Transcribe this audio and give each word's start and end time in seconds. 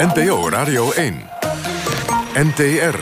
NPO 0.00 0.48
Radio 0.48 0.92
1. 0.92 1.30
NTR. 2.34 2.96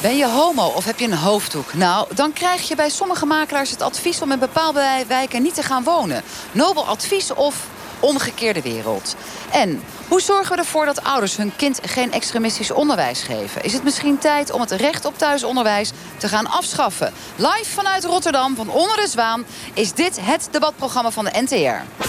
Ben 0.00 0.16
je 0.16 0.28
homo 0.28 0.66
of 0.66 0.84
heb 0.84 0.98
je 0.98 1.04
een 1.04 1.14
hoofddoek? 1.14 1.74
Nou, 1.74 2.14
dan 2.14 2.32
krijg 2.32 2.68
je 2.68 2.74
bij 2.74 2.88
sommige 2.88 3.26
makelaars 3.26 3.70
het 3.70 3.82
advies 3.82 4.22
om 4.22 4.32
in 4.32 4.38
bepaalde 4.38 5.04
wijken 5.08 5.42
niet 5.42 5.54
te 5.54 5.62
gaan 5.62 5.84
wonen. 5.84 6.22
Nobel 6.52 6.86
advies 6.86 7.34
of 7.34 7.66
omgekeerde 8.00 8.62
wereld. 8.62 9.16
En 9.50 9.82
hoe 10.08 10.20
zorgen 10.20 10.54
we 10.54 10.60
ervoor 10.60 10.84
dat 10.84 11.04
ouders 11.04 11.36
hun 11.36 11.56
kind 11.56 11.80
geen 11.82 12.12
extremistisch 12.12 12.70
onderwijs 12.70 13.22
geven? 13.22 13.62
Is 13.62 13.72
het 13.72 13.84
misschien 13.84 14.18
tijd 14.18 14.50
om 14.50 14.60
het 14.60 14.70
recht 14.70 15.04
op 15.04 15.18
thuisonderwijs 15.18 15.90
te 16.16 16.28
gaan 16.28 16.46
afschaffen? 16.46 17.12
Live 17.36 17.70
vanuit 17.74 18.04
Rotterdam 18.04 18.56
van 18.56 18.70
Onder 18.70 18.96
de 18.96 19.08
Zwaan 19.08 19.44
is 19.74 19.92
dit 19.92 20.18
het 20.20 20.48
debatprogramma 20.50 21.10
van 21.10 21.24
de 21.24 21.40
NTR. 21.40 22.06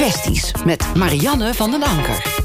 Kwesties 0.00 0.52
met 0.64 0.94
Marianne 0.96 1.54
van 1.54 1.70
den 1.70 1.82
Anker. 1.82 2.42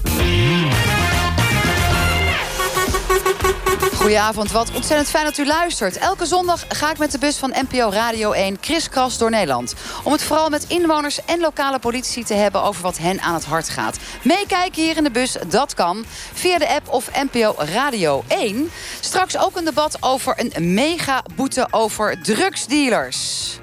Goedenavond, 3.95 4.51
wat 4.51 4.71
ontzettend 4.75 5.09
fijn 5.09 5.25
dat 5.25 5.37
u 5.37 5.45
luistert. 5.45 5.97
Elke 5.97 6.25
zondag 6.25 6.65
ga 6.67 6.91
ik 6.91 6.97
met 6.97 7.11
de 7.11 7.17
bus 7.17 7.37
van 7.37 7.53
NPO 7.69 7.89
Radio 7.89 8.31
1 8.31 8.59
kriskras 8.59 9.17
door 9.17 9.29
Nederland. 9.29 9.73
Om 10.03 10.11
het 10.11 10.23
vooral 10.23 10.49
met 10.49 10.65
inwoners 10.67 11.25
en 11.25 11.39
lokale 11.39 11.79
politici 11.79 12.23
te 12.23 12.33
hebben 12.33 12.63
over 12.63 12.81
wat 12.81 12.97
hen 12.97 13.21
aan 13.21 13.33
het 13.33 13.45
hart 13.45 13.69
gaat. 13.69 13.97
Meekijken 14.21 14.83
hier 14.83 14.97
in 14.97 15.03
de 15.03 15.11
bus, 15.11 15.35
dat 15.47 15.73
kan. 15.73 16.05
Via 16.33 16.57
de 16.57 16.69
app 16.69 16.89
of 16.89 17.09
NPO 17.31 17.55
Radio 17.57 18.23
1. 18.27 18.71
Straks 18.99 19.37
ook 19.37 19.57
een 19.57 19.65
debat 19.65 19.97
over 19.99 20.33
een 20.37 20.73
mega 20.73 21.23
boete 21.35 21.67
over 21.71 22.21
drugsdealers. 22.21 23.59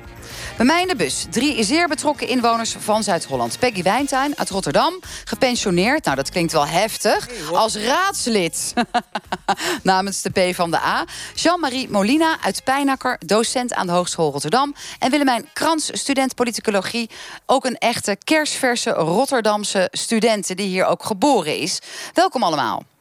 Bij 0.56 0.66
mij 0.66 0.82
in 0.82 0.88
de 0.88 0.96
bus 0.96 1.26
drie 1.30 1.64
zeer 1.64 1.88
betrokken 1.88 2.28
inwoners 2.28 2.72
van 2.78 3.02
Zuid-Holland. 3.02 3.58
Peggy 3.58 3.82
Wijntuin 3.82 4.38
uit 4.38 4.50
Rotterdam, 4.50 5.00
gepensioneerd. 5.24 6.04
Nou, 6.04 6.16
dat 6.16 6.30
klinkt 6.30 6.52
wel 6.52 6.66
heftig. 6.66 7.28
Als 7.52 7.76
raadslid 7.76 8.72
namens 9.82 10.22
de 10.22 10.30
P 10.30 10.54
van 10.54 10.70
de 10.70 10.76
A. 10.76 11.04
Jean-Marie 11.34 11.90
Molina 11.90 12.36
uit 12.42 12.64
Pijnakker, 12.64 13.16
docent 13.26 13.74
aan 13.74 13.86
de 13.86 13.92
Hogeschool 13.92 14.32
Rotterdam. 14.32 14.74
En 14.98 15.10
Willemijn 15.10 15.48
Krans, 15.52 15.90
student 15.92 16.34
politicologie. 16.34 17.10
Ook 17.46 17.64
een 17.64 17.78
echte 17.78 18.16
kersverse 18.24 18.90
Rotterdamse 18.90 19.88
student 19.90 20.56
die 20.56 20.66
hier 20.66 20.84
ook 20.84 21.04
geboren 21.04 21.56
is. 21.56 21.78
Welkom 22.12 22.42
allemaal. 22.42 22.91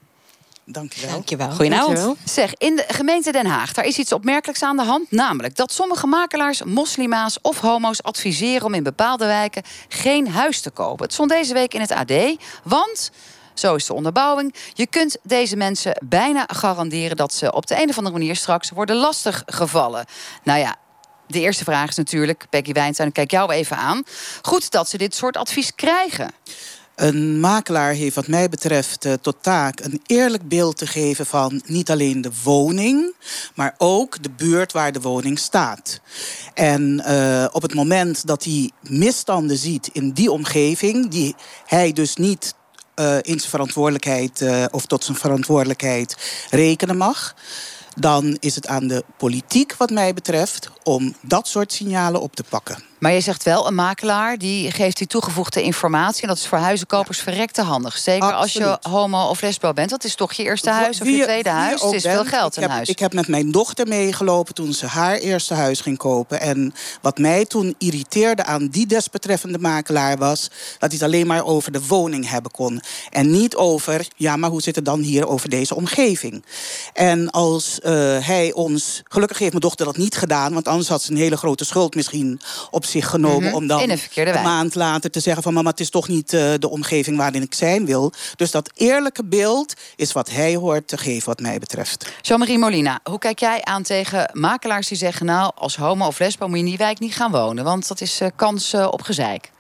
Dankjewel. 0.72 1.11
Dankjewel. 1.11 1.50
Goedenavond. 1.52 2.17
Zeg, 2.25 2.53
in 2.58 2.75
de 2.75 2.86
gemeente 2.88 3.31
Den 3.31 3.45
Haag, 3.45 3.73
daar 3.73 3.86
is 3.86 3.97
iets 3.97 4.11
opmerkelijks 4.11 4.64
aan 4.64 4.77
de 4.77 4.83
hand. 4.83 5.11
Namelijk 5.11 5.55
dat 5.55 5.72
sommige 5.72 6.08
makelaars 6.08 6.64
moslima's 6.64 7.38
of 7.41 7.59
homo's 7.59 8.02
adviseren 8.02 8.66
om 8.66 8.73
in 8.73 8.83
bepaalde 8.83 9.25
wijken 9.25 9.64
geen 9.88 10.27
huis 10.27 10.61
te 10.61 10.69
kopen. 10.69 11.03
Het 11.03 11.14
stond 11.14 11.30
deze 11.30 11.53
week 11.53 11.73
in 11.73 11.81
het 11.81 11.92
AD. 11.92 12.11
Want 12.64 13.11
zo 13.53 13.75
is 13.75 13.86
de 13.86 13.94
onderbouwing. 13.94 14.55
Je 14.73 14.88
kunt 14.88 15.17
deze 15.23 15.55
mensen 15.55 16.02
bijna 16.03 16.44
garanderen 16.47 17.17
dat 17.17 17.33
ze 17.33 17.53
op 17.53 17.67
de 17.67 17.81
een 17.81 17.89
of 17.89 17.97
andere 17.97 18.17
manier 18.17 18.36
straks 18.36 18.69
worden 18.69 18.95
lastiggevallen. 18.95 20.05
Nou 20.44 20.59
ja, 20.59 20.75
de 21.27 21.39
eerste 21.39 21.64
vraag 21.64 21.89
is 21.89 21.95
natuurlijk, 21.95 22.45
Peggy 22.49 22.72
Wijntuin, 22.72 23.08
ik 23.08 23.14
kijk 23.14 23.31
jou 23.31 23.52
even 23.52 23.77
aan. 23.77 24.03
Goed 24.42 24.72
dat 24.72 24.89
ze 24.89 24.97
dit 24.97 25.16
soort 25.16 25.38
advies 25.38 25.75
krijgen. 25.75 26.31
Een 26.95 27.39
makelaar 27.39 27.94
heeft 27.94 28.16
wat 28.16 28.28
mij 28.28 28.50
betreft 28.50 29.06
uh, 29.06 29.14
tot 29.14 29.36
taak 29.42 29.80
een 29.80 30.02
eerlijk 30.06 30.47
beeld 30.47 30.78
te 30.78 30.88
geven 30.88 31.25
van 31.25 31.61
niet 31.66 31.92
alleen 31.92 32.22
de 32.22 32.31
woning, 32.44 33.14
maar 33.56 33.75
ook 33.78 34.23
de 34.23 34.30
buurt 34.30 34.72
waar 34.72 34.92
de 34.92 35.02
woning 35.02 35.39
staat. 35.39 36.02
En 36.53 37.03
uh, 37.08 37.45
op 37.52 37.61
het 37.61 37.73
moment 37.73 38.28
dat 38.28 38.44
hij 38.44 38.72
misstanden 38.81 39.58
ziet 39.58 39.89
in 39.94 40.11
die 40.11 40.31
omgeving, 40.31 41.09
die 41.09 41.36
hij 41.66 41.94
dus 41.94 42.16
niet 42.16 42.56
uh, 42.95 43.16
in 43.16 43.39
zijn 43.39 43.50
verantwoordelijkheid 43.50 44.44
of 44.72 44.86
tot 44.86 45.03
zijn 45.03 45.17
verantwoordelijkheid 45.17 46.17
rekenen 46.50 46.98
mag 46.98 47.36
dan 47.95 48.37
is 48.39 48.55
het 48.55 48.67
aan 48.67 48.87
de 48.87 49.04
politiek, 49.17 49.76
wat 49.76 49.89
mij 49.89 50.14
betreft, 50.14 50.70
om 50.83 51.16
dat 51.21 51.48
soort 51.48 51.73
signalen 51.73 52.21
op 52.21 52.36
te 52.36 52.43
pakken. 52.49 52.91
Maar 53.02 53.12
je 53.12 53.22
zegt 53.22 53.44
wel, 53.44 53.67
een 53.67 53.76
makelaar 53.76 54.38
die 54.38 54.72
geeft 54.72 54.98
die 54.98 55.08
toegevoegde 55.08 55.62
informatie. 55.62 56.22
En 56.22 56.28
dat 56.28 56.38
is 56.38 56.48
voor 56.48 56.58
huizenkopers 56.58 57.17
ja. 57.17 57.23
verrekte 57.23 57.62
handig. 57.62 57.98
Zeker 57.98 58.34
Absoluut. 58.34 58.67
als 58.67 58.80
je 58.84 58.89
homo 58.89 59.28
of 59.28 59.42
lesbo 59.42 59.73
bent. 59.73 59.89
Dat 59.89 60.04
is 60.04 60.16
toch 60.16 60.34
je 60.34 60.44
eerste 60.44 60.70
huis 60.70 61.02
of 61.02 61.08
je 61.08 61.23
tweede 61.23 61.50
huis. 61.50 61.82
Het 61.82 61.94
is 61.94 62.02
veel 62.02 62.26
geld 62.26 62.58
in 62.58 62.70
huis. 62.70 62.90
Ik 62.90 63.00
heb 63.00 63.14
met 63.14 63.28
mijn 63.28 63.52
dochter 63.52 63.88
meegelopen 63.88 64.54
toen 64.54 64.73
ze 64.73 64.86
haar 64.86 65.17
eerste 65.17 65.54
huis 65.54 65.82
ging 65.82 65.98
kopen. 65.98 66.42
En 66.42 66.73
wat 67.02 67.17
mij 67.17 67.45
toen 67.45 67.76
irriteerde 67.78 68.45
aan 68.45 68.67
die 68.67 68.88
desbetreffende 68.88 69.60
makelaar 69.60 70.17
was... 70.17 70.42
dat 70.80 70.90
hij 70.90 70.90
het 70.90 71.04
alleen 71.04 71.28
maar 71.28 71.45
over 71.45 71.72
de 71.72 71.86
woning 71.86 72.30
hebben 72.30 72.52
kon. 72.52 72.82
En 73.10 73.32
niet 73.32 73.56
over, 73.56 74.08
ja, 74.16 74.36
maar 74.36 74.50
hoe 74.50 74.61
zit 74.61 74.76
het 74.76 74.86
dan 74.86 75.00
hier 75.00 75.28
over 75.28 75.50
deze 75.50 75.76
omgeving? 75.76 76.45
En 76.94 77.30
als 77.30 77.80
uh, 77.84 77.92
hij 78.28 78.54
ons... 78.54 79.02
Gelukkig 79.08 79.38
heeft 79.38 79.52
mijn 79.52 79.64
dochter 79.64 79.86
dat 79.86 79.98
niet 79.98 80.16
gedaan... 80.16 80.54
want 80.54 80.67
anders 80.67 80.90
had 80.90 81.02
ze 81.02 81.11
een 81.11 81.17
hele 81.17 81.38
grote 81.38 81.66
schuld 81.66 81.95
misschien 81.95 82.42
op 82.72 82.90
zich 82.92 83.10
genomen... 83.10 83.40
Mm 83.40 83.46
-hmm. 83.46 83.56
om 83.56 83.68
dan 83.68 83.90
een, 83.90 84.00
een 84.16 84.44
maand 84.44 84.76
later 84.76 85.12
te 85.12 85.20
zeggen 85.20 85.44
van... 85.44 85.54
mama, 85.54 85.70
het 85.70 85.80
is 85.80 85.90
toch 85.90 86.08
niet 86.08 86.34
uh, 86.34 86.54
de 86.60 86.70
omgeving 86.70 87.18
waarin 87.18 87.42
ik 87.42 87.54
zijn 87.54 87.86
wil. 87.86 88.14
Dus 88.36 88.52
dat 88.52 88.72
eerlijke 88.74 89.26
beeld 89.26 89.74
is 89.96 90.12
wat 90.12 90.30
hij 90.30 90.56
hoort 90.56 90.88
te 90.88 90.98
geven 90.98 91.26
wat 91.26 91.40
mij 91.40 91.60
betreft. 91.60 92.12
Jean-Marie 92.22 92.58
Molina, 92.58 93.00
hoe 93.04 93.20
kijk 93.20 93.40
jij 93.40 93.64
aan 93.64 93.84
tegen 93.84 94.30
makelaars 94.34 94.88
die 94.88 94.98
zeggen... 94.98 95.26
nou, 95.26 95.52
als 95.56 95.76
homo 95.76 96.08
of 96.08 96.20
lesbo 96.20 96.48
moet 96.48 96.58
je 96.58 96.64
in 96.64 96.70
die 96.70 96.78
wijk 96.78 97.00
niet 97.00 97.16
gaan 97.16 97.32
wonen... 97.32 97.64
want 97.64 97.88
dat 97.88 98.02
is 98.02 98.22
uh, 98.22 98.28
kans 98.36 98.74
uh, 98.74 98.88
op 98.92 99.02
gezeik. 99.02 99.52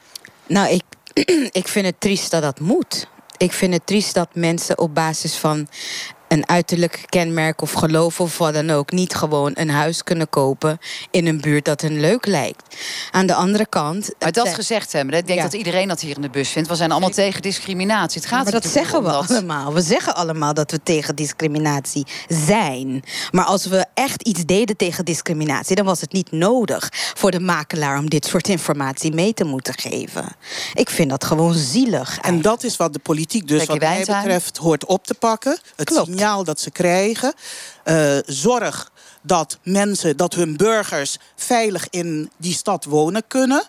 Nou, 0.47 0.69
ik, 0.69 0.83
ik 1.61 1.67
vind 1.67 1.85
het 1.85 1.99
triest 1.99 2.31
dat 2.31 2.41
dat 2.41 2.59
moet. 2.59 3.07
Ik 3.37 3.51
vind 3.51 3.73
het 3.73 3.85
triest 3.85 4.13
dat 4.13 4.29
mensen 4.33 4.77
op 4.77 4.95
basis 4.95 5.35
van 5.35 5.67
een 6.31 6.49
uiterlijk 6.49 7.03
kenmerk 7.09 7.61
of 7.61 7.71
geloof 7.71 8.19
of 8.19 8.37
wat 8.37 8.53
dan 8.53 8.69
ook 8.69 8.91
niet 8.91 9.13
gewoon 9.13 9.51
een 9.53 9.69
huis 9.69 10.03
kunnen 10.03 10.29
kopen 10.29 10.79
in 11.11 11.27
een 11.27 11.41
buurt 11.41 11.65
dat 11.65 11.81
hun 11.81 11.99
leuk 11.99 12.25
lijkt. 12.25 12.75
Aan 13.11 13.25
de 13.25 13.33
andere 13.33 13.65
kant. 13.65 14.13
Maar 14.19 14.31
dat 14.31 14.53
gezegd 14.53 14.91
hebben, 14.91 15.17
ik 15.17 15.27
denk 15.27 15.39
ja. 15.39 15.45
dat 15.45 15.53
iedereen 15.53 15.87
dat 15.87 16.01
hier 16.01 16.15
in 16.15 16.21
de 16.21 16.29
bus 16.29 16.49
vindt. 16.49 16.69
We 16.69 16.75
zijn 16.75 16.91
allemaal 16.91 17.09
ik... 17.09 17.15
tegen 17.15 17.41
discriminatie. 17.41 18.21
Het 18.21 18.29
gaat 18.29 18.43
maar 18.43 18.51
dat 18.51 18.65
zeggen 18.65 19.03
we 19.03 19.09
dat... 19.09 19.29
allemaal. 19.29 19.73
We 19.73 19.81
zeggen 19.81 20.15
allemaal 20.15 20.53
dat 20.53 20.71
we 20.71 20.83
tegen 20.83 21.15
discriminatie 21.15 22.05
zijn. 22.27 23.03
Maar 23.31 23.45
als 23.45 23.65
we 23.65 23.85
echt 23.93 24.21
iets 24.21 24.45
deden 24.45 24.77
tegen 24.77 25.05
discriminatie, 25.05 25.75
dan 25.75 25.85
was 25.85 26.01
het 26.01 26.11
niet 26.11 26.31
nodig 26.31 26.89
voor 26.91 27.31
de 27.31 27.39
makelaar 27.39 27.97
om 27.97 28.09
dit 28.09 28.25
soort 28.25 28.47
informatie 28.47 29.13
mee 29.13 29.33
te 29.33 29.43
moeten 29.43 29.73
geven. 29.77 30.25
Ik 30.73 30.89
vind 30.89 31.09
dat 31.09 31.23
gewoon 31.23 31.53
zielig. 31.53 32.07
Eigenlijk. 32.07 32.25
En 32.25 32.41
dat 32.41 32.63
is 32.63 32.77
wat 32.77 32.93
de 32.93 32.99
politiek 32.99 33.47
dus, 33.47 33.65
wat 33.65 33.79
mij 33.79 33.99
betreft, 33.99 34.57
hoort 34.57 34.85
op 34.85 35.05
te 35.05 35.13
pakken. 35.13 35.59
Het 35.75 35.89
Klopt 35.89 36.19
dat 36.43 36.59
ze 36.59 36.71
krijgen. 36.71 37.33
Uh, 37.85 38.17
zorg 38.25 38.91
dat 39.21 39.57
mensen, 39.63 40.17
dat 40.17 40.33
hun 40.33 40.57
burgers 40.57 41.17
veilig 41.35 41.89
in 41.89 42.31
die 42.37 42.53
stad 42.53 42.85
wonen 42.85 43.23
kunnen. 43.27 43.63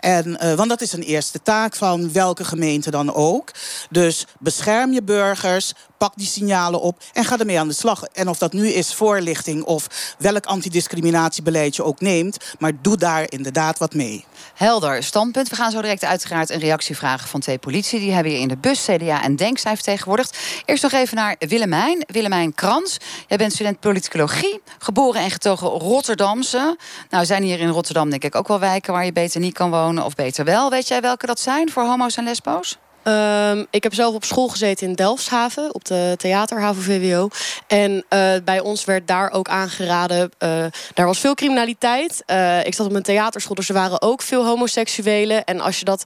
En, 0.00 0.38
uh, 0.42 0.54
want 0.54 0.68
dat 0.68 0.80
is 0.80 0.92
een 0.92 1.02
eerste 1.02 1.42
taak 1.42 1.76
van 1.76 2.12
welke 2.12 2.44
gemeente 2.44 2.90
dan 2.90 3.14
ook. 3.14 3.50
Dus 3.90 4.26
bescherm 4.38 4.92
je 4.92 5.02
burgers, 5.02 5.72
pak 5.98 6.12
die 6.16 6.26
signalen 6.26 6.80
op 6.80 7.02
en 7.12 7.24
ga 7.24 7.38
ermee 7.38 7.58
aan 7.58 7.68
de 7.68 7.74
slag. 7.74 8.02
En 8.04 8.28
of 8.28 8.38
dat 8.38 8.52
nu 8.52 8.68
is 8.68 8.94
voorlichting 8.94 9.64
of 9.64 10.14
welk 10.18 10.46
antidiscriminatiebeleid 10.46 11.76
je 11.76 11.84
ook 11.84 12.00
neemt, 12.00 12.36
maar 12.58 12.72
doe 12.82 12.96
daar 12.96 13.24
inderdaad 13.28 13.78
wat 13.78 13.94
mee. 13.94 14.24
Helder 14.54 15.02
standpunt. 15.02 15.48
We 15.48 15.56
gaan 15.56 15.70
zo 15.70 15.80
direct 15.80 16.04
uiteraard 16.04 16.50
een 16.50 16.58
reactie 16.58 16.96
vragen 16.96 17.28
van 17.28 17.40
twee 17.40 17.58
politie. 17.58 18.00
Die 18.00 18.12
hebben 18.12 18.32
hier 18.32 18.40
in 18.40 18.48
de 18.48 18.56
bus 18.56 18.84
CDA 18.84 19.22
en 19.22 19.36
Denk 19.36 19.58
zijn 19.58 19.74
vertegenwoordigd. 19.74 20.38
Eerst 20.64 20.82
nog 20.82 20.92
even 20.92 21.16
naar 21.16 21.36
Willemijn. 21.38 22.04
Willemijn 22.06 22.54
Krans. 22.54 22.96
Jij 23.28 23.38
bent 23.38 23.53
student 23.54 23.80
politicologie, 23.80 24.60
geboren 24.78 25.20
en 25.20 25.30
getogen 25.30 25.68
Rotterdamse. 25.68 26.76
Nou, 27.10 27.24
zijn 27.24 27.42
hier 27.42 27.60
in 27.60 27.68
Rotterdam 27.68 28.10
denk 28.10 28.24
ik 28.24 28.34
ook 28.34 28.48
wel 28.48 28.58
wijken 28.58 28.92
waar 28.92 29.04
je 29.04 29.12
beter 29.12 29.40
niet 29.40 29.54
kan 29.54 29.70
wonen 29.70 30.04
of 30.04 30.14
beter 30.14 30.44
wel. 30.44 30.70
Weet 30.70 30.88
jij 30.88 31.00
welke 31.00 31.26
dat 31.26 31.40
zijn 31.40 31.70
voor 31.70 31.82
homo's 31.82 32.16
en 32.16 32.24
lesbo's? 32.24 32.78
Um, 33.04 33.66
ik 33.70 33.82
heb 33.82 33.94
zelf 33.94 34.14
op 34.14 34.24
school 34.24 34.48
gezeten 34.48 34.86
in 34.86 34.94
Delfshaven, 34.94 35.74
op 35.74 35.84
de 35.84 36.14
theaterhaven 36.16 36.82
VWO. 36.82 37.28
En 37.66 38.04
uh, 38.10 38.30
bij 38.44 38.60
ons 38.60 38.84
werd 38.84 39.08
daar 39.08 39.30
ook 39.30 39.48
aangeraden, 39.48 40.30
uh, 40.38 40.64
daar 40.94 41.06
was 41.06 41.18
veel 41.18 41.34
criminaliteit. 41.34 42.22
Uh, 42.26 42.66
ik 42.66 42.74
zat 42.74 42.86
op 42.86 42.92
een 42.92 43.02
theaterschool, 43.02 43.54
dus 43.54 43.68
er 43.68 43.74
waren 43.74 44.02
ook 44.02 44.22
veel 44.22 44.46
homoseksuelen. 44.46 45.44
En 45.44 45.60
als 45.60 45.78
je 45.78 45.84
dat 45.84 46.04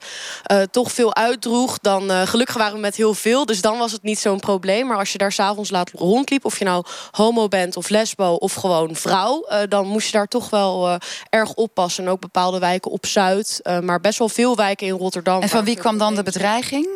toch 0.70 0.92
veel 0.92 1.14
uitdroeg, 1.14 1.78
dan 1.78 2.10
gelukkig 2.10 2.56
waren 2.56 2.74
we 2.74 2.80
met 2.80 2.96
heel 2.96 3.14
veel. 3.14 3.46
Dus 3.46 3.60
dan 3.60 3.78
was 3.78 3.92
het 3.92 4.02
niet 4.02 4.18
zo'n 4.18 4.40
probleem. 4.40 4.86
Maar 4.86 4.96
als 4.96 5.12
je 5.12 5.18
daar 5.18 5.32
s'avonds 5.32 5.70
laat 5.70 5.90
rondliep, 5.94 6.44
of 6.44 6.58
je 6.58 6.64
nou 6.64 6.84
homo 7.10 7.48
bent 7.48 7.76
of 7.76 7.88
lesbo 7.88 8.32
of 8.32 8.54
gewoon 8.54 8.96
vrouw... 8.96 9.46
dan 9.68 9.86
moest 9.86 10.06
je 10.06 10.12
daar 10.12 10.28
toch 10.28 10.50
wel 10.50 10.98
erg 11.30 11.54
oppassen. 11.54 12.04
En 12.04 12.10
ook 12.10 12.20
bepaalde 12.20 12.58
wijken 12.58 12.90
op 12.90 13.06
Zuid, 13.06 13.60
maar 13.82 14.00
best 14.00 14.18
wel 14.18 14.28
veel 14.28 14.56
wijken 14.56 14.86
in 14.86 14.96
Rotterdam. 14.96 15.42
En 15.42 15.48
van 15.48 15.64
wie 15.64 15.76
kwam 15.76 15.98
dan 15.98 16.14
de 16.14 16.22
bedreiging? 16.22 16.87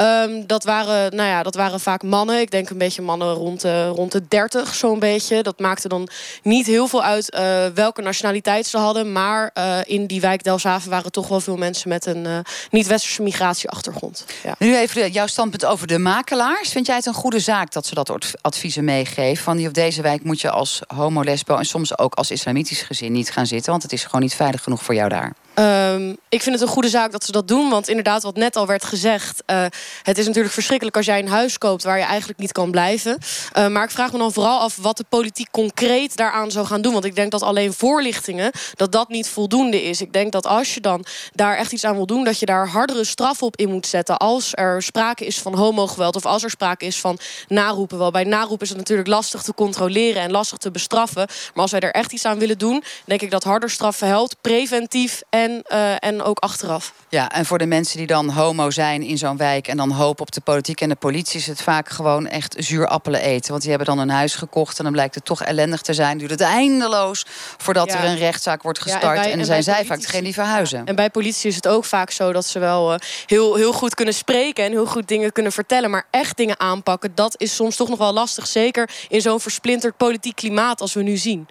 Ehm, 0.00 0.46
dat, 0.46 0.64
waren, 0.64 1.16
nou 1.16 1.28
ja, 1.28 1.42
dat 1.42 1.54
waren 1.54 1.80
vaak 1.80 2.02
mannen. 2.02 2.40
Ik 2.40 2.50
denk 2.50 2.70
een 2.70 2.78
beetje 2.78 3.02
mannen 3.02 3.34
rond 3.34 3.60
de, 3.60 3.86
rond 3.86 4.12
de 4.12 4.28
30, 4.28 4.74
zo'n 4.74 4.98
beetje. 4.98 5.42
Dat 5.42 5.58
maakte 5.58 5.88
dan 5.88 6.08
niet 6.42 6.66
heel 6.66 6.86
veel 6.86 7.02
uit 7.02 7.34
uh, 7.34 7.66
welke 7.74 8.02
nationaliteit 8.02 8.66
ze 8.66 8.78
hadden. 8.78 9.12
Maar 9.12 9.50
uh, 9.58 9.78
in 9.84 10.06
die 10.06 10.20
wijk 10.20 10.44
Delfshaven 10.44 10.90
waren 10.90 11.12
toch 11.12 11.28
wel 11.28 11.40
veel 11.40 11.56
mensen 11.56 11.88
met 11.88 12.06
een 12.06 12.24
uh, 12.24 12.38
niet-westerse 12.70 13.22
migratieachtergrond. 13.22 14.24
Ja. 14.42 14.54
Nu 14.58 14.76
even 14.76 15.10
jouw 15.10 15.26
standpunt 15.26 15.64
over 15.64 15.86
de 15.86 15.98
makelaars. 15.98 16.68
Vind 16.68 16.86
jij 16.86 16.96
het 16.96 17.06
een 17.06 17.14
goede 17.14 17.40
zaak 17.40 17.72
dat 17.72 17.86
ze 17.86 17.94
dat 17.94 18.12
adviezen 18.40 18.84
meegeven? 18.84 19.44
Van 19.44 19.56
die 19.56 19.68
op 19.68 19.74
deze 19.74 20.02
wijk 20.02 20.24
moet 20.24 20.40
je 20.40 20.50
als 20.50 20.80
homo, 20.94 21.24
lesbo 21.24 21.56
en 21.56 21.64
soms 21.64 21.98
ook 21.98 22.14
als 22.14 22.30
islamitisch 22.30 22.82
gezin 22.82 23.12
niet 23.12 23.30
gaan 23.30 23.46
zitten. 23.46 23.70
Want 23.70 23.82
het 23.82 23.92
is 23.92 24.04
gewoon 24.04 24.20
niet 24.20 24.34
veilig 24.34 24.62
genoeg 24.62 24.82
voor 24.82 24.94
jou 24.94 25.08
daar. 25.08 25.32
Um, 25.60 26.16
ik 26.28 26.42
vind 26.42 26.54
het 26.54 26.64
een 26.64 26.72
goede 26.72 26.88
zaak 26.88 27.12
dat 27.12 27.24
ze 27.24 27.32
dat 27.32 27.48
doen. 27.48 27.70
Want 27.70 27.88
inderdaad, 27.88 28.22
wat 28.22 28.36
net 28.36 28.56
al 28.56 28.66
werd 28.66 28.84
gezegd... 28.84 29.42
Uh, 29.46 29.64
het 30.02 30.18
is 30.18 30.26
natuurlijk 30.26 30.54
verschrikkelijk 30.54 30.96
als 30.96 31.06
jij 31.06 31.18
een 31.18 31.28
huis 31.28 31.58
koopt... 31.58 31.82
waar 31.82 31.98
je 31.98 32.04
eigenlijk 32.04 32.38
niet 32.38 32.52
kan 32.52 32.70
blijven. 32.70 33.18
Uh, 33.58 33.66
maar 33.66 33.84
ik 33.84 33.90
vraag 33.90 34.12
me 34.12 34.18
dan 34.18 34.32
vooral 34.32 34.58
af 34.58 34.76
wat 34.76 34.96
de 34.96 35.04
politiek 35.08 35.50
concreet 35.50 36.16
daaraan 36.16 36.50
zou 36.50 36.66
gaan 36.66 36.82
doen. 36.82 36.92
Want 36.92 37.04
ik 37.04 37.14
denk 37.14 37.30
dat 37.30 37.42
alleen 37.42 37.72
voorlichtingen... 37.72 38.50
dat 38.74 38.92
dat 38.92 39.08
niet 39.08 39.28
voldoende 39.28 39.82
is. 39.82 40.00
Ik 40.00 40.12
denk 40.12 40.32
dat 40.32 40.46
als 40.46 40.74
je 40.74 40.80
dan 40.80 41.04
daar 41.32 41.56
echt 41.56 41.72
iets 41.72 41.84
aan 41.84 41.94
wil 41.94 42.06
doen... 42.06 42.24
dat 42.24 42.38
je 42.38 42.46
daar 42.46 42.68
hardere 42.68 43.04
straffen 43.04 43.46
op 43.46 43.56
in 43.56 43.70
moet 43.70 43.86
zetten... 43.86 44.16
als 44.16 44.50
er 44.54 44.82
sprake 44.82 45.26
is 45.26 45.38
van 45.38 45.54
homogeweld... 45.54 46.16
of 46.16 46.26
als 46.26 46.42
er 46.42 46.50
sprake 46.50 46.86
is 46.86 47.00
van 47.00 47.18
naroepen. 47.48 47.98
Wel, 47.98 48.10
bij 48.10 48.24
naroepen 48.24 48.60
is 48.60 48.68
het 48.68 48.78
natuurlijk 48.78 49.08
lastig 49.08 49.42
te 49.42 49.54
controleren... 49.54 50.22
en 50.22 50.30
lastig 50.30 50.58
te 50.58 50.70
bestraffen. 50.70 51.26
Maar 51.54 51.62
als 51.62 51.70
wij 51.70 51.80
er 51.80 51.92
echt 51.92 52.12
iets 52.12 52.24
aan 52.24 52.38
willen 52.38 52.58
doen... 52.58 52.82
denk 53.04 53.22
ik 53.22 53.30
dat 53.30 53.44
harder 53.44 53.70
straffen 53.70 54.06
helpt, 54.06 54.36
preventief... 54.40 55.22
en 55.30 55.49
en, 55.50 55.64
uh, 55.78 55.94
en 56.00 56.22
ook 56.22 56.38
achteraf. 56.38 56.92
Ja, 57.08 57.30
en 57.30 57.46
voor 57.46 57.58
de 57.58 57.66
mensen 57.66 57.98
die 57.98 58.06
dan 58.06 58.30
homo 58.30 58.70
zijn 58.70 59.02
in 59.02 59.18
zo'n 59.18 59.36
wijk... 59.36 59.68
en 59.68 59.76
dan 59.76 59.90
hopen 59.90 60.22
op 60.22 60.32
de 60.32 60.40
politiek 60.40 60.80
en 60.80 60.88
de 60.88 60.94
politie... 60.94 61.40
is 61.40 61.46
het 61.46 61.62
vaak 61.62 61.88
gewoon 61.88 62.26
echt 62.26 62.54
zuurappelen 62.58 63.20
eten. 63.20 63.50
Want 63.50 63.60
die 63.60 63.70
hebben 63.70 63.88
dan 63.88 63.98
een 63.98 64.14
huis 64.14 64.34
gekocht... 64.34 64.78
en 64.78 64.84
dan 64.84 64.92
blijkt 64.92 65.14
het 65.14 65.24
toch 65.24 65.42
ellendig 65.42 65.80
te 65.80 65.94
zijn. 65.94 66.18
Duurt 66.18 66.30
het 66.30 66.40
eindeloos 66.40 67.26
voordat 67.56 67.92
ja. 67.92 67.98
er 67.98 68.04
een 68.04 68.16
rechtszaak 68.16 68.62
wordt 68.62 68.80
gestart. 68.80 69.02
Ja, 69.02 69.14
en, 69.14 69.20
bij, 69.20 69.30
en, 69.30 69.36
dan 69.36 69.46
zijn 69.46 69.62
zij 69.62 69.84
vaak 69.84 70.00
degene 70.00 70.22
die 70.22 70.34
verhuizen. 70.34 70.86
En 70.86 70.94
bij 70.94 71.10
politie 71.10 71.48
is 71.48 71.56
het 71.56 71.68
ook 71.68 71.84
vaak 71.84 72.10
zo 72.10 72.32
dat 72.32 72.46
ze 72.46 72.58
wel 72.58 72.92
uh, 72.92 72.98
heel, 73.26 73.54
heel 73.54 73.72
goed 73.72 73.94
kunnen 73.94 74.14
spreken... 74.14 74.64
en 74.64 74.70
heel 74.70 74.86
goed 74.86 75.08
dingen 75.08 75.32
kunnen 75.32 75.52
vertellen. 75.52 75.90
Maar 75.90 76.06
echt 76.10 76.36
dingen 76.36 76.60
aanpakken, 76.60 77.14
dat 77.14 77.34
is 77.36 77.54
soms 77.54 77.76
toch 77.76 77.88
nog 77.88 77.98
wel 77.98 78.12
lastig. 78.12 78.46
Zeker 78.46 78.90
in 79.08 79.20
zo'n 79.20 79.40
versplinterd 79.40 79.96
politiek 79.96 80.36
klimaat 80.36 80.80
als 80.80 80.92
we 80.92 81.02
nu 81.02 81.16
zien. 81.16 81.48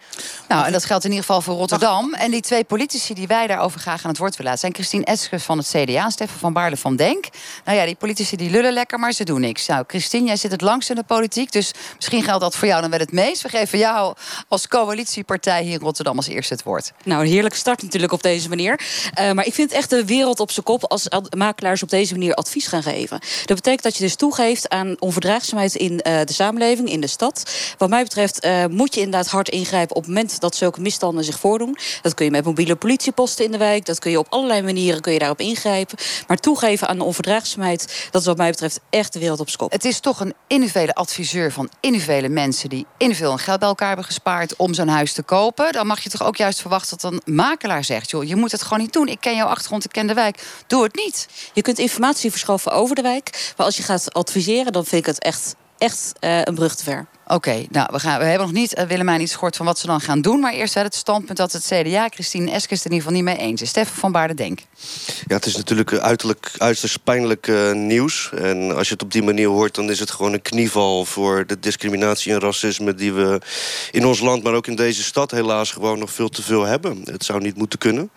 Nou, 0.48 0.66
en 0.66 0.72
dat 0.72 0.86
geldt 0.86 1.04
in 1.04 1.10
ieder 1.10 1.26
geval 1.26 1.42
voor 1.42 1.56
Rotterdam. 1.56 2.14
En 2.14 2.32
die 2.32 2.42
twee 2.42 2.64
politici 2.64 3.14
die 3.14 3.28
wij 3.28 3.48
daarover 3.48 3.79
graag 3.80 4.04
aan 4.04 4.10
het 4.10 4.20
woord 4.20 4.32
willen 4.32 4.46
laten... 4.46 4.60
zijn 4.60 4.74
Christine 4.74 5.06
Eskes 5.06 5.44
van 5.44 5.58
het 5.58 5.68
CDA, 5.68 6.10
Steffen 6.10 6.40
van 6.40 6.54
Baarle 6.54 6.78
van 6.78 6.96
Denk. 6.96 7.26
Nou 7.66 7.78
ja, 7.78 7.86
die 7.86 7.96
politici 7.96 8.36
die 8.36 8.50
lullen 8.50 8.74
lekker, 8.74 9.00
maar 9.00 9.12
ze 9.12 9.24
doen 9.24 9.42
niks. 9.42 9.66
Nou, 9.66 9.84
Christine, 9.88 10.26
jij 10.26 10.36
zit 10.36 10.52
het 10.52 10.62
langst 10.62 10.90
in 10.90 10.96
de 10.96 11.04
politiek... 11.04 11.52
dus 11.52 11.72
misschien 11.96 12.24
geldt 12.24 12.42
dat 12.42 12.56
voor 12.56 12.68
jou 12.68 12.82
dan 12.82 12.90
wel 12.90 13.00
het 13.00 13.12
meest. 13.12 13.42
We 13.42 13.50
geven 13.50 13.80
jou 13.80 14.16
als 14.48 14.68
coalitiepartij 14.68 15.64
hier 15.64 15.74
in 15.74 15.80
Rotterdam 15.80 16.18
als 16.18 16.28
eerste 16.28 16.54
het 16.54 16.64
woord. 16.64 16.92
Nou, 17.04 17.22
een 17.22 17.32
heerlijke 17.32 17.58
start 17.58 17.82
natuurlijk 17.82 18.14
op 18.14 18.24
deze 18.24 18.50
manier. 18.50 18.80
Uh, 19.20 19.32
maar 19.32 19.46
ik 19.46 19.54
vind 19.54 19.72
echt 19.72 19.90
de 19.90 20.06
wereld 20.06 20.40
op 20.40 20.52
zijn 20.52 20.66
kop... 20.66 20.84
als 20.84 21.08
makelaars 21.38 21.84
op 21.84 21.90
deze 21.90 22.14
manier 22.14 22.34
advies 22.34 22.68
gaan 22.68 22.84
geven. 22.84 23.20
Dat 23.46 23.56
betekent 23.56 23.84
dat 23.84 23.98
je 23.98 24.04
dus 24.04 24.16
toegeeft 24.16 24.70
aan 24.70 24.96
onverdraagzaamheid 25.00 25.76
in 25.76 25.92
uh, 25.92 26.00
de 26.02 26.34
samenleving, 26.34 26.90
in 26.90 27.02
de 27.02 27.08
stad. 27.08 27.52
Wat 27.78 27.90
mij 27.90 28.04
betreft 28.04 28.46
uh, 28.46 28.66
moet 28.66 28.94
je 28.94 29.02
inderdaad 29.02 29.28
hard 29.28 29.50
ingrijpen... 29.50 29.96
op 29.96 30.02
het 30.02 30.14
moment 30.14 30.40
dat 30.40 30.56
zulke 30.56 30.82
misstanden 30.82 31.24
zich 31.24 31.40
voordoen. 31.40 31.78
Dat 32.02 32.14
kun 32.14 32.26
je 32.26 32.32
met 32.32 32.46
mobiele 32.46 32.76
politieposten 32.76 33.46
in 33.46 33.52
de 33.52 33.58
wijk... 33.58 33.69
dat 33.78 34.00
kun 34.00 34.12
je 34.12 34.20
op 34.20 34.28
allerlei 34.30 34.62
manieren 34.62 35.02
kun 35.02 35.14
je 35.14 35.20
daarop 35.20 35.40
ingrijpen. 35.40 35.98
Maar 36.28 36.38
toegeven 36.38 36.88
aan 36.88 36.98
de 36.98 37.04
onverdraagzaamheid, 37.04 38.08
dat 38.12 38.22
is 38.22 38.28
wat 38.28 38.38
mij 38.38 38.50
betreft 38.50 38.80
echt 38.90 39.14
de 39.14 39.20
wereld 39.20 39.40
op 39.40 39.50
skop. 39.50 39.72
Het 39.72 39.86
is 39.86 40.00
toch 40.00 40.20
een 40.20 40.34
individuele 40.48 40.94
adviseur 40.94 41.52
van 41.52 41.70
individuele 41.80 42.30
mensen 42.30 42.70
die 42.70 42.86
individueel 42.98 43.38
geld 43.38 43.60
bij 43.60 43.68
elkaar 43.68 43.88
hebben 43.88 44.06
gespaard 44.06 44.56
om 44.56 44.74
zo'n 44.74 44.88
huis 44.88 45.14
te 45.14 45.24
kopen. 45.24 45.72
Dan 45.72 45.88
mag 45.88 46.00
je 46.00 46.10
toch 46.10 46.24
ook 46.24 46.36
juist 46.36 46.62
verwachten 46.62 46.98
dat 46.98 47.12
een 47.12 47.36
makelaar 47.36 47.84
zegt: 47.84 48.10
joh, 48.10 48.24
je 48.24 48.36
moet 48.36 48.52
het 48.52 48.62
gewoon 48.62 48.80
niet 48.80 48.94
doen. 48.94 49.08
Ik 49.08 49.22
ken 49.22 49.36
jouw 49.36 49.48
achtergrond, 49.48 49.86
ik 49.86 49.92
ken 49.92 50.08
de 50.08 50.14
wijk. 50.14 50.44
Doe 50.68 50.84
het 50.84 50.96
niet. 50.96 51.28
Je 51.54 51.62
kunt 51.62 51.80
informatie 51.80 52.32
verschaffen 52.32 52.72
over 52.72 52.96
de 52.96 53.02
wijk. 53.02 53.54
Maar 53.58 53.66
als 53.66 53.78
je 53.78 53.84
gaat 53.84 54.14
adviseren, 54.14 54.72
dan 54.72 54.86
vind 54.86 55.02
ik 55.02 55.08
het 55.08 55.20
echt, 55.20 55.56
echt 55.78 56.12
uh, 56.20 56.42
een 56.42 56.56
brug 56.56 56.76
te 56.76 56.84
ver. 56.84 57.08
Oké, 57.32 57.66
nou, 57.70 57.88
we, 57.92 58.00
gaan, 58.00 58.20
we 58.20 58.26
hebben 58.26 58.48
nog 58.48 58.56
niet, 58.56 58.78
uh, 58.78 58.84
Willemijn, 58.84 59.22
iets 59.22 59.34
gehoord 59.34 59.56
van 59.56 59.66
wat 59.66 59.80
ze 59.80 59.88
dan 59.88 60.02
gaan 60.02 60.22
doen. 60.22 60.40
Maar 60.40 60.54
eerst 60.54 60.74
het 60.74 60.96
standpunt 60.96 61.38
dat 61.38 61.52
het 61.52 61.66
CDA, 61.66 62.08
Christine 62.08 62.52
Eskes, 62.52 62.80
er 62.80 62.86
in 62.86 62.92
ieder 62.92 63.08
geval 63.08 63.24
niet 63.24 63.38
mee 63.38 63.48
eens 63.48 63.62
is. 63.62 63.70
Steffen 63.70 63.98
van 63.98 64.12
Baarden, 64.12 64.36
denk. 64.36 64.60
Ja, 65.28 65.36
het 65.36 65.46
is 65.46 65.56
natuurlijk 65.56 65.94
uiterlijk, 65.94 66.52
uiterst 66.58 67.04
pijnlijk 67.04 67.48
uh, 67.48 67.72
nieuws. 67.72 68.30
En 68.36 68.76
als 68.76 68.88
je 68.88 68.94
het 68.94 69.04
op 69.04 69.12
die 69.12 69.24
manier 69.24 69.48
hoort, 69.48 69.76
dan 69.76 69.90
is 69.90 70.00
het 70.00 70.12
gewoon 70.12 70.34
een 70.34 70.42
knieval 70.42 71.06
voor 71.06 71.46
de 71.48 71.60
discriminatie 71.60 72.34
en 72.34 72.40
racisme 72.40 72.96
die 72.96 73.14
we 73.14 73.42
in 73.92 74.06
ons 74.06 74.20
land, 74.20 74.44
maar 74.44 74.54
ook 74.54 74.68
in 74.68 74.76
deze 74.76 75.04
stad 75.04 75.32
helaas 75.32 75.72
gewoon 75.72 76.00
nog 76.00 76.12
veel 76.12 76.30
te 76.30 76.42
veel 76.42 76.66
hebben. 76.66 77.02
Het 77.04 77.26
zou 77.26 77.42
niet 77.42 77.58
moeten 77.58 77.80
kunnen. 77.80 78.10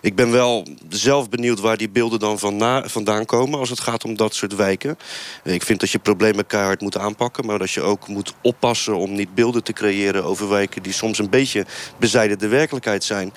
Ik 0.00 0.14
ben 0.14 0.30
wel 0.30 0.66
zelf 0.88 1.28
benieuwd 1.28 1.60
waar 1.60 1.76
die 1.76 1.90
beelden 1.90 2.18
dan 2.18 2.38
van 2.38 2.82
vandaan 2.86 3.24
komen 3.24 3.58
als 3.58 3.70
het 3.70 3.80
gaat 3.80 4.04
om 4.04 4.16
dat 4.16 4.34
soort 4.34 4.54
wijken. 4.54 4.98
Ik 5.42 5.62
vind 5.62 5.80
dat 5.80 5.90
je 5.90 5.98
problemen 5.98 6.46
keihard 6.46 6.80
moet 6.80 6.98
aanpakken, 6.98 7.46
maar 7.46 7.58
dat 7.58 7.70
je 7.70 7.80
ook 7.80 8.08
moet 8.08 8.34
op 8.42 8.53
oppassen 8.54 8.96
om 8.96 9.12
niet 9.12 9.34
beelden 9.34 9.62
te 9.62 9.72
creëren 9.72 10.24
over 10.24 10.48
wijken 10.48 10.82
die 10.82 10.92
soms 10.92 11.18
een 11.18 11.30
beetje 11.30 11.66
bezijden 11.98 12.38
de 12.38 12.48
werkelijkheid 12.48 13.04
zijn. 13.04 13.32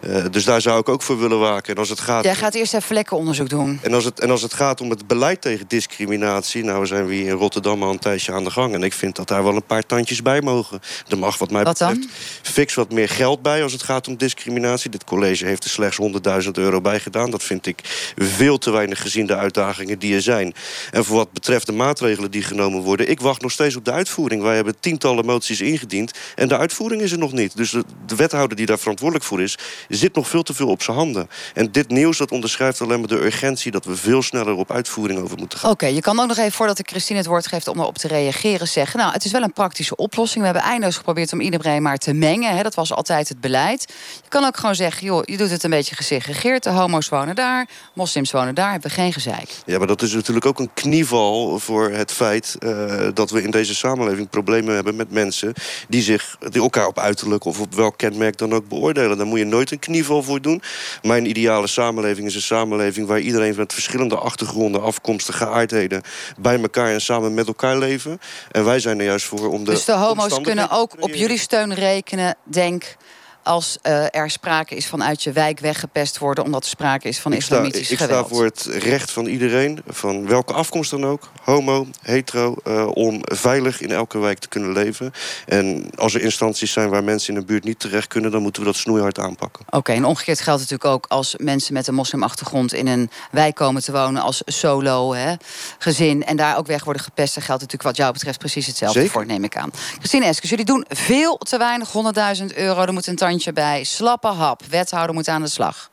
Uh, 0.00 0.24
dus 0.30 0.44
daar 0.44 0.60
zou 0.60 0.80
ik 0.80 0.88
ook 0.88 1.02
voor 1.02 1.18
willen 1.18 1.38
waken. 1.38 1.74
En 1.74 1.78
als 1.80 1.88
het 1.88 2.00
gaat... 2.00 2.24
Jij 2.24 2.34
gaat 2.34 2.54
eerst 2.54 2.74
even 2.74 2.86
vlekkenonderzoek 2.86 3.48
doen. 3.48 3.78
En 3.82 3.94
als, 3.94 4.04
het, 4.04 4.20
en 4.20 4.30
als 4.30 4.42
het 4.42 4.54
gaat 4.54 4.80
om 4.80 4.90
het 4.90 5.06
beleid 5.06 5.40
tegen 5.40 5.68
discriminatie... 5.68 6.64
nou 6.64 6.86
zijn 6.86 7.06
we 7.06 7.14
hier 7.14 7.26
in 7.26 7.32
Rotterdam 7.32 7.82
al 7.82 7.90
een 7.90 7.98
tijdje 7.98 8.32
aan 8.32 8.44
de 8.44 8.50
gang. 8.50 8.74
En 8.74 8.82
ik 8.82 8.92
vind 8.92 9.16
dat 9.16 9.28
daar 9.28 9.44
wel 9.44 9.54
een 9.54 9.66
paar 9.66 9.86
tandjes 9.86 10.22
bij 10.22 10.40
mogen. 10.40 10.80
Er 11.08 11.18
mag 11.18 11.38
wat 11.38 11.50
mij 11.50 11.62
wat 11.62 11.78
betreft 11.78 12.00
dan? 12.00 12.10
fix 12.42 12.74
wat 12.74 12.92
meer 12.92 13.08
geld 13.08 13.42
bij 13.42 13.62
als 13.62 13.72
het 13.72 13.82
gaat 13.82 14.08
om 14.08 14.16
discriminatie. 14.16 14.90
Dit 14.90 15.04
college 15.04 15.46
heeft 15.46 15.64
er 15.64 15.70
slechts 15.70 15.98
100.000 16.44 16.50
euro 16.52 16.80
bij 16.80 17.00
gedaan. 17.00 17.30
Dat 17.30 17.42
vind 17.42 17.66
ik 17.66 17.80
veel 18.16 18.58
te 18.58 18.70
weinig 18.70 19.00
gezien 19.00 19.26
de 19.26 19.36
uitdagingen 19.36 19.98
die 19.98 20.14
er 20.14 20.22
zijn. 20.22 20.54
En 20.90 21.04
voor 21.04 21.16
wat 21.16 21.32
betreft 21.32 21.66
de 21.66 21.72
maatregelen 21.72 22.30
die 22.30 22.42
genomen 22.42 22.80
worden... 22.80 23.10
ik 23.10 23.20
wacht 23.20 23.42
nog 23.42 23.50
steeds 23.50 23.76
op 23.76 23.84
de 23.84 23.92
uitvoering. 23.92 24.42
Wij 24.42 24.56
hebben 24.64 24.80
tientallen 24.80 25.24
moties 25.24 25.60
ingediend 25.60 26.12
en 26.34 26.48
de 26.48 26.58
uitvoering 26.58 27.02
is 27.02 27.12
er 27.12 27.18
nog 27.18 27.32
niet. 27.32 27.56
Dus 27.56 27.70
de, 27.70 27.84
de 28.06 28.16
wethouder 28.16 28.56
die 28.56 28.66
daar 28.66 28.78
verantwoordelijk 28.78 29.26
voor 29.26 29.42
is 29.42 29.58
zit 29.88 30.14
nog 30.14 30.28
veel 30.28 30.42
te 30.42 30.54
veel 30.54 30.68
op 30.68 30.82
zijn 30.82 30.96
handen. 30.96 31.28
En 31.54 31.72
dit 31.72 31.88
nieuws 31.88 32.18
dat 32.18 32.30
onderschrijft 32.30 32.80
alleen 32.80 32.98
maar 32.98 33.08
de 33.08 33.24
urgentie... 33.24 33.70
dat 33.70 33.84
we 33.84 33.96
veel 33.96 34.22
sneller 34.22 34.54
op 34.54 34.70
uitvoering 34.70 35.20
over 35.20 35.38
moeten 35.38 35.58
gaan. 35.58 35.70
Oké, 35.70 35.84
okay, 35.84 35.94
je 35.94 36.00
kan 36.00 36.20
ook 36.20 36.26
nog 36.26 36.36
even, 36.36 36.52
voordat 36.52 36.78
ik 36.78 36.88
Christine 36.88 37.18
het 37.18 37.28
woord 37.28 37.46
geeft... 37.46 37.68
om 37.68 37.78
erop 37.78 37.98
te 37.98 38.08
reageren, 38.08 38.68
zeggen... 38.68 38.98
nou, 38.98 39.12
het 39.12 39.24
is 39.24 39.32
wel 39.32 39.42
een 39.42 39.52
praktische 39.52 39.96
oplossing. 39.96 40.40
We 40.40 40.44
hebben 40.44 40.62
eindeloos 40.62 40.96
geprobeerd 40.96 41.32
om 41.32 41.40
iedereen 41.40 41.82
maar 41.82 41.98
te 41.98 42.12
mengen. 42.12 42.56
Hè. 42.56 42.62
Dat 42.62 42.74
was 42.74 42.92
altijd 42.92 43.28
het 43.28 43.40
beleid. 43.40 43.92
Je 44.22 44.28
kan 44.28 44.44
ook 44.44 44.56
gewoon 44.56 44.74
zeggen, 44.74 45.06
joh, 45.06 45.22
je 45.24 45.36
doet 45.36 45.50
het 45.50 45.62
een 45.62 45.70
beetje 45.70 45.94
gesegregeerd. 45.94 46.62
De 46.62 46.70
homo's 46.70 47.08
wonen 47.08 47.34
daar, 47.34 47.68
moslims 47.94 48.30
wonen 48.30 48.54
daar. 48.54 48.70
Hebben 48.70 48.90
we 48.90 48.96
geen 48.96 49.12
gezeik. 49.12 49.50
Ja, 49.66 49.78
maar 49.78 49.86
dat 49.86 50.02
is 50.02 50.12
natuurlijk 50.12 50.46
ook 50.46 50.58
een 50.58 50.70
knieval 50.74 51.58
voor 51.58 51.90
het 51.90 52.12
feit... 52.12 52.56
Uh, 52.60 53.08
dat 53.14 53.30
we 53.30 53.42
in 53.42 53.50
deze 53.50 53.74
samenleving 53.74 54.30
problemen 54.42 54.74
hebben 54.74 54.96
met 54.96 55.10
mensen... 55.10 55.52
die, 55.88 56.02
zich, 56.02 56.36
die 56.50 56.62
elkaar 56.62 56.86
op 56.86 56.98
uiterlijk 56.98 57.44
of 57.44 57.60
op 57.60 57.74
welk 57.74 57.96
kenmerk 57.96 58.38
dan 58.38 58.52
ook 58.52 58.68
beoordelen. 58.68 59.18
Dan 59.18 59.26
moet 59.26 59.38
je 59.38 59.44
nooit 59.44 59.70
een 59.70 59.78
knieval 59.78 60.22
voor 60.22 60.40
doen. 60.40 60.62
Mijn 61.02 61.26
ideale 61.26 61.66
samenleving 61.66 62.26
is 62.26 62.34
een 62.34 62.40
samenleving... 62.40 63.06
waar 63.06 63.20
iedereen 63.20 63.54
met 63.56 63.72
verschillende 63.72 64.16
achtergronden, 64.16 64.82
afkomsten, 64.82 65.34
geaardheden... 65.34 66.02
bij 66.38 66.60
elkaar 66.60 66.92
en 66.92 67.00
samen 67.00 67.34
met 67.34 67.46
elkaar 67.46 67.78
leven. 67.78 68.20
En 68.50 68.64
wij 68.64 68.80
zijn 68.80 68.98
er 68.98 69.04
juist 69.04 69.26
voor 69.26 69.50
om 69.50 69.64
de 69.64 69.70
Dus 69.70 69.84
de 69.84 69.92
homo's 69.92 70.40
kunnen 70.40 70.70
ook 70.70 70.94
op 70.98 71.14
jullie 71.14 71.38
steun 71.38 71.74
rekenen, 71.74 72.36
denk 72.44 72.96
als 73.42 73.78
uh, 73.82 74.14
er 74.14 74.30
sprake 74.30 74.74
is 74.74 74.86
van 74.86 75.02
uit 75.02 75.22
je 75.22 75.32
wijk 75.32 75.60
weggepest 75.60 76.18
worden... 76.18 76.44
omdat 76.44 76.62
er 76.62 76.68
sprake 76.68 77.08
is 77.08 77.18
van 77.18 77.32
islamitisch 77.32 77.90
ik 77.90 77.98
geweld. 77.98 78.20
Ik 78.20 78.26
sta 78.26 78.34
voor 78.34 78.44
het 78.44 78.84
recht 78.84 79.10
van 79.10 79.26
iedereen, 79.26 79.82
van 79.86 80.26
welke 80.26 80.52
afkomst 80.52 80.90
dan 80.90 81.06
ook... 81.06 81.30
homo, 81.42 81.86
hetero, 82.02 82.56
uh, 82.66 82.86
om 82.94 83.20
veilig 83.22 83.80
in 83.80 83.90
elke 83.90 84.18
wijk 84.18 84.38
te 84.38 84.48
kunnen 84.48 84.72
leven. 84.72 85.12
En 85.46 85.90
als 85.94 86.14
er 86.14 86.20
instanties 86.20 86.72
zijn 86.72 86.88
waar 86.88 87.04
mensen 87.04 87.34
in 87.34 87.40
een 87.40 87.46
buurt 87.46 87.64
niet 87.64 87.80
terecht 87.80 88.06
kunnen... 88.06 88.30
dan 88.30 88.42
moeten 88.42 88.62
we 88.62 88.68
dat 88.68 88.76
snoeihard 88.76 89.18
aanpakken. 89.18 89.64
Oké, 89.66 89.76
okay, 89.76 89.96
en 89.96 90.04
omgekeerd 90.04 90.40
geldt 90.40 90.60
natuurlijk 90.60 90.90
ook... 90.90 91.06
als 91.08 91.34
mensen 91.38 91.72
met 91.72 91.86
een 91.86 91.94
moslimachtergrond 91.94 92.72
in 92.72 92.86
een 92.86 93.10
wijk 93.30 93.54
komen 93.54 93.82
te 93.82 93.92
wonen... 93.92 94.22
als 94.22 94.42
solo, 94.44 95.14
hè, 95.14 95.34
gezin, 95.78 96.24
en 96.24 96.36
daar 96.36 96.56
ook 96.56 96.66
weg 96.66 96.84
worden 96.84 97.02
gepest... 97.02 97.34
dan 97.34 97.42
geldt 97.42 97.60
natuurlijk 97.60 97.88
wat 97.88 97.96
jou 97.96 98.12
betreft 98.12 98.38
precies 98.38 98.66
hetzelfde 98.66 98.98
Zeker. 98.98 99.14
voor, 99.14 99.26
neem 99.26 99.44
ik 99.44 99.56
aan. 99.56 99.70
Christine 99.98 100.24
Eskes, 100.24 100.50
jullie 100.50 100.64
doen 100.64 100.84
veel 100.88 101.36
te 101.36 101.58
weinig, 101.58 101.92
100.000 102.38 102.56
euro. 102.56 102.82
Er 102.82 102.92
moet 102.92 103.06
een 103.06 103.16
bij. 103.52 103.84
Slappe 103.84 104.28
hap. 104.28 104.62
Wethouder 104.64 105.14
moet 105.14 105.28
aan 105.28 105.42
de 105.42 105.48
slag. 105.48 105.88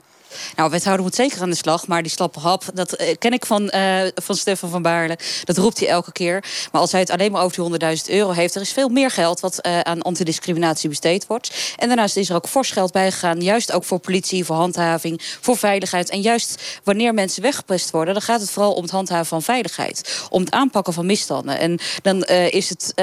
Nou, 0.55 0.69
wethouder 0.69 1.05
moet 1.05 1.15
zeker 1.15 1.41
aan 1.41 1.49
de 1.49 1.55
slag. 1.55 1.87
Maar 1.87 2.01
die 2.01 2.11
slappe 2.11 2.39
hap, 2.39 2.63
dat 2.73 2.93
eh, 2.93 3.15
ken 3.19 3.33
ik 3.33 3.45
van, 3.45 3.71
uh, 3.75 4.01
van 4.15 4.35
Stefan 4.35 4.69
van 4.69 4.81
Baarle. 4.81 5.17
Dat 5.43 5.57
roept 5.57 5.79
hij 5.79 5.87
elke 5.87 6.11
keer. 6.11 6.43
Maar 6.71 6.81
als 6.81 6.91
hij 6.91 7.01
het 7.01 7.09
alleen 7.09 7.31
maar 7.31 7.43
over 7.43 7.79
die 7.79 7.97
100.000 7.97 8.13
euro 8.13 8.31
heeft... 8.31 8.55
er 8.55 8.61
is 8.61 8.71
veel 8.71 8.89
meer 8.89 9.11
geld 9.11 9.39
wat 9.39 9.59
uh, 9.61 9.79
aan 9.79 10.01
antidiscriminatie 10.01 10.89
besteed 10.89 11.27
wordt. 11.27 11.73
En 11.75 11.87
daarnaast 11.87 12.17
is 12.17 12.29
er 12.29 12.35
ook 12.35 12.47
fors 12.47 12.71
geld 12.71 12.91
bijgegaan. 12.91 13.41
Juist 13.41 13.71
ook 13.71 13.83
voor 13.83 13.99
politie, 13.99 14.45
voor 14.45 14.55
handhaving, 14.55 15.21
voor 15.41 15.57
veiligheid. 15.57 16.09
En 16.09 16.21
juist 16.21 16.79
wanneer 16.83 17.13
mensen 17.13 17.41
weggepest 17.41 17.91
worden... 17.91 18.13
dan 18.13 18.23
gaat 18.23 18.41
het 18.41 18.49
vooral 18.49 18.73
om 18.73 18.81
het 18.81 18.91
handhaven 18.91 19.25
van 19.25 19.41
veiligheid. 19.41 20.25
Om 20.29 20.41
het 20.41 20.51
aanpakken 20.51 20.93
van 20.93 21.05
misstanden. 21.05 21.59
En 21.59 21.79
dan 22.01 22.23
is 22.49 22.69
het 22.69 22.93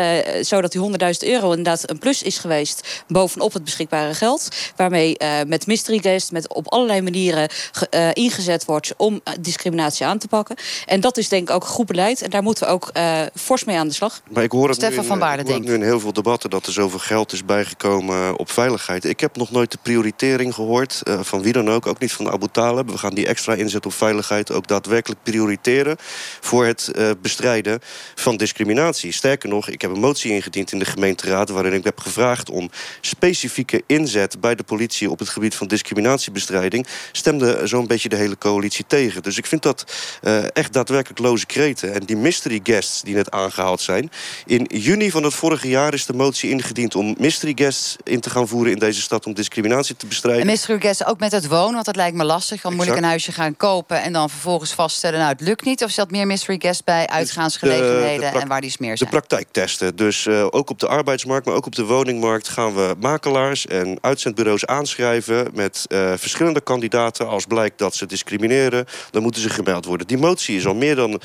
zo 0.46 0.60
dat 0.60 0.72
die 0.72 0.80
100.000 0.80 1.28
euro 1.28 1.48
inderdaad 1.50 1.90
een 1.90 1.98
plus 1.98 2.22
is 2.22 2.38
geweest... 2.38 3.02
bovenop 3.08 3.52
het 3.52 3.64
beschikbare 3.64 4.14
geld. 4.14 4.48
Waarmee 4.76 5.16
met 5.46 5.66
mystery 5.66 5.98
guest, 5.98 6.32
met 6.32 6.54
op 6.54 6.72
allerlei 6.72 7.00
manieren 7.00 7.13
manieren 7.14 7.48
uh, 7.94 8.08
ingezet 8.12 8.64
wordt 8.64 8.94
om 8.96 9.20
eh, 9.24 9.34
discriminatie 9.40 10.06
aan 10.06 10.18
te 10.18 10.28
pakken. 10.28 10.56
En 10.86 11.00
dat 11.00 11.16
is 11.16 11.28
denk 11.28 11.48
ik 11.48 11.54
ook 11.54 11.64
goed 11.64 11.86
beleid. 11.86 12.22
En 12.22 12.30
daar 12.30 12.42
moeten 12.42 12.66
we 12.66 12.72
ook 12.72 12.90
uh, 12.96 13.22
fors 13.34 13.64
mee 13.64 13.78
aan 13.78 13.88
de 13.88 13.94
slag. 13.94 14.20
Maar 14.30 14.42
ik 14.42 14.52
hoor 14.52 14.68
het, 14.68 14.76
Stefan 14.76 14.94
nu 14.94 15.02
in, 15.02 15.08
van 15.08 15.18
Baarden, 15.18 15.40
ik 15.40 15.50
hoor 15.50 15.60
het 15.60 15.68
nu 15.68 15.74
in 15.74 15.82
heel 15.82 16.00
veel 16.00 16.12
debatten 16.12 16.50
dat 16.50 16.66
er 16.66 16.72
zoveel 16.72 16.98
geld 16.98 17.32
is 17.32 17.44
bijgekomen 17.44 18.38
op 18.38 18.50
veiligheid. 18.50 19.04
Ik 19.04 19.20
heb 19.20 19.36
nog 19.36 19.50
nooit 19.50 19.70
de 19.70 19.78
prioritering 19.82 20.54
gehoord 20.54 21.00
uh, 21.04 21.20
van 21.22 21.42
wie 21.42 21.52
dan 21.52 21.70
ook. 21.70 21.86
Ook 21.86 21.98
niet 21.98 22.12
van 22.12 22.30
Abu 22.30 22.46
Talib. 22.52 22.90
We 22.90 22.98
gaan 22.98 23.14
die 23.14 23.26
extra 23.26 23.54
inzet 23.54 23.86
op 23.86 23.92
veiligheid 23.92 24.52
ook 24.52 24.66
daadwerkelijk 24.66 25.22
prioriteren 25.22 25.96
voor 26.40 26.66
het 26.66 26.90
uh, 26.92 27.10
bestrijden 27.22 27.80
van 28.14 28.36
discriminatie. 28.36 29.12
Sterker 29.12 29.48
nog, 29.48 29.68
ik 29.68 29.80
heb 29.80 29.90
een 29.90 30.00
motie 30.00 30.32
ingediend 30.32 30.72
in 30.72 30.78
de 30.78 30.84
gemeenteraad 30.84 31.48
waarin 31.48 31.72
ik 31.72 31.84
heb 31.84 32.00
gevraagd 32.00 32.50
om 32.50 32.70
specifieke 33.00 33.82
inzet 33.86 34.40
bij 34.40 34.54
de 34.54 34.62
politie 34.62 35.10
op 35.10 35.18
het 35.18 35.28
gebied 35.28 35.54
van 35.54 35.66
discriminatiebestrijding 35.66 36.86
stemde 37.12 37.66
zo'n 37.66 37.86
beetje 37.86 38.08
de 38.08 38.16
hele 38.16 38.38
coalitie 38.38 38.84
tegen. 38.86 39.22
Dus 39.22 39.38
ik 39.38 39.46
vind 39.46 39.62
dat 39.62 39.84
uh, 40.22 40.56
echt 40.56 40.72
daadwerkelijk 40.72 41.20
loze 41.20 41.46
kreten. 41.46 41.94
En 41.94 42.00
die 42.00 42.16
mystery 42.16 42.60
guests 42.62 43.02
die 43.02 43.14
net 43.14 43.30
aangehaald 43.30 43.80
zijn. 43.80 44.10
In 44.46 44.66
juni 44.70 45.10
van 45.10 45.22
het 45.22 45.34
vorige 45.34 45.68
jaar 45.68 45.94
is 45.94 46.06
de 46.06 46.12
motie 46.12 46.50
ingediend 46.50 46.94
om 46.94 47.14
mystery 47.18 47.52
guests 47.54 47.96
in 48.02 48.20
te 48.20 48.30
gaan 48.30 48.48
voeren 48.48 48.72
in 48.72 48.78
deze 48.78 49.00
stad 49.00 49.26
om 49.26 49.34
discriminatie 49.34 49.96
te 49.96 50.06
bestrijden. 50.06 50.42
En 50.42 50.46
mystery 50.46 50.80
guests 50.80 51.04
ook 51.04 51.18
met 51.18 51.32
het 51.32 51.46
wonen, 51.46 51.72
want 51.72 51.86
dat 51.86 51.96
lijkt 51.96 52.16
me 52.16 52.24
lastig. 52.24 52.60
Dan 52.60 52.74
moet 52.74 52.86
ik 52.86 52.96
een 52.96 53.04
huisje 53.04 53.32
gaan 53.32 53.56
kopen 53.56 54.02
en 54.02 54.12
dan 54.12 54.30
vervolgens 54.30 54.72
vaststellen, 54.72 55.18
nou 55.18 55.32
het 55.32 55.40
lukt 55.40 55.64
niet. 55.64 55.84
Of 55.84 55.90
zat 55.90 56.10
meer 56.10 56.26
mystery 56.26 56.58
guests 56.60 56.84
bij 56.84 57.06
uitgaansgelegenheden 57.06 58.32
en 58.32 58.48
waar 58.48 58.60
die 58.60 58.70
smeer 58.70 58.96
zijn? 58.96 59.10
De 59.10 59.16
praktijktesten. 59.16 59.96
Dus 59.96 60.26
uh, 60.26 60.46
ook 60.50 60.70
op 60.70 60.78
de 60.78 60.88
arbeidsmarkt, 60.88 61.46
maar 61.46 61.54
ook 61.54 61.66
op 61.66 61.74
de 61.74 61.84
woningmarkt 61.84 62.48
gaan 62.48 62.74
we 62.74 62.94
makelaars 63.00 63.66
en 63.66 63.98
uitzendbureaus 64.00 64.66
aanschrijven 64.66 65.50
met 65.54 65.84
uh, 65.88 66.12
verschillende 66.16 66.60
kandidaten 66.60 66.93
als 67.26 67.44
blijkt 67.44 67.78
dat 67.78 67.94
ze 67.94 68.06
discrimineren, 68.06 68.86
dan 69.10 69.22
moeten 69.22 69.40
ze 69.40 69.50
gemeld 69.50 69.84
worden. 69.84 70.06
Die 70.06 70.18
motie 70.18 70.56
is 70.56 70.66
al 70.66 70.74
meer 70.74 70.96
dan 70.96 71.20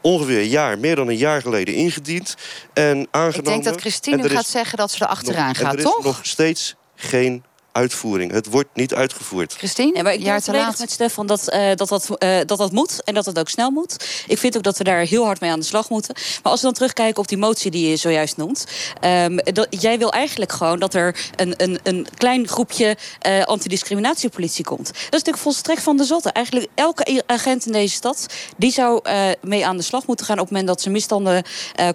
ongeveer 0.00 0.38
een 0.38 0.48
jaar, 0.48 0.78
meer 0.78 0.96
dan 0.96 1.08
een 1.08 1.16
jaar 1.16 1.42
geleden 1.42 1.74
ingediend 1.74 2.36
en 2.72 3.08
aangenomen. 3.10 3.38
Ik 3.38 3.44
denk 3.44 3.64
dat 3.64 3.80
Christine 3.80 4.28
gaat 4.28 4.46
zeggen 4.46 4.78
dat 4.78 4.90
ze 4.90 5.04
er 5.04 5.10
achteraan 5.10 5.54
gaat, 5.54 5.74
er 5.74 5.82
toch? 5.82 5.98
is 5.98 6.04
nog 6.04 6.20
steeds 6.22 6.74
geen 6.94 7.44
uitvoering. 7.72 8.32
Het 8.32 8.50
wordt 8.50 8.68
niet 8.74 8.94
uitgevoerd. 8.94 9.52
Christine, 9.52 9.96
ja, 9.96 10.02
maar 10.02 10.12
ik 10.12 10.24
ben 10.24 10.34
het 10.34 10.44
volledig 10.44 10.78
met 10.78 10.90
Stefan 10.90 11.26
dat, 11.26 11.54
uh, 11.54 11.74
dat, 11.74 11.88
dat, 11.88 12.08
uh, 12.18 12.38
dat 12.46 12.58
dat 12.58 12.72
moet 12.72 13.04
en 13.04 13.14
dat 13.14 13.26
het 13.26 13.38
ook 13.38 13.48
snel 13.48 13.70
moet. 13.70 14.24
Ik 14.26 14.38
vind 14.38 14.56
ook 14.56 14.62
dat 14.62 14.78
we 14.78 14.84
daar 14.84 15.04
heel 15.04 15.24
hard 15.24 15.40
mee 15.40 15.50
aan 15.50 15.60
de 15.60 15.66
slag 15.66 15.88
moeten. 15.88 16.14
Maar 16.42 16.52
als 16.52 16.60
we 16.60 16.66
dan 16.66 16.74
terugkijken 16.74 17.22
op 17.22 17.28
die 17.28 17.38
motie 17.38 17.70
die 17.70 17.88
je 17.88 17.96
zojuist 17.96 18.36
noemt. 18.36 18.66
Um, 19.04 19.36
dat, 19.36 19.66
jij 19.70 19.98
wil 19.98 20.12
eigenlijk 20.12 20.52
gewoon 20.52 20.78
dat 20.78 20.94
er 20.94 21.30
een, 21.36 21.54
een, 21.56 21.78
een 21.82 22.06
klein 22.16 22.48
groepje 22.48 22.96
uh, 23.26 23.42
antidiscriminatiepolitie 23.42 24.64
komt. 24.64 24.86
Dat 24.86 24.96
is 24.96 25.08
natuurlijk 25.10 25.42
volstrekt 25.42 25.82
van 25.82 25.96
de 25.96 26.04
zotte. 26.04 26.30
Eigenlijk 26.30 26.68
elke 26.74 27.22
agent 27.26 27.66
in 27.66 27.72
deze 27.72 27.94
stad 27.94 28.26
die 28.56 28.72
zou 28.72 29.00
mee 29.40 29.66
aan 29.66 29.76
de 29.76 29.82
slag 29.82 30.06
moeten 30.06 30.26
gaan 30.26 30.38
op 30.38 30.42
het 30.42 30.50
moment 30.50 30.68
dat 30.68 30.80
ze 30.80 30.90
misstanden 30.90 31.44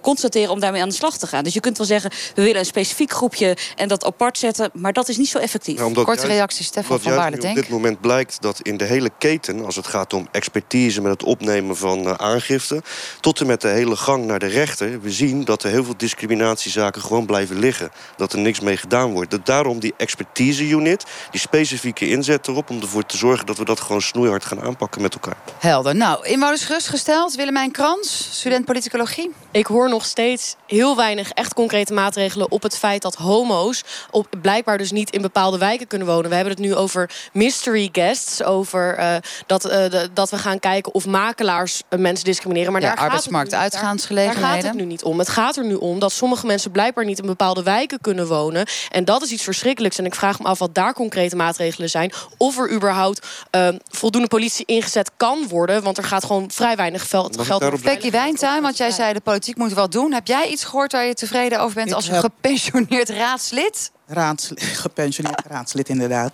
constateren 0.02 0.52
om 0.52 0.60
daarmee 0.60 0.82
aan 0.82 0.90
de 0.90 0.96
slag 0.96 1.18
te 1.18 1.28
gaan. 1.28 1.44
Dus 1.44 1.54
je 1.54 1.60
kunt 1.60 1.78
wel 1.78 1.88
zeggen, 1.88 2.12
we 2.36 2.42
willen 2.42 2.60
een 2.60 2.66
specifiek 2.66 3.12
groepje 3.12 3.58
en 3.76 3.88
dat 3.88 4.06
apart 4.06 4.38
zetten, 4.38 4.70
maar 4.74 4.94
dat 4.94 5.10
is 5.10 5.18
niet 5.18 5.30
zo 5.30 5.38
effectief. 5.38 5.67
Korte 5.76 6.04
juist, 6.06 6.24
reactie, 6.24 6.66
Stefan 6.66 7.00
van 7.00 7.16
Waarden, 7.16 7.40
denk 7.40 7.58
Op 7.58 7.64
dit 7.64 7.72
moment 7.72 8.02
blijkt 8.02 8.42
dat 8.42 8.60
in 8.62 8.78
de 8.78 8.84
hele 8.84 9.10
keten... 9.18 9.66
als 9.66 9.76
het 9.76 9.88
gaat 9.88 10.14
om 10.14 10.28
expertise 10.32 11.02
met 11.02 11.12
het 11.12 11.24
opnemen 11.24 11.78
van 11.78 12.08
uh, 12.08 12.12
aangifte... 12.12 12.82
tot 13.20 13.40
en 13.40 13.48
met 13.48 13.62
de 13.62 13.68
hele 13.68 13.96
gang 13.96 14.26
naar 14.26 14.40
de 14.40 14.46
rechter... 14.46 15.02
we 15.02 15.12
zien 15.12 15.46
dat 15.46 15.64
er 15.64 15.70
heel 15.70 15.84
veel 15.84 15.98
discriminatiezaken 15.98 17.02
gewoon 17.02 17.26
blijven 17.26 17.60
liggen. 17.60 17.92
Dat 18.16 18.34
er 18.34 18.40
niks 18.40 18.60
mee 18.60 18.78
gedaan 18.78 19.12
wordt. 19.12 19.32
Dat 19.32 19.46
daarom 19.46 19.80
die 19.80 19.94
expertise-unit, 19.98 21.06
die 21.32 21.40
specifieke 21.40 22.10
inzet 22.10 22.48
erop... 22.48 22.70
om 22.70 22.82
ervoor 22.82 23.06
te 23.06 23.18
zorgen 23.18 23.46
dat 23.46 23.58
we 23.58 23.66
dat 23.66 23.80
gewoon 23.80 24.02
snoeihard 24.02 24.46
gaan 24.46 24.62
aanpakken 24.62 25.02
met 25.02 25.14
elkaar. 25.14 25.38
Helder. 25.60 25.96
Nou, 25.96 26.28
inwoners 26.28 26.64
gerustgesteld. 26.64 27.36
Willemijn 27.36 27.72
Krans, 27.72 28.30
student 28.32 28.66
politicologie. 28.66 29.32
Ik 29.52 29.66
hoor 29.66 29.90
nog 29.90 30.06
steeds 30.06 30.56
heel 30.68 30.96
weinig 30.96 31.30
echt 31.30 31.54
concrete 31.54 31.94
maatregelen... 31.94 32.52
op 32.52 32.64
het 32.64 32.78
feit 32.78 33.02
dat 33.02 33.16
homo's 33.16 33.84
op, 34.12 34.28
blijkbaar 34.42 34.78
dus 34.78 34.92
niet 34.92 35.10
in 35.10 35.22
bepaalde 35.22 35.57
wijken 35.58 35.88
kunnen 35.88 36.08
wonen. 36.08 36.30
We 36.30 36.36
hebben 36.36 36.54
het 36.54 36.64
nu 36.64 36.76
over 36.76 37.10
mystery 37.34 37.90
guests. 37.92 38.44
Over 38.44 39.00
uh, 39.00 39.16
dat, 39.46 39.66
uh, 39.66 39.72
de, 39.72 40.10
dat 40.14 40.30
we 40.30 40.38
gaan 40.38 40.60
kijken 40.60 40.94
of 40.94 41.06
makelaars 41.06 41.82
uh, 41.90 42.00
mensen 42.00 42.26
discrimineren. 42.26 42.72
Maar 42.72 42.82
ja, 42.82 42.88
daar 42.88 42.98
arbeidsmarkt, 42.98 43.54
gaat 43.54 43.64
het 43.64 43.72
nu, 43.72 43.78
uitgaansgelegenheden. 43.78 44.42
Daar, 44.42 44.52
daar 44.52 44.62
gaat 44.64 44.72
het 44.72 44.82
nu 44.82 44.90
niet 44.90 45.04
om. 45.04 45.20
Het 45.20 45.30
gaat 45.30 45.56
er 45.58 45.66
nu 45.66 45.76
om 45.76 46.00
dat 46.00 46.12
sommige 46.12 46.46
mensen 46.46 46.72
blijkbaar 46.72 47.06
niet 47.06 47.20
in 47.20 47.26
bepaalde 47.26 47.64
wijken 47.64 48.02
kunnen 48.02 48.28
wonen. 48.28 48.66
En 48.92 49.06
dat 49.06 49.22
is 49.22 49.32
iets 49.32 49.44
verschrikkelijks. 49.44 49.98
En 49.98 50.06
ik 50.06 50.16
vraag 50.16 50.40
me 50.40 50.46
af 50.46 50.60
wat 50.60 50.76
daar 50.76 50.94
concrete 50.94 51.36
maatregelen 51.36 51.90
zijn. 51.90 52.12
Of 52.38 52.58
er 52.58 52.72
überhaupt 52.72 53.28
voldoende 53.90 54.28
politie 54.28 54.66
ingezet 54.66 55.12
kan 55.18 55.48
worden. 55.48 55.84
Want 55.84 55.98
er 55.98 56.04
gaat 56.04 56.26
gewoon 56.26 56.52
vrij 56.52 56.76
weinig 56.76 57.10
geld, 57.10 57.42
geld 57.42 57.64
over. 57.64 57.80
Becky 57.82 58.12
Wijntuin, 58.12 58.62
want 58.62 58.78
jij 58.78 58.92
zei 58.92 59.14
de 59.14 59.20
politiek 59.20 59.58
moet 59.58 59.74
wat 59.74 59.92
doen. 59.92 60.14
Heb 60.14 60.28
jij 60.28 60.48
iets 60.48 60.64
gehoord 60.64 60.92
waar 60.92 61.06
je 61.06 61.14
tevreden 61.14 61.60
over 61.60 61.76
bent 61.76 61.90
ik 61.90 61.96
als 61.96 62.10
heb... 62.10 62.20
gepensioneerd 62.20 63.10
raadslid? 63.10 63.92
Raads, 64.10 64.52
gepensioneerd 64.86 65.46
raadslid, 65.48 65.90
inderdaad. 65.90 66.34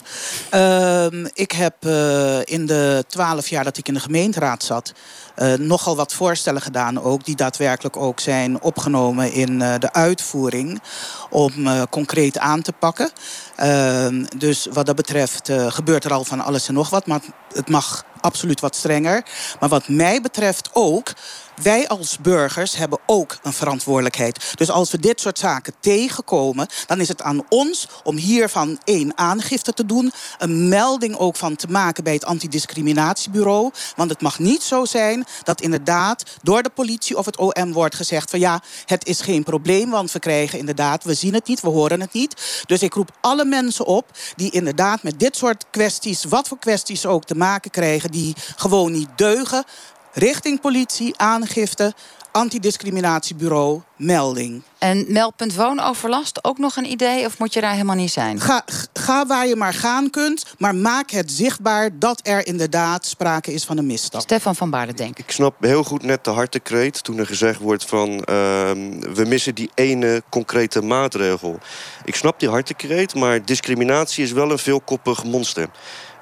Uh, 0.53 1.25
ik 1.33 1.51
heb 1.51 1.85
uh, 1.85 2.39
in 2.43 2.65
de 2.65 3.05
twaalf 3.07 3.47
jaar 3.47 3.63
dat 3.63 3.77
ik 3.77 3.87
in 3.87 3.93
de 3.93 3.99
gemeenteraad 3.99 4.63
zat... 4.63 4.93
Uh, 5.37 5.53
nogal 5.53 5.95
wat 5.95 6.13
voorstellen 6.13 6.61
gedaan 6.61 7.01
ook... 7.01 7.25
die 7.25 7.35
daadwerkelijk 7.35 7.97
ook 7.97 8.19
zijn 8.19 8.61
opgenomen 8.61 9.31
in 9.31 9.51
uh, 9.59 9.73
de 9.79 9.93
uitvoering... 9.93 10.81
om 11.29 11.53
concreet 11.89 12.37
aan 12.37 12.61
te 12.61 12.71
pakken. 12.71 13.09
Ehm, 13.55 14.25
dus 14.37 14.67
wat 14.71 14.85
dat 14.85 14.95
betreft 14.95 15.51
gebeurt 15.67 16.03
er 16.03 16.13
al 16.13 16.23
van 16.23 16.39
alles 16.39 16.67
en 16.67 16.73
nog 16.73 16.89
wat... 16.89 17.07
maar 17.07 17.21
het 17.53 17.69
mag 17.69 18.03
absoluut 18.21 18.59
wat 18.59 18.75
strenger. 18.75 19.23
Maar 19.59 19.69
wat 19.69 19.87
mij 19.87 20.21
betreft 20.21 20.69
ook 20.73 21.13
wij 21.61 21.87
als 21.87 22.17
burgers 22.21 22.75
hebben 22.75 22.99
ook 23.05 23.37
een 23.43 23.53
verantwoordelijkheid. 23.53 24.53
Dus 24.55 24.69
als 24.69 24.91
we 24.91 24.99
dit 24.99 25.21
soort 25.21 25.39
zaken 25.39 25.73
tegenkomen, 25.79 26.67
dan 26.87 26.99
is 26.99 27.07
het 27.07 27.21
aan 27.21 27.41
ons 27.49 27.87
om 28.03 28.15
hiervan 28.15 28.79
één 28.83 29.17
aangifte 29.17 29.73
te 29.73 29.85
doen, 29.85 30.11
een 30.37 30.67
melding 30.67 31.17
ook 31.17 31.35
van 31.35 31.55
te 31.55 31.67
maken 31.67 32.03
bij 32.03 32.13
het 32.13 32.25
antidiscriminatiebureau. 32.25 33.71
Want 33.95 34.09
het 34.09 34.21
mag 34.21 34.39
niet 34.39 34.63
zo 34.63 34.85
zijn 34.85 35.25
dat 35.43 35.61
inderdaad 35.61 36.23
door 36.41 36.63
de 36.63 36.69
politie 36.69 37.17
of 37.17 37.25
het 37.25 37.37
OM 37.37 37.73
wordt 37.73 37.95
gezegd 37.95 38.29
van 38.29 38.39
ja, 38.39 38.61
het 38.85 39.05
is 39.05 39.21
geen 39.21 39.43
probleem, 39.43 39.89
want 39.89 40.11
we 40.11 40.19
krijgen 40.19 40.59
inderdaad, 40.59 41.03
we 41.03 41.13
zien 41.13 41.33
het 41.33 41.47
niet, 41.47 41.61
we 41.61 41.69
horen 41.69 42.01
het 42.01 42.13
niet. 42.13 42.63
Dus 42.65 42.81
ik 42.81 42.93
roep 42.93 43.09
alle 43.21 43.45
mensen 43.45 43.85
op 43.85 44.05
die 44.35 44.51
inderdaad 44.51 45.03
met 45.03 45.19
dit 45.19 45.35
soort 45.35 45.65
kwesties, 45.69 46.23
wat 46.23 46.47
voor 46.47 46.59
kwesties 46.59 47.05
ook 47.05 47.25
te 47.25 47.35
maken 47.35 47.71
krijgen, 47.71 48.11
die 48.11 48.35
gewoon 48.55 48.91
niet 48.91 49.09
deugen, 49.15 49.63
richting 50.13 50.61
politie, 50.61 51.17
aangifte, 51.17 51.93
antidiscriminatiebureau, 52.33 53.81
melding. 53.95 54.61
En 54.77 55.05
meldpunt 55.07 55.55
woonoverlast 55.55 56.43
ook 56.43 56.57
nog 56.57 56.75
een 56.75 56.91
idee 56.91 57.25
of 57.25 57.39
moet 57.39 57.53
je 57.53 57.61
daar 57.61 57.71
helemaal 57.71 57.95
niet 57.95 58.11
zijn? 58.11 58.39
Ga, 58.39 58.63
ga 58.93 59.25
waar 59.25 59.47
je 59.47 59.55
maar 59.55 59.73
gaan 59.73 60.09
kunt, 60.09 60.45
maar 60.57 60.75
maak 60.75 61.11
het 61.11 61.31
zichtbaar 61.31 61.89
dat 61.99 62.19
er 62.23 62.47
inderdaad 62.47 63.05
sprake 63.05 63.53
is 63.53 63.63
van 63.63 63.77
een 63.77 63.85
misstap. 63.85 64.21
Stefan 64.21 64.55
van 64.55 64.69
Baarden, 64.69 64.95
denk 64.95 65.17
ik. 65.17 65.25
Ik 65.25 65.31
snap 65.31 65.55
heel 65.59 65.83
goed 65.83 66.03
net 66.03 66.23
de 66.23 66.29
hartekreet 66.29 67.03
toen 67.03 67.17
er 67.17 67.25
gezegd 67.25 67.59
wordt 67.59 67.85
van 67.85 68.09
uh, 68.09 68.21
we 69.13 69.23
missen 69.27 69.55
die 69.55 69.71
ene 69.73 70.23
concrete 70.29 70.81
maatregel. 70.81 71.59
Ik 72.05 72.15
snap 72.15 72.39
die 72.39 72.49
hartekreet, 72.49 73.15
maar 73.15 73.45
discriminatie 73.45 74.23
is 74.23 74.31
wel 74.31 74.51
een 74.51 74.57
veelkoppig 74.57 75.23
monster. 75.23 75.69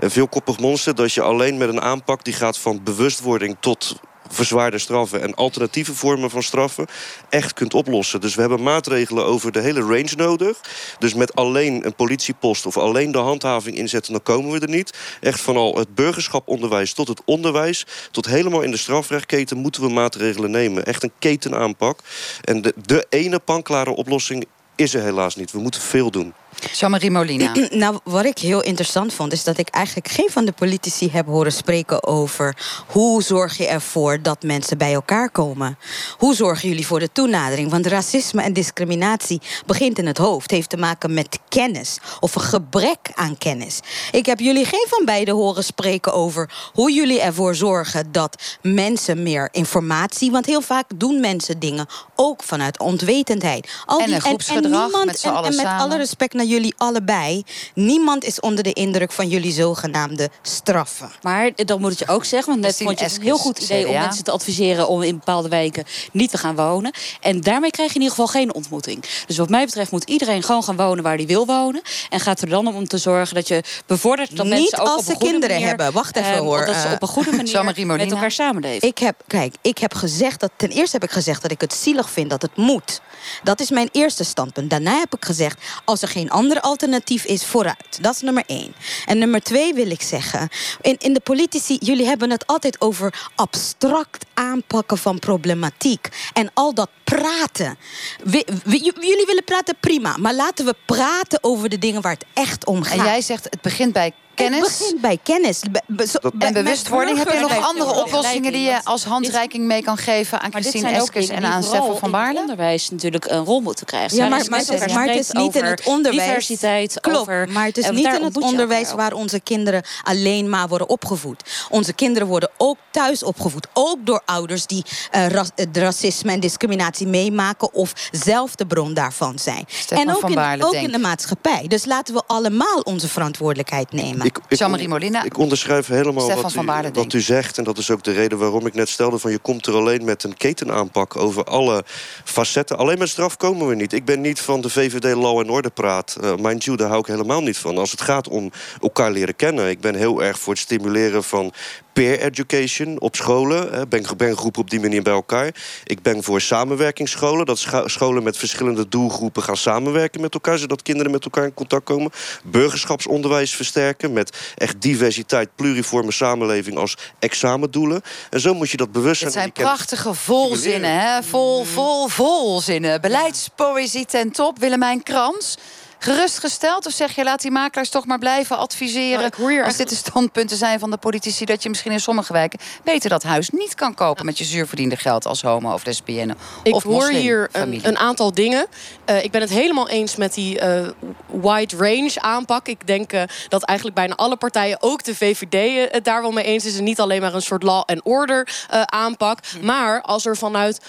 Een 0.02 0.12
veelkoppig 0.12 0.60
monster 0.60 0.96
dat 0.96 1.14
je 1.14 1.22
alleen 1.22 1.58
met 1.58 1.70
een 1.70 1.82
aanpak 1.82 2.24
die 2.24 2.34
gaat 2.34 2.58
van 2.58 2.84
bewustwording 2.84 3.58
tot 3.60 3.96
verzwaarde 4.28 4.78
straffen 4.78 5.22
en 5.22 5.34
alternatieve 5.34 5.94
vormen 5.94 6.30
van 6.30 6.44
straffen 6.44 6.88
echt 7.30 7.54
kunt 7.54 7.74
oplossen. 7.74 8.22
Dus 8.22 8.36
we 8.36 8.42
hebben 8.42 8.64
maatregelen 8.64 9.26
over 9.26 9.52
de 9.52 9.60
hele 9.60 9.80
range 9.80 10.14
nodig. 10.16 10.62
Dus 11.00 11.14
met 11.14 11.36
alleen 11.36 11.86
een 11.86 11.96
politiepost 11.96 12.66
of 12.66 12.78
alleen 12.78 13.12
de 13.12 13.18
handhaving 13.18 13.78
inzetten, 13.78 14.12
dan 14.12 14.24
komen 14.24 14.52
we 14.52 14.60
er 14.60 14.70
niet. 14.70 14.98
Echt 15.20 15.42
van 15.42 15.56
al 15.56 15.78
het 15.78 15.96
burgerschaponderwijs 15.96 16.94
tot 16.94 17.08
het 17.08 17.22
onderwijs, 17.26 17.86
tot 18.12 18.26
helemaal 18.26 18.62
in 18.62 18.72
de 18.72 18.78
strafrechtketen 18.78 19.58
moeten 19.58 19.82
we 19.82 19.90
maatregelen 19.90 20.52
nemen. 20.52 20.86
Echt 20.86 21.04
een 21.04 21.14
ketenaanpak. 21.20 22.00
En 22.44 22.62
de, 22.62 22.74
de 22.86 23.06
ene 23.10 23.40
panklare 23.40 23.92
oplossing 23.96 24.46
is 24.76 24.94
er 24.94 25.04
helaas 25.04 25.36
niet. 25.36 25.52
We 25.52 25.60
moeten 25.60 25.82
veel 25.82 26.12
doen. 26.12 26.34
Jean-Marie 26.74 27.12
Molina. 27.12 27.54
Nou, 27.72 28.00
wat 28.04 28.26
ik 28.26 28.38
heel 28.38 28.62
interessant 28.62 29.14
vond, 29.14 29.34
is 29.34 29.44
dat 29.44 29.58
ik 29.58 29.70
eigenlijk 29.70 30.08
geen 30.08 30.30
van 30.32 30.46
de 30.46 30.52
politici 30.52 31.10
heb 31.12 31.26
horen 31.26 31.52
spreken 31.52 32.04
over 32.04 32.58
hoe 32.88 33.24
zorg 33.24 33.58
je 33.58 33.68
ervoor 33.68 34.22
dat 34.22 34.44
mensen 34.44 34.78
bij 34.78 34.94
elkaar 34.94 35.30
komen. 35.30 35.78
Hoe 36.18 36.36
zorgen 36.36 36.70
jullie 36.70 36.88
voor 36.88 37.00
de 37.00 37.12
toenadering? 37.12 37.72
Want 37.72 37.88
racisme 37.88 38.42
en 38.42 38.54
discriminatie 38.54 39.42
begint 39.66 39.98
in 39.98 40.08
het 40.08 40.18
hoofd, 40.18 40.52
heeft 40.52 40.70
te 40.70 40.78
maken 40.78 41.14
met 41.14 41.40
kennis 41.50 41.98
of 42.20 42.36
een 42.36 42.42
gebrek 42.42 43.12
aan 43.16 43.38
kennis. 43.38 43.80
Ik 44.12 44.26
heb 44.26 44.40
jullie 44.40 44.66
geen 44.66 44.86
van 44.90 45.06
beiden 45.06 45.36
horen 45.36 45.64
spreken 45.64 46.14
over 46.14 46.50
hoe 46.74 46.92
jullie 46.92 47.22
ervoor 47.22 47.56
zorgen 47.56 48.12
dat 48.12 48.58
mensen 48.62 49.24
meer 49.24 49.50
informatie, 49.52 50.32
want 50.32 50.46
heel 50.46 50.62
vaak 50.62 50.86
doen 50.96 51.20
mensen 51.20 51.60
dingen 51.60 51.88
ook 52.16 52.44
vanuit 52.44 52.80
onwetendheid. 52.80 53.70
Al 53.86 54.06
die, 54.06 54.14
en 54.14 54.22
groepsgedrag 54.22 54.64
en, 54.64 54.82
niemand, 54.82 55.06
met 55.06 55.24
en 55.24 55.56
met 55.56 55.66
alle 55.66 55.98
respect 55.98 56.34
naar 56.42 56.50
jullie 56.50 56.74
allebei. 56.78 57.44
Niemand 57.74 58.24
is 58.24 58.40
onder 58.40 58.64
de 58.64 58.74
indruk 58.74 59.12
van 59.12 59.28
jullie 59.28 59.52
zogenaamde 59.52 60.30
straffen. 60.42 61.12
Maar 61.22 61.52
dan 61.56 61.82
moet 61.82 62.00
je 62.00 62.08
ook 62.08 62.26
zeggen, 62.26 62.50
want 62.50 62.66
net 62.66 62.78
vond 62.78 63.00
je 63.00 63.06
het 63.06 63.16
een 63.16 63.22
heel 63.22 63.38
goed 63.38 63.60
idee 63.60 63.88
om 63.88 63.94
mensen 63.94 64.24
te 64.24 64.32
adviseren 64.32 64.88
om 64.88 65.02
in 65.02 65.16
bepaalde 65.16 65.50
wijken 65.50 65.84
niet 66.12 66.30
te 66.30 66.38
gaan 66.38 66.56
wonen. 66.56 66.92
En 67.22 67.42
daarmee 67.42 67.72
krijg 67.72 67.90
je 67.90 67.96
in 67.96 68.02
ieder 68.02 68.18
geval 68.18 68.32
geen 68.42 68.54
ontmoeting. 68.54 69.04
Dus 69.28 69.38
wat 69.38 69.50
mij 69.50 69.66
betreft 69.66 69.92
moet 69.92 70.04
iedereen 70.04 70.44
gewoon 70.44 70.64
gaan 70.64 70.76
wonen 70.76 71.04
waar 71.04 71.16
hij 71.16 71.26
wil 71.26 71.46
wonen. 71.46 71.82
En 72.10 72.20
gaat 72.20 72.42
er 72.42 72.50
dan 72.50 72.68
om 72.68 72.88
te 72.88 72.98
zorgen 72.98 73.36
dat 73.36 73.48
je 73.48 73.64
bevordert 73.86 74.36
dat 74.36 74.46
niet 74.46 74.54
mensen 74.54 74.80
ook 74.80 74.88
als 74.88 74.98
op 74.98 75.06
ze 75.06 75.18
kinderen 75.18 75.50
manier, 75.50 75.68
hebben. 75.68 75.92
Wacht 75.92 76.16
even 76.16 76.34
eh, 76.34 76.40
hoor. 76.40 76.66
Dat 76.66 76.76
ze 76.76 76.88
op 76.94 77.02
een 77.02 77.08
goede 77.08 77.32
manier 77.64 77.86
met 77.86 78.12
elkaar 78.12 78.32
samenleven. 78.32 78.88
Ik 78.88 78.98
heb, 78.98 79.16
kijk, 79.28 79.56
ik 79.62 79.78
heb 79.78 79.94
gezegd 79.94 80.40
dat 80.40 80.52
ten 80.56 80.70
eerste 80.70 80.96
heb 80.96 81.04
ik 81.04 81.12
gezegd 81.12 81.42
dat 81.42 81.52
ik 81.52 81.62
het 81.62 81.74
zielig 81.74 82.10
vind 82.10 82.30
dat 82.30 82.42
het 82.42 82.56
moet. 82.56 83.02
Dat 83.44 83.60
is 83.60 83.70
mijn 83.70 83.90
eerste 83.92 84.24
standpunt. 84.24 84.70
Daarna 84.70 85.00
heb 85.00 85.16
ik 85.16 85.26
gezegd, 85.26 85.62
als 85.86 86.02
er 86.02 86.08
geen 86.08 86.30
ander 86.30 86.60
alternatief 86.62 87.24
is, 87.26 87.46
vooruit. 87.46 87.98
Dat 88.02 88.16
is 88.16 88.22
nummer 88.22 88.44
één. 88.46 88.74
En 89.06 89.18
nummer 89.18 89.42
twee 89.42 89.74
wil 89.74 89.90
ik 89.92 90.02
zeggen, 90.02 90.50
in, 90.82 90.96
in 91.00 91.14
de 91.14 91.20
politici, 91.20 91.78
jullie 91.80 92.06
hebben 92.06 92.30
het 92.30 92.48
altijd 92.48 92.82
over 92.82 93.30
abstract 93.36 94.26
aanpakken 94.34 94.98
van 94.98 95.20
problematiek. 95.20 96.08
En 96.34 96.50
al 96.54 96.74
dat 96.74 96.90
praten. 97.04 97.78
We- 98.24 98.46
we- 98.64 98.78
jullie 98.82 99.26
willen 99.26 99.44
praten, 99.44 99.76
prima. 99.80 100.18
Maar 100.18 100.34
laten 100.34 100.66
we 100.66 100.76
praten 100.86 101.44
over 101.44 101.70
de 101.70 101.78
dingen 101.78 102.02
waar 102.02 102.14
het 102.14 102.26
echt 102.34 102.66
om 102.66 102.84
gaat. 102.84 102.98
En 102.98 103.04
jij 103.04 103.22
zegt 103.22 103.44
het 103.44 103.62
begint 103.62 103.94
bij 103.94 104.14
kennis. 104.36 104.60
Het 104.70 104.78
begint 104.78 105.02
bij 105.02 105.20
kennis. 105.24 105.60
Be- 105.72 105.82
be- 105.88 106.08
zo- 106.08 106.20
bij- 106.34 106.48
En 106.48 106.54
bewustwording. 106.54 107.18
Heb 107.18 107.32
je 107.32 107.40
nog 107.40 107.68
andere 107.68 107.94
oplossingen 108.04 108.52
die 108.52 108.62
je 108.62 108.80
als 108.84 109.04
handreiking 109.04 109.66
mee 109.66 109.84
kan 109.84 109.98
geven 109.98 110.42
aan 110.42 110.50
Maar 110.52 110.62
Christine 110.62 111.08
dingen 111.14 111.36
en 111.36 111.46
aan 111.46 111.64
Stefan 111.64 111.86
van 111.86 111.96
het 112.02 112.12
Baarle? 112.12 112.40
onderwijs 112.40 112.90
natuurlijk 112.90 113.26
een 113.26 113.46
rol 113.46 113.62
moeten 113.62 113.86
krijgen. 113.86 114.18
Ja, 114.18 114.28
maar, 114.28 114.40
het 114.40 114.48
is, 114.48 114.68
elkaar 114.70 114.94
maar 114.94 115.08
het 115.08 115.16
is 115.20 115.26
spreekt 115.28 115.44
niet 115.46 115.56
in 115.56 115.66
het 115.70 115.84
onderwijs. 115.86 116.26
Diversiteit, 116.28 117.00
Klopt, 117.00 117.18
over, 117.18 117.48
maar 117.50 117.66
het 117.66 117.78
is 117.78 117.90
niet 117.90 118.06
in 118.14 118.24
het 118.24 118.38
onderwijs 118.42 118.92
waar 118.94 119.14
onze 119.14 119.40
kinderen 119.40 119.84
alleen 120.04 120.50
maar 120.50 120.68
worden 120.68 120.90
opgevoed. 120.90 121.44
Onze 121.70 121.94
kinderen 121.94 122.28
worden 122.28 122.50
ook 122.58 122.78
thuis 122.92 123.24
opgevoed. 123.24 123.68
Ook 123.74 123.98
door 124.06 124.22
ouders 124.26 124.66
die 124.66 124.84
eh, 125.12 125.28
ras- 125.28 125.50
eh, 125.56 125.66
racisme 125.74 126.32
en 126.32 126.40
discriminatie 126.40 127.08
meemaken 127.08 127.74
of 127.74 127.94
zelf 128.12 128.56
de 128.56 128.66
bron 128.66 128.94
daarvan 128.94 129.40
zijn. 129.40 129.66
Stefan 129.68 130.08
en 130.08 130.14
ook, 130.14 130.20
van 130.20 130.30
in, 130.30 130.36
Baarle 130.36 130.66
ook 130.66 130.74
in 130.74 130.92
de 130.92 130.98
maatschappij. 130.98 131.66
Dus 131.68 131.86
laten 131.86 132.14
we 132.14 132.24
allemaal 132.28 132.80
onze 132.84 133.08
verantwoordelijkheid 133.08 133.92
nemen. 133.92 134.31
Ik, 134.48 134.60
ik, 134.60 134.88
Molina. 134.88 135.24
ik 135.24 135.38
onderschrijf 135.38 135.88
helemaal 135.88 136.24
Stefan 136.24 136.42
wat 136.42 136.52
van 136.52 136.86
u, 136.86 136.90
wat 136.94 137.14
u 137.14 137.22
zegt. 137.22 137.58
En 137.58 137.64
dat 137.64 137.78
is 137.78 137.92
ook 137.92 138.04
de 138.04 138.12
reden 138.12 138.38
waarom 138.38 138.66
ik 138.66 138.74
net 138.74 138.90
stelde... 138.90 139.18
van 139.18 139.32
je 139.32 139.40
komt 139.40 139.66
er 139.66 139.74
alleen 139.74 140.04
met 140.04 140.24
een 140.24 140.38
ketenaanpak 140.38 141.16
over 141.16 141.44
alle 141.44 141.84
facetten. 142.24 142.78
Alleen 142.78 142.98
met 142.98 143.10
straf 143.10 143.38
komen 143.38 143.68
we 143.68 143.76
niet. 143.76 143.94
Ik 143.94 144.06
ben 144.06 144.22
niet 144.22 144.40
van 144.40 144.62
de 144.62 144.70
VVD 144.70 145.16
Law 145.16 145.38
and 145.38 145.50
Order 145.50 145.72
praat. 145.72 146.18
Uh, 146.24 146.34
mind 146.36 146.64
you, 146.64 146.78
daar 146.78 146.88
hou 146.88 147.00
ik 147.00 147.06
helemaal 147.06 147.42
niet 147.42 147.58
van. 147.58 147.78
Als 147.78 147.92
het 147.92 148.02
gaat 148.02 148.28
om 148.28 148.52
elkaar 148.82 149.12
leren 149.12 149.36
kennen. 149.36 149.70
Ik 149.70 149.80
ben 149.80 149.96
heel 149.96 150.24
erg 150.24 150.40
voor 150.40 150.54
het 150.54 150.62
stimuleren 150.62 151.24
van 151.24 151.54
peer 151.94 152.20
education 152.20 153.00
op 153.00 153.16
scholen. 153.16 153.74
hè. 153.74 153.88
Ben, 153.88 154.06
groepen 154.36 154.62
op 154.62 154.70
die 154.70 154.80
manier 154.80 155.02
bij 155.02 155.14
elkaar. 155.14 155.56
Ik 155.84 156.02
ben 156.02 156.24
voor 156.24 156.42
samenwerkingsscholen. 156.42 157.46
Dat 157.46 157.68
scholen 157.86 158.24
met 158.24 158.38
verschillende 158.38 158.88
doelgroepen 158.88 159.44
gaan 159.44 159.58
samenwerken 159.58 160.22
met 160.22 160.34
elkaar... 160.34 160.58
zodat 160.58 160.82
kinderen 160.82 161.12
met 161.12 161.24
elkaar 161.24 161.44
in 161.46 161.54
contact 161.54 161.84
komen. 161.84 162.12
Burgerschapsonderwijs 162.44 163.56
versterken 163.56 164.14
met 164.14 164.38
echt 164.58 164.82
diversiteit... 164.82 165.50
pluriforme 165.56 166.12
samenleving 166.12 166.78
als 166.78 166.98
examendoelen. 167.20 168.02
En 168.30 168.40
zo 168.40 168.54
moet 168.54 168.70
je 168.70 168.78
dat 168.78 168.92
bewustzijn... 168.92 169.32
Het 169.32 169.40
zijn 169.40 169.52
die 169.54 169.64
kennis- 169.64 169.74
prachtige 169.74 170.14
volzinnen, 170.14 171.00
hè? 171.00 171.24
Vol, 171.24 171.64
vol, 171.64 172.08
volzinnen. 172.08 173.02
Beleidspoëzie 173.02 174.06
ten 174.06 174.32
top. 174.32 174.60
Willemijn 174.60 175.04
Krans. 175.04 175.58
Gerustgesteld? 176.04 176.86
Of 176.86 176.94
zeg 176.94 177.16
je, 177.16 177.24
laat 177.24 177.42
die 177.42 177.52
makelaars 177.52 177.90
toch 177.90 178.06
maar 178.06 178.20
blijven 178.20 178.58
adviseren... 178.58 179.32
Nou, 179.38 179.64
als 179.64 179.76
dit 179.76 179.90
de 179.90 179.96
standpunten 179.96 180.58
zijn 180.58 180.80
van 180.80 180.92
de 180.92 180.98
politici... 180.98 181.46
dat 181.46 181.64
je 181.64 181.70
misschien 181.70 181.92
in 181.92 182.00
sommige 182.00 182.34
wijken 182.34 182.60
beter 182.84 183.10
dat 183.10 183.24
huis 183.24 183.50
niet 183.50 183.76
kan 183.76 183.94
kopen... 183.94 184.26
met 184.26 184.38
je 184.38 184.44
zuurverdiende 184.44 184.96
geld 184.96 185.26
als 185.26 185.42
homo 185.42 185.74
of 185.74 185.86
lesbienne 185.86 186.36
Ik 186.64 186.74
of 186.74 186.84
hoor 186.84 187.10
hier 187.10 187.50
een, 187.52 187.98
aantal 187.98 188.34
dingen. 188.34 188.66
Eh, 189.06 189.24
ik 189.24 189.32
ben 189.32 189.42
het 189.42 189.50
helemaal 189.50 189.90
eens 189.90 190.16
met 190.16 190.34
die 190.34 190.60
eh, 190.60 190.88
wide 191.26 191.76
range 191.78 192.14
aanpak. 192.16 192.68
Ik 192.68 192.88
denk 192.88 193.14
eh, 193.14 193.24
dat 193.48 193.64
eigenlijk 193.64 193.98
bijna 193.98 194.16
alle 194.16 194.36
partijen, 194.36 194.78
ook 194.82 195.04
de 195.04 195.16
VVD, 195.16 195.90
het 195.92 196.04
daar 196.04 196.22
wel 196.22 196.32
mee 196.32 196.46
eens 196.46 196.66
is. 196.66 196.78
En 196.78 196.84
niet 196.84 197.00
alleen 197.00 197.22
maar 197.22 197.34
een 197.34 197.42
soort 197.42 197.64
law 197.64 197.84
and 197.86 198.02
order 198.04 198.48
aanpak. 198.86 199.40
Maar 199.62 200.02
als 200.02 200.26
er 200.26 200.38
vanuit, 200.38 200.82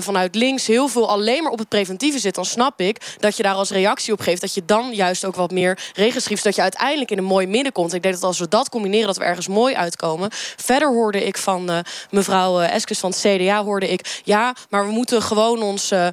vanuit 0.00 0.34
links 0.34 0.66
heel 0.66 0.88
veel 0.88 1.08
alleen 1.08 1.42
maar 1.42 1.52
op 1.52 1.58
het 1.58 1.68
preventieve 1.68 2.18
zit, 2.18 2.34
dan 2.34 2.44
snap 2.44 2.80
ik 2.80 3.16
dat 3.18 3.36
je 3.36 3.42
daar 3.42 3.54
als 3.54 3.70
reactie 3.70 4.12
op 4.12 4.20
geeft. 4.20 4.40
Dat 4.40 4.54
je 4.54 4.57
dan 4.64 4.92
juist 4.92 5.24
ook 5.24 5.36
wat 5.36 5.50
meer 5.50 5.78
regels 5.94 6.22
schrijft. 6.22 6.42
Zodat 6.42 6.56
je 6.56 6.62
uiteindelijk 6.62 7.10
in 7.10 7.18
een 7.18 7.24
mooi 7.24 7.46
midden 7.46 7.72
komt. 7.72 7.94
Ik 7.94 8.02
denk 8.02 8.14
dat 8.14 8.22
als 8.24 8.38
we 8.38 8.48
dat 8.48 8.68
combineren, 8.68 9.06
dat 9.06 9.16
we 9.16 9.24
ergens 9.24 9.48
mooi 9.48 9.74
uitkomen. 9.74 10.30
Verder 10.56 10.88
hoorde 10.88 11.24
ik 11.24 11.38
van 11.38 11.70
eh, 11.70 11.78
mevrouw 12.10 12.60
eh, 12.60 12.74
Eskes 12.74 12.98
van 12.98 13.10
het 13.10 13.20
CDA, 13.20 13.64
hoorde 13.64 13.88
ik, 13.88 14.20
ja, 14.24 14.54
maar 14.70 14.86
we 14.86 14.92
moeten 14.92 15.22
gewoon 15.22 15.62
ons, 15.62 15.90
eh, 15.90 16.08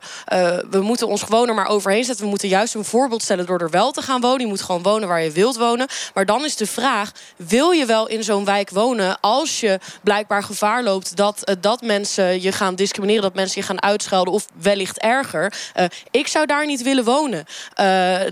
we 0.70 0.82
moeten 0.82 1.08
ons 1.08 1.22
gewoon 1.22 1.48
er 1.48 1.54
maar 1.54 1.68
overheen 1.68 2.04
zetten. 2.04 2.24
We 2.24 2.30
moeten 2.30 2.48
juist 2.48 2.76
een 2.76 2.86
voorbeeld 2.86 3.24
stellen 3.24 3.46
door 3.46 3.60
er 3.60 3.70
wel 3.70 3.92
te 3.92 4.02
gaan 4.02 4.22
wonen. 4.22 4.40
Je 4.40 4.48
moet 4.48 4.62
gewoon 4.62 4.84
wonen 4.84 5.08
waar 5.08 5.22
je 5.22 5.32
wilt 5.32 5.58
wonen. 5.58 5.88
Maar 6.14 6.26
dan 6.26 6.46
is 6.46 6.56
de 6.56 6.66
vraag: 6.66 7.12
wil 7.36 7.72
je 7.72 7.86
wel 7.86 8.08
in 8.08 8.24
zo'n 8.24 8.46
wijk 8.46 8.70
wonen 8.70 9.20
als 9.20 9.60
je 9.60 9.80
blijkbaar 10.04 10.44
gevaar 10.44 10.84
loopt 10.84 11.16
dat, 11.16 11.58
dat 11.60 11.82
mensen 11.82 12.42
je 12.42 12.52
gaan 12.52 12.76
discrimineren, 12.76 13.22
dat 13.22 13.34
mensen 13.34 13.62
je 13.62 13.68
gaan 13.68 13.82
uitschelden 13.82 14.34
of 14.34 14.46
wellicht 14.62 15.00
erger? 15.00 15.54
Ik 16.12 16.28
zou 16.28 16.46
daar 16.46 16.66
niet 16.66 16.82
willen 16.82 17.04
wonen. 17.04 17.46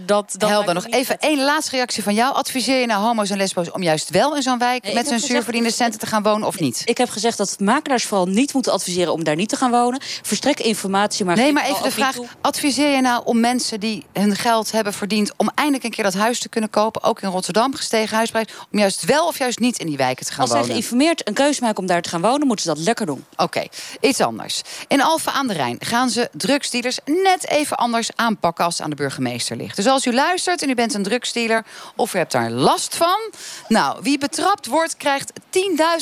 Dat, 0.06 0.36
dat 0.38 0.50
Helder, 0.50 0.74
nog 0.74 0.88
even 0.88 1.20
één 1.20 1.44
laatste 1.44 1.76
reactie 1.76 2.04
van 2.04 2.14
jou. 2.14 2.34
Adviseer 2.36 2.80
je 2.80 2.86
nou 2.86 3.04
homo's 3.04 3.30
en 3.30 3.38
lesbo's 3.38 3.72
om 3.72 3.84
juist 3.84 4.10
wel 4.10 4.36
in 4.36 4.42
zo'n 4.42 4.58
wijk... 4.58 4.86
Ik 4.88 4.94
met 4.94 5.04
gezegd- 5.04 5.26
zuurverdiende 5.26 5.72
centen 5.72 6.00
te 6.00 6.06
gaan 6.06 6.24
wonen 6.24 6.48
of 6.48 6.60
niet? 6.60 6.82
Ik 6.86 6.98
heb 6.98 7.10
gezegd 7.10 7.38
dat 7.38 7.56
makelaars 7.60 8.04
vooral 8.06 8.28
niet 8.28 8.54
moeten 8.54 8.72
adviseren 8.72 9.14
om 9.14 9.24
daar 9.24 9.36
niet 9.36 9.50
te 9.50 9.56
gaan 9.56 9.72
wonen. 9.72 10.02
Verstrek 10.22 10.60
informatie, 10.60 11.26
maar 11.26 11.36
Nee, 11.36 11.52
maar 11.54 11.66
even 11.66 11.84
de 11.84 11.92
vraag: 11.92 12.16
adviseer 12.42 12.90
je 12.96 13.02
nou 13.02 13.22
om 13.26 13.40
mensen 13.40 13.80
die 13.80 14.06
hun 14.14 14.36
geld 14.36 14.72
hebben 14.72 14.94
verdiend 14.94 15.32
om 15.38 15.52
eindelijk 15.56 15.84
een 15.84 15.92
keer 15.92 16.04
dat 16.04 16.14
huis 16.14 16.40
te 16.40 16.50
kunnen 16.50 16.70
kopen, 16.70 17.04
ook 17.04 17.22
in 17.22 17.30
Rotterdam 17.30 17.76
gestegen 17.76 18.16
huisprijs, 18.18 18.48
om 18.72 18.80
juist 18.80 19.06
wel 19.06 19.28
of 19.28 19.38
juist 19.38 19.60
niet 19.60 19.78
in 19.80 19.88
die 19.88 19.98
wijken 19.98 20.26
te 20.26 20.32
gaan 20.32 20.42
Als 20.42 20.50
zij 20.50 20.60
wonen? 20.60 20.76
geïnformeerd 20.76 21.28
een 21.28 21.34
keuze 21.34 21.62
maken 21.62 21.78
om 21.78 21.86
daar 21.86 22.02
te 22.02 22.10
gaan 22.10 22.22
wonen, 22.22 22.48
moeten 22.48 22.66
ze 22.66 22.74
dat 22.74 22.84
lekker 22.84 23.06
doen. 23.06 23.26
Oké, 23.36 23.64
iets 24.02 24.22
anders. 24.22 24.62
In 24.88 25.02
Alphen 25.02 25.34
aan 25.34 25.48
de 25.48 25.54
Rijn 25.54 25.78
gaan 25.80 26.10
ze 26.10 26.30
drugsdealers 26.32 27.00
net 27.06 27.48
even 27.50 27.78
anders 27.78 28.10
aanpakken 28.16 28.66
als 28.66 28.74
het 28.74 28.84
aan 28.84 28.90
de 28.90 28.96
burgemeester 28.96 29.58
ligt. 29.58 29.76
Dus 29.76 29.88
als 29.94 30.06
u 30.06 30.14
luistert 30.14 30.62
en 30.62 30.70
u 30.70 30.76
bent 30.76 30.94
een 30.94 31.04
drugsdealer 31.04 31.66
of 31.96 32.14
u 32.14 32.18
hebt 32.18 32.32
daar 32.32 32.52
last 32.52 32.96
van, 32.96 33.20
nou, 33.68 34.00
wie 34.02 34.18
betrapt 34.18 34.66
wordt 34.66 34.98
krijgt 34.98 35.32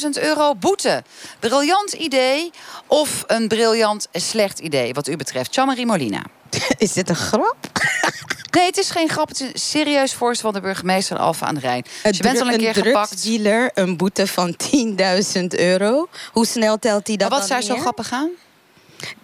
10.000 0.03 0.23
euro 0.23 0.55
boete. 0.55 1.03
Briljant 1.39 1.93
idee 1.93 2.51
of 2.87 3.23
een 3.27 3.47
briljant 3.47 4.07
slecht 4.11 4.59
idee 4.59 4.93
wat 4.93 5.07
u 5.07 5.15
betreft. 5.15 5.55
Jean-Marie 5.55 5.85
Molina. 5.85 6.23
Is 6.77 6.93
dit 6.93 7.09
een 7.09 7.15
grap? 7.15 7.57
Nee, 8.51 8.65
het 8.65 8.77
is 8.77 8.89
geen 8.89 9.09
grap. 9.09 9.27
Het 9.27 9.41
is 9.41 9.47
een 9.47 9.59
serieus 9.59 10.13
voorstel 10.13 10.51
van 10.51 10.61
de 10.61 10.67
burgemeester 10.67 11.17
van 11.17 11.25
Alphen 11.25 11.47
aan 11.47 11.55
de 11.55 11.59
Rijn. 11.59 11.85
Dus 12.03 12.17
je 12.17 12.23
bent 12.23 12.41
al 12.41 12.49
een 12.49 12.57
keer 12.57 12.73
gepakt. 12.73 13.09
drugsdealer 13.09 13.71
een 13.73 13.97
boete 13.97 14.27
van 14.27 14.55
10.000 15.37 15.45
euro. 15.47 16.07
Hoe 16.31 16.45
snel 16.45 16.79
telt 16.79 17.07
hij 17.07 17.17
dat 17.17 17.29
Maar 17.29 17.39
wat 17.39 17.47
zou 17.47 17.61
zo 17.61 17.75
grappig 17.75 18.07
gaan? 18.07 18.29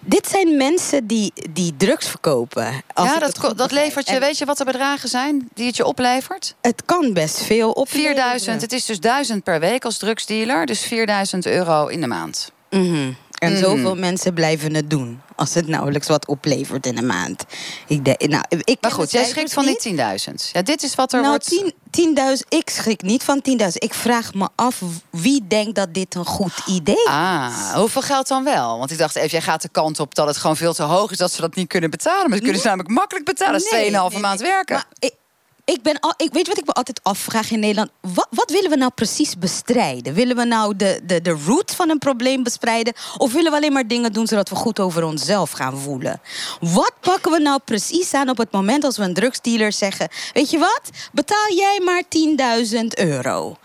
Dit 0.00 0.28
zijn 0.28 0.56
mensen 0.56 1.06
die, 1.06 1.32
die 1.50 1.74
drugs 1.76 2.08
verkopen. 2.08 2.82
Als 2.94 3.08
ja, 3.08 3.18
dat, 3.18 3.52
dat 3.56 3.72
levert 3.72 4.08
je. 4.08 4.14
En 4.14 4.20
Weet 4.20 4.38
je 4.38 4.44
wat 4.44 4.58
de 4.58 4.64
bedragen 4.64 5.08
zijn 5.08 5.48
die 5.54 5.66
het 5.66 5.76
je 5.76 5.84
oplevert? 5.84 6.54
Het 6.60 6.82
kan 6.86 7.12
best 7.12 7.42
veel 7.42 7.70
op. 7.70 7.88
4000. 7.88 8.60
Het 8.60 8.72
is 8.72 8.84
dus 8.84 9.00
1000 9.00 9.44
per 9.44 9.60
week 9.60 9.84
als 9.84 9.98
drugsdealer. 9.98 10.66
Dus 10.66 10.80
4000 10.80 11.46
euro 11.46 11.86
in 11.86 12.00
de 12.00 12.06
maand. 12.06 12.52
Mhm. 12.70 13.12
En 13.38 13.52
Mhm. 13.52 13.60
zoveel 13.62 13.96
mensen 13.96 14.34
blijven 14.34 14.74
het 14.74 14.90
doen. 14.90 15.20
Als 15.38 15.54
het 15.54 15.66
nauwelijks 15.66 16.08
wat 16.08 16.26
oplevert 16.26 16.86
in 16.86 16.98
een 16.98 17.06
maand. 17.06 17.44
Ik 17.86 18.28
nou, 18.28 18.44
ik 18.48 18.76
Maar 18.80 18.90
goed, 18.90 19.10
jij 19.10 19.24
schrikt 19.24 19.52
van 19.52 19.64
niet. 19.64 19.82
die 19.82 19.96
10.000. 19.96 20.00
Ja, 20.52 20.62
dit 20.62 20.82
is 20.82 20.94
wat 20.94 21.12
er 21.12 21.20
Nou, 21.20 21.30
wordt... 21.30 21.46
10 21.90 22.16
10.000. 22.16 22.48
Ik 22.48 22.70
schrik 22.70 23.02
niet 23.02 23.22
van 23.22 23.42
10.000. 23.60 23.66
Ik 23.72 23.94
vraag 23.94 24.34
me 24.34 24.48
af 24.54 24.82
wie 25.10 25.44
denkt 25.48 25.74
dat 25.74 25.94
dit 25.94 26.14
een 26.14 26.24
goed 26.24 26.52
idee 26.66 26.94
is. 26.94 27.06
Ah, 27.06 27.74
hoeveel 27.74 28.02
geld 28.02 28.28
dan 28.28 28.44
wel? 28.44 28.78
Want 28.78 28.90
ik 28.90 28.98
dacht 28.98 29.16
even, 29.16 29.30
jij 29.30 29.40
gaat 29.40 29.62
de 29.62 29.68
kant 29.68 30.00
op 30.00 30.14
dat 30.14 30.26
het 30.26 30.36
gewoon 30.36 30.56
veel 30.56 30.74
te 30.74 30.82
hoog 30.82 31.10
is... 31.10 31.16
dat 31.16 31.32
ze 31.32 31.40
dat 31.40 31.54
niet 31.54 31.68
kunnen 31.68 31.90
betalen. 31.90 32.20
Maar 32.20 32.30
dat 32.30 32.40
kunnen 32.40 32.60
ze 32.60 32.66
namelijk 32.66 32.94
makkelijk 32.94 33.24
betalen. 33.24 33.52
Dat 33.52 33.72
is 33.72 33.78
2,5 33.78 33.78
nee, 33.78 34.20
maand 34.20 34.40
nee. 34.40 34.50
werken. 34.50 34.74
Maar 34.74 34.86
ik, 34.98 35.14
ik 35.68 35.82
ben 35.82 35.98
ik 36.16 36.32
weet 36.32 36.48
wat 36.48 36.58
ik 36.58 36.66
me 36.66 36.72
altijd 36.72 37.00
afvraag 37.02 37.50
in 37.50 37.60
Nederland. 37.60 37.90
Wat, 38.30 38.50
willen 38.50 38.70
we 38.70 38.76
nou 38.76 38.90
precies 38.94 39.38
bestrijden? 39.38 40.14
Willen 40.14 40.36
we 40.36 40.44
nou 40.44 40.76
de, 40.76 41.00
de, 41.06 41.20
de 41.20 41.38
root 41.46 41.74
van 41.74 41.90
een 41.90 41.98
probleem 41.98 42.42
bestrijden? 42.42 42.94
Of 43.16 43.32
willen 43.32 43.50
we 43.50 43.56
alleen 43.56 43.72
maar 43.72 43.86
dingen 43.86 44.12
doen 44.12 44.26
zodat 44.26 44.48
we 44.48 44.54
goed 44.54 44.80
over 44.80 45.04
onszelf 45.04 45.50
gaan 45.50 45.78
voelen? 45.78 46.20
Wat 46.60 46.92
pakken 47.00 47.32
we 47.32 47.38
nou 47.38 47.60
precies 47.64 48.14
aan 48.14 48.28
op 48.28 48.38
het 48.38 48.52
moment 48.52 48.84
als 48.84 48.96
we 48.96 49.04
een 49.04 49.14
drugsdealer 49.14 49.72
zeggen: 49.72 50.08
Weet 50.32 50.50
je 50.50 50.58
wat? 50.58 50.90
Betaal 51.12 51.54
jij 51.54 51.80
maar 51.84 52.02
10.000 52.72 52.86
euro. 52.94 53.56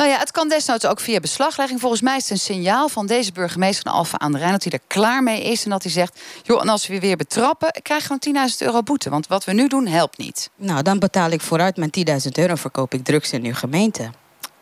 Nou 0.00 0.12
ja, 0.12 0.18
het 0.18 0.30
kan 0.30 0.48
desnoods 0.48 0.86
ook 0.86 1.00
via 1.00 1.20
beslaglegging. 1.20 1.80
Volgens 1.80 2.00
mij 2.00 2.16
is 2.16 2.22
het 2.22 2.30
een 2.30 2.38
signaal 2.38 2.88
van 2.88 3.06
deze 3.06 3.32
burgemeester 3.32 3.82
van 3.82 3.92
Alfa 3.92 4.18
aan 4.18 4.32
de 4.32 4.38
Rijn... 4.38 4.52
dat 4.52 4.62
hij 4.62 4.72
er 4.72 4.80
klaar 4.86 5.22
mee 5.22 5.42
is 5.42 5.64
en 5.64 5.70
dat 5.70 5.82
hij 5.82 5.92
zegt... 5.92 6.20
joh, 6.42 6.60
en 6.60 6.68
als 6.68 6.86
we 6.86 7.00
weer 7.00 7.16
betrappen, 7.16 7.72
krijg 7.82 8.08
je 8.08 8.18
gewoon 8.20 8.48
10.000 8.50 8.56
euro 8.58 8.82
boete. 8.82 9.10
Want 9.10 9.26
wat 9.26 9.44
we 9.44 9.52
nu 9.52 9.68
doen, 9.68 9.86
helpt 9.86 10.18
niet. 10.18 10.50
Nou, 10.56 10.82
dan 10.82 10.98
betaal 10.98 11.30
ik 11.30 11.40
vooruit 11.40 11.76
mijn 11.76 11.90
10.000 12.22 12.28
euro... 12.32 12.54
verkoop 12.54 12.94
ik 12.94 13.04
drugs 13.04 13.32
in 13.32 13.44
uw 13.44 13.54
gemeente. 13.54 14.10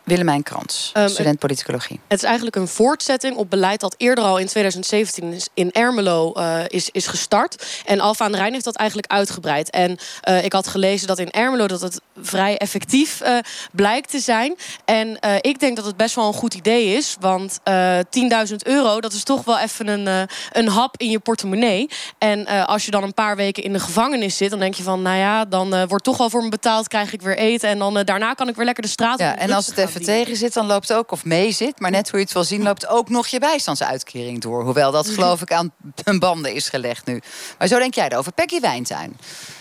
Willemijn 0.08 0.42
Krans, 0.42 0.90
Ehm, 0.94 1.08
student 1.08 1.38
politicologie. 1.38 2.00
Het 2.08 2.18
is 2.18 2.24
eigenlijk 2.24 2.56
een 2.56 2.68
voortzetting 2.68 3.36
op 3.36 3.50
beleid 3.50 3.80
dat 3.80 3.94
eerder 3.98 4.24
al 4.24 4.38
in 4.38 4.46
2017 4.46 5.32
is- 5.32 5.48
in 5.54 5.72
Ermelo 5.72 6.32
eh, 6.32 6.60
is, 6.66 6.90
is 6.90 7.06
gestart. 7.06 7.82
En 7.84 8.00
Alfa 8.00 8.24
aan 8.24 8.32
de 8.32 8.38
Rijn 8.38 8.52
heeft 8.52 8.64
dat 8.64 8.76
eigenlijk 8.76 9.12
uitgebreid. 9.12 9.70
En 9.70 9.98
eh, 10.20 10.44
ik 10.44 10.52
had 10.52 10.66
gelezen 10.68 11.06
dat 11.06 11.18
in 11.18 11.30
Ermelo 11.30 11.66
dat 11.66 11.80
het 11.80 12.00
vrij 12.22 12.56
effectief 12.56 13.20
eh, 13.20 13.36
blijkt 13.72 14.10
te 14.10 14.18
zijn. 14.18 14.56
En 14.84 15.18
ik 15.40 15.60
denk 15.60 15.76
dat 15.76 15.84
het 15.84 15.96
best 15.96 16.14
wel 16.14 16.26
een 16.26 16.32
goed 16.34 16.54
idee 16.54 16.86
is. 16.96 17.16
Want 17.20 17.58
eh 17.62 17.98
10.000 18.10 18.56
euro, 18.62 19.00
dat 19.00 19.12
is 19.12 19.22
toch 19.22 19.44
wel 19.44 19.58
even 19.58 19.86
een, 19.88 20.28
een 20.52 20.68
hap 20.68 20.96
in 20.96 21.10
je 21.10 21.18
portemonnee. 21.18 21.88
En 22.18 22.46
als 22.66 22.84
je 22.84 22.90
dan 22.90 23.02
een 23.02 23.14
paar 23.14 23.36
weken 23.36 23.62
in 23.62 23.72
de 23.72 23.80
gevangenis 23.80 24.36
zit, 24.36 24.50
dan 24.50 24.58
denk 24.58 24.74
je 24.74 24.82
van, 24.82 25.02
nou 25.02 25.16
ja, 25.16 25.44
dan 25.44 25.86
wordt 25.86 26.04
toch 26.04 26.16
wel 26.16 26.30
voor 26.30 26.42
me 26.42 26.48
betaald, 26.48 26.88
krijg 26.88 27.12
ik 27.12 27.22
weer 27.22 27.36
eten. 27.36 27.68
En 27.68 27.78
dan 27.78 28.02
daarna 28.04 28.34
kan 28.34 28.48
ik 28.48 28.56
weer 28.56 28.64
lekker 28.64 28.82
de 28.82 28.88
straat 28.88 29.18
Ja, 29.18 29.26
op 29.32 29.38
en 29.38 29.46
drugs 29.46 29.54
als 29.56 29.66
het 29.66 29.78
even 29.78 29.97
dealen. 30.04 30.24
tegen 30.24 30.36
zit, 30.38 30.52
dan 30.52 30.66
loopt 30.66 30.92
ook, 30.92 31.12
of 31.12 31.24
mee 31.24 31.52
zit... 31.52 31.80
maar 31.80 31.90
net 31.90 32.10
hoe 32.10 32.18
je 32.18 32.24
het 32.24 32.34
wil 32.34 32.44
zien, 32.44 32.62
loopt 32.62 32.86
ook 32.86 33.08
nog 33.08 33.26
je 33.26 33.38
bijstandsuitkering 33.38 34.40
door. 34.40 34.64
Hoewel 34.64 34.90
dat 34.90 35.08
geloof 35.08 35.42
ik 35.42 35.52
aan 35.52 35.72
hun 36.04 36.18
banden 36.18 36.54
is 36.54 36.68
gelegd 36.68 37.06
nu. 37.06 37.20
Maar 37.58 37.68
zo 37.68 37.78
denk 37.78 37.94
jij 37.94 38.08
erover. 38.08 38.32
Peggy 38.32 38.60
Wijntuin. 38.60 39.16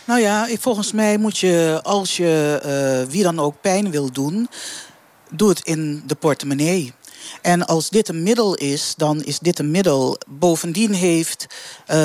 Nou 0.06 0.20
ja, 0.20 0.48
volgens 0.60 0.92
mij 0.92 1.18
moet 1.18 1.38
je, 1.38 1.80
als 1.84 2.18
je 2.18 2.60
eh, 2.64 3.12
wie 3.12 3.24
dan 3.24 3.40
ook 3.40 3.62
pijn 3.62 3.92
wil 3.92 4.12
doen, 4.12 4.50
doe 5.30 5.50
het 5.50 5.60
in 5.60 6.04
de 6.06 6.16
portemonnee. 6.16 6.94
En 7.42 7.66
als 7.66 7.90
dit 7.90 8.08
een 8.08 8.24
middel 8.24 8.56
is, 8.56 8.94
dan 8.98 9.24
is 9.24 9.40
dit 9.40 9.60
een 9.60 9.72
middel. 9.72 10.18
Bovendien 10.28 10.94
heeft 10.94 11.46
eh, 11.86 11.98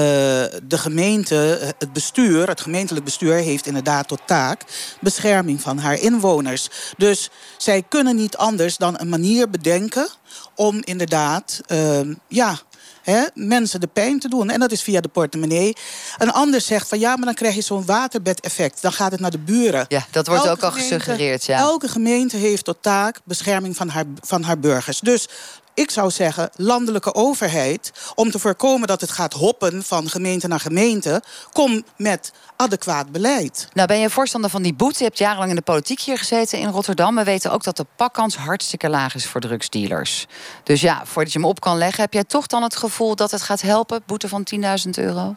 de 0.62 0.78
gemeente, 0.78 1.74
het 1.78 1.92
bestuur, 1.92 2.48
het 2.48 2.60
gemeentelijk 2.60 3.04
bestuur, 3.04 3.34
heeft 3.34 3.66
inderdaad 3.66 4.08
tot 4.08 4.20
taak 4.26 4.64
bescherming 5.00 5.60
van 5.60 5.78
haar 5.78 6.00
inwoners. 6.00 6.68
Dus 6.96 7.30
zij 7.56 7.82
kunnen 7.88 8.16
niet 8.16 8.36
anders 8.36 8.76
dan 8.76 8.94
een 8.98 9.08
manier 9.08 9.50
bedenken 9.50 10.08
om 10.54 10.80
inderdaad, 10.84 11.60
eh, 11.66 12.00
ja, 12.28 12.58
hè, 13.02 13.22
mensen 13.34 13.80
de 13.80 13.86
pijn 13.86 14.18
te 14.18 14.28
doen. 14.28 14.50
En 14.50 14.60
dat 14.60 14.72
is 14.72 14.82
via 14.82 15.00
de 15.00 15.08
portemonnee. 15.08 15.72
Een 16.18 16.30
ander 16.32 16.60
zegt 16.60 16.88
van 16.88 16.98
ja, 16.98 17.16
maar 17.16 17.24
dan 17.24 17.34
krijg 17.34 17.54
je 17.54 17.60
zo'n 17.60 17.84
waterbedeffect. 17.86 18.82
Dan 18.82 18.92
gaat 18.92 19.10
het 19.12 19.20
naar 19.20 19.30
de 19.30 19.38
buren. 19.38 19.84
Ja, 19.88 20.06
dat 20.10 20.26
wordt 20.26 20.44
Elke 20.44 20.56
ook 20.56 20.62
al 20.64 20.70
gemeente- 20.70 20.98
gesuggereerd, 20.98 21.44
ja. 21.44 21.58
Elke 21.58 21.88
gemeente 21.88 22.36
heeft 22.36 22.64
tot 22.64 22.76
taak 22.80 23.20
bescherming 23.24 23.76
van 23.76 23.88
haar, 23.88 24.04
van 24.20 24.42
haar 24.42 24.58
burgers. 24.58 25.00
Dus 25.00 25.28
ik 25.74 25.90
zou 25.90 26.10
zeggen, 26.10 26.50
landelijke 26.56 27.14
overheid, 27.14 27.92
om 28.14 28.30
te 28.30 28.38
voorkomen 28.38 28.88
dat 28.88 29.00
het 29.00 29.10
gaat 29.10 29.32
hoppen 29.32 29.82
van 29.82 30.08
gemeente 30.08 30.48
naar 30.48 30.60
gemeente, 30.60 31.22
kom 31.52 31.84
met 31.96 32.32
adequaat 32.56 33.12
beleid. 33.12 33.68
Nou, 33.72 33.88
ben 33.88 33.98
je 33.98 34.10
voorstander 34.10 34.50
van 34.50 34.62
die 34.62 34.74
boete? 34.74 34.98
Je 34.98 35.04
hebt 35.04 35.18
jarenlang 35.18 35.50
in 35.50 35.56
de 35.56 35.62
politiek 35.62 36.00
hier 36.00 36.18
gezeten 36.18 36.58
in 36.58 36.68
Rotterdam. 36.68 37.14
We 37.14 37.24
weten 37.24 37.52
ook 37.52 37.62
dat 37.62 37.76
de 37.76 37.86
pakkans 37.96 38.36
hartstikke 38.36 38.88
laag 38.88 39.14
is 39.14 39.26
voor 39.26 39.40
drugsdealers. 39.40 40.26
Dus 40.62 40.80
ja, 40.80 41.02
voordat 41.04 41.32
je 41.32 41.38
hem 41.38 41.48
op 41.48 41.60
kan 41.60 41.78
leggen, 41.78 42.02
heb 42.02 42.12
jij 42.12 42.24
toch 42.24 42.46
dan 42.46 42.62
het 42.62 42.76
gevoel 42.76 43.16
dat 43.16 43.30
het 43.30 43.42
gaat 43.42 43.60
helpen? 43.60 44.02
Boete 44.06 44.28
van 44.28 44.46
10.000 44.54 44.60
euro? 44.90 45.34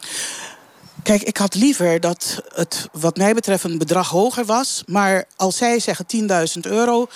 Kijk, 1.05 1.23
ik 1.23 1.37
had 1.37 1.55
liever 1.55 1.99
dat 1.99 2.41
het 2.53 2.87
wat 2.91 3.17
mij 3.17 3.33
betreft 3.33 3.63
een 3.63 3.77
bedrag 3.77 4.09
hoger 4.09 4.45
was. 4.45 4.83
Maar 4.85 5.25
als 5.35 5.57
zij 5.57 5.79
zeggen 5.79 6.05
10.000 6.55 6.59
euro. 6.61 7.07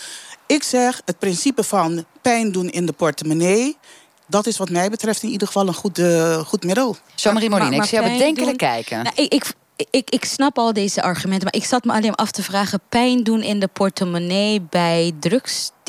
Ik 0.50 0.64
zeg 0.64 1.02
het 1.06 1.20
principe 1.20 1.64
van 1.64 2.06
pijn 2.22 2.52
doen 2.52 2.70
in 2.70 2.86
de 2.86 2.92
portemonnee. 2.92 3.78
Dat 4.28 4.48
is 4.48 4.58
wat 4.58 4.70
mij 4.70 4.90
betreft 4.90 5.24
in 5.24 5.30
ieder 5.30 5.48
geval 5.48 5.68
een 5.68 5.74
goed, 5.74 5.98
eh, 5.98 6.38
goed 6.38 6.64
middel. 6.64 6.96
Jean-Marie 7.16 7.50
Molina, 7.50 7.76
ik 7.76 7.84
zie 7.84 7.98
jou 7.98 8.04
pijn 8.04 8.18
bedenkelijk 8.18 8.60
doen- 8.60 8.70
kijken. 8.70 9.04
Nou, 9.04 9.16
ik, 9.16 9.34
ik, 9.34 9.54
ik, 9.92 10.10
ik 10.10 10.26
snap 10.26 10.58
al 10.58 10.74
deze 10.74 11.02
argumenten, 11.02 11.44
maar 11.44 11.62
ik 11.62 11.68
zat 11.68 11.84
me 11.84 11.94
alleen 11.94 12.16
af 12.16 12.32
te 12.32 12.44
vragen: 12.44 12.80
pijn 12.90 13.24
doen 13.24 13.42
in 13.42 13.60
de 13.60 13.68
portemonnee 13.68 14.62
bij 14.70 15.14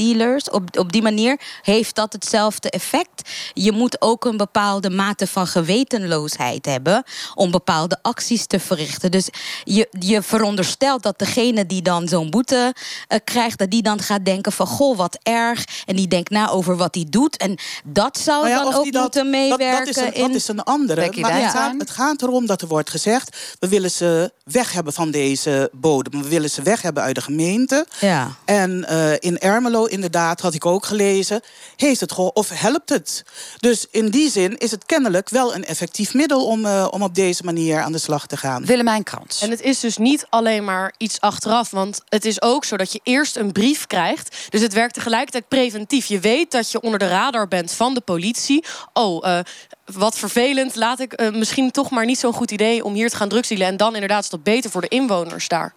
drugsdealers. 0.01 0.51
Op, 0.51 0.79
op 0.79 0.93
die 0.93 1.03
manier 1.03 1.41
heeft 1.63 1.95
dat 1.95 2.13
hetzelfde 2.13 2.71
effect. 2.71 3.29
Je 3.55 3.73
moet 3.73 4.01
ook 4.03 4.25
een 4.25 4.37
bepaalde 4.37 4.91
mate 4.91 5.27
van 5.27 5.47
gewetenloosheid 5.47 6.67
hebben 6.67 7.03
om 7.35 7.51
bepaalde 7.51 7.99
acties 8.03 8.47
te 8.47 8.61
verrichten. 8.61 9.11
Dus 9.11 9.29
je, 9.65 9.89
je 9.99 10.23
veronderstelt 10.23 11.03
dat 11.03 11.19
degene 11.19 11.67
die 11.67 11.83
dan 11.83 12.09
zo'n 12.09 12.31
boete 12.31 12.75
eh, 13.09 13.19
krijgt, 13.25 13.59
dat 13.59 13.71
die 13.71 13.83
dan 13.83 14.01
gaat 14.01 14.25
denken 14.25 14.53
van 14.53 14.67
goh, 14.67 14.97
wat 14.97 15.19
erg. 15.23 15.65
En 15.87 15.97
die 15.97 16.09
denkt 16.09 16.31
na 16.31 16.49
over 16.51 16.77
wat 16.77 16.95
hij 16.95 17.07
doet. 17.09 17.37
En 17.37 17.59
dat 17.85 18.19
zou 18.19 18.39
Nou 18.45 18.49
ja, 18.49 18.63
dan 18.65 18.75
ook 18.75 18.93
dat- 18.93 19.03
moeten 19.03 19.31
meewerken 19.31 19.85
Dat, 19.85 19.95
dat, 19.95 20.05
is 20.05 20.11
een, 20.11 20.15
in. 20.15 20.27
dat 20.27 20.35
is 20.35 20.49
een 20.49 20.63
andere. 20.63 21.21
Maar 21.21 21.41
het 21.43 21.51
gaat, 21.51 21.75
het 21.79 21.91
gaat 21.91 22.23
erom 22.23 22.47
dat 22.47 22.63
er 22.63 22.69
wordt 22.69 22.91
gezegd... 22.91 23.37
we 23.59 23.69
willen 23.69 23.91
ze 23.91 24.33
weg 24.45 24.73
hebben 24.73 24.93
van 24.93 25.11
deze 25.11 25.71
bodem. 25.73 26.23
We 26.23 26.29
willen 26.29 26.51
ze 26.51 26.63
weg 26.63 26.83
hebben 26.83 27.03
uit 27.03 27.15
de 27.15 27.21
gemeente. 27.21 27.87
Ja. 28.01 28.31
En 28.45 28.85
eh, 28.89 29.13
in 29.19 29.39
Ermelo, 29.39 29.85
inderdaad, 29.91 30.41
had 30.41 30.55
ik 30.55 30.67
ook 30.67 30.87
gelezen... 30.87 31.43
heeft 31.77 32.01
het 32.01 32.15
of 32.15 32.49
helpt 32.49 32.89
het? 32.89 33.23
Dus 33.59 33.87
in 33.91 34.09
die 34.09 34.31
zin 34.31 34.59
is 34.59 34.71
het 34.71 34.87
kennelijk 34.87 35.29
wel 35.29 35.55
een 35.55 35.65
effectief 35.65 36.15
middel... 36.15 36.47
om, 36.47 36.67
eh, 36.67 36.87
om 36.91 37.03
op 37.03 37.15
deze 37.15 37.45
manier 37.45 37.81
aan 37.81 37.93
de 37.93 37.99
slag 37.99 38.27
te 38.27 38.37
gaan. 38.37 38.65
Willemijn 38.67 39.03
Krans. 39.03 39.41
En 39.43 39.51
het 39.51 39.61
is 39.61 39.81
dus 39.81 39.97
niet 39.97 40.27
alleen 40.29 40.65
maar 40.65 40.95
iets 40.99 41.21
achteraf. 41.21 41.71
Want 41.71 42.01
het 42.09 42.25
is 42.25 42.43
ook 42.43 42.65
zo 42.65 42.77
dat 42.77 42.93
je 42.93 43.01
eerst 43.03 43.37
een 43.37 43.53
brief 43.53 43.87
krijgt. 43.87 44.37
Dus 44.49 44.61
het 44.61 44.73
werkt 44.73 44.95
tegelijkertijd 44.95 45.49
preventief. 45.49 46.07
Je 46.07 46.21
weet 46.21 46.51
dat 46.51 46.71
je 46.71 46.81
onder 46.81 46.99
de 46.99 47.09
radar 47.09 47.49
bent 47.49 47.73
van 47.73 47.95
de 47.95 48.01
politie. 48.01 48.65
Oh, 48.93 49.29
eh, 49.29 49.39
wat 49.85 50.19
vervelend. 50.19 50.77
Laat 50.77 51.01
ik 51.01 51.13
eh, 51.13 51.31
misschien 51.33 51.71
toch 51.71 51.91
maar 51.91 52.05
niet 52.05 52.19
zo'n 52.19 52.33
goed 52.33 52.51
idee 52.51 52.85
om 52.85 52.95
hier 52.95 53.11
te 53.11 53.17
gaan 53.17 53.29
drugsdealen. 53.29 53.67
En 53.67 53.77
dan 53.77 53.95
inderdaad 53.95 54.23
is 54.23 54.31
dat 54.31 54.43
beter 54.43 54.71
voor 54.71 54.81
de 54.81 54.89
inwoners 54.89 55.49
daar. 55.49 55.75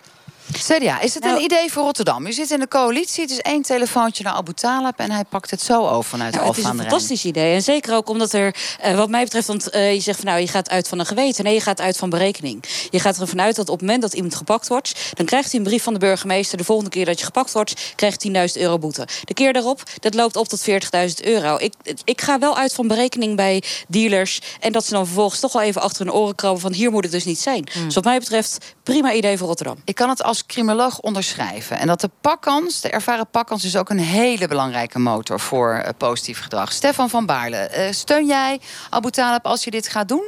CDA, 0.58 1.02
is 1.02 1.14
het 1.14 1.24
Nou- 1.24 1.36
een 1.36 1.44
idee 1.44 1.72
voor 1.72 1.84
Rotterdam? 1.84 2.26
U 2.26 2.34
zit 2.34 2.52
in 2.52 2.60
de 2.60 2.68
coalitie, 2.68 3.22
het 3.22 3.32
is 3.32 3.40
één 3.40 3.62
telefoontje 3.62 4.24
naar 4.24 4.34
Abu 4.34 4.54
Talib... 4.54 5.00
en 5.00 5.12
hij 5.12 5.24
pakt 5.30 5.52
het 5.52 5.62
zo 5.62 5.88
over 5.88 6.10
vanuit 6.10 6.34
Nou, 6.34 6.48
het 6.48 6.58
is 6.58 6.64
een 6.64 6.78
fantastisch 6.78 7.26
idee. 7.26 7.54
En 7.56 7.62
zeker 7.62 7.96
ook 7.96 8.10
omdat 8.10 8.34
er, 8.34 8.56
eh, 8.80 8.96
wat 8.96 9.10
mij 9.10 9.24
betreft, 9.24 9.48
want 9.48 9.70
eh, 9.70 9.94
je 9.94 10.00
zegt 10.00 10.20
van 10.20 10.28
nou, 10.28 10.40
je 10.40 10.48
gaat 10.48 10.70
uit 10.70 10.88
van 10.88 11.00
een 11.00 11.06
geweten. 11.06 11.44
Nee, 11.44 11.54
je 11.54 11.62
gaat 11.62 11.82
uit 11.82 11.98
van 11.98 12.10
berekening. 12.10 12.64
Je 12.90 13.00
gaat 13.00 13.20
ervan 13.20 13.42
uit 13.42 13.56
dat 13.56 13.70
op 13.70 13.74
het 13.74 13.82
moment 13.82 14.02
dat 14.02 14.14
iemand 14.14 14.36
gepakt 14.36 14.68
wordt, 14.68 15.12
dan 15.14 15.26
krijgt 15.26 15.52
hij 15.52 15.60
een 15.60 15.66
brief 15.66 15.84
van 15.84 15.94
de 15.94 16.00
burgemeester. 16.00 16.58
De 16.58 16.64
volgende 16.64 16.92
keer 16.92 17.06
dat 17.06 17.20
je 17.20 17.26
gepakt 17.26 17.52
wordt, 17.52 17.94
krijgt 17.96 18.20
10.000 18.20 18.62
euro 18.62 18.78
boete. 18.78 19.08
De 19.24 19.34
keer 19.34 19.54
daarop, 19.54 19.84
dat 20.00 20.14
loopt 20.14 20.36
op 20.36 20.48
tot 20.48 20.62
40.000 20.62 21.24
euro. 21.24 21.58
Ik, 21.60 21.74
ik 22.04 22.22
ga 22.22 22.40
wel 22.40 22.58
uit 22.58 22.74
van 22.74 22.88
berekening 22.88 23.36
bij 23.36 23.64
dealers. 23.88 24.42
En 24.60 24.72
dat 24.72 24.86
ze 24.86 24.94
dan 24.94 25.06
vervolgens 25.06 25.40
toch 25.40 25.54
wel 25.54 25.62
even 25.62 25.82
achter 25.82 26.06
hun 26.06 26.14
oren 26.14 26.36
krabben 26.36 26.62
van 26.62 26.74
hier 26.74 26.92
moet 26.92 27.06
ik 27.06 27.12
dus 27.12 27.26
niet 27.26 27.40
zijn. 27.40 27.68
Dus 27.86 27.96
wat 27.96 28.04
mij 28.04 28.20
betreft, 28.20 28.58
prima 28.84 29.14
idee 29.14 29.38
voor 29.38 29.48
Rotterdam. 29.48 29.78
Ik 29.86 29.96
kan 29.96 30.10
het 30.10 30.24
als 30.24 30.43
criminoloog 30.46 31.00
onderschrijven. 31.00 31.78
En 31.78 31.88
dat 31.88 32.02
de 32.02 32.10
pakkans, 32.22 32.82
de 32.82 32.90
ervaren 32.90 33.28
pakkans, 33.32 33.64
is 33.64 33.78
ook 33.78 33.90
een 33.90 34.00
hele 34.00 34.48
belangrijke 34.48 35.00
motor 35.00 35.40
voor 35.40 35.74
eh, 35.74 35.90
positief 35.98 36.40
gedrag. 36.40 36.72
Stefan 36.72 37.10
van 37.10 37.26
Baarle, 37.26 37.58
eh, 37.58 37.92
steun 37.92 38.26
jij 38.26 38.60
Abu 38.90 39.12
Talib 39.12 39.46
als 39.46 39.64
je 39.64 39.72
dit 39.72 39.88
gaat 39.88 40.08
doen? 40.08 40.26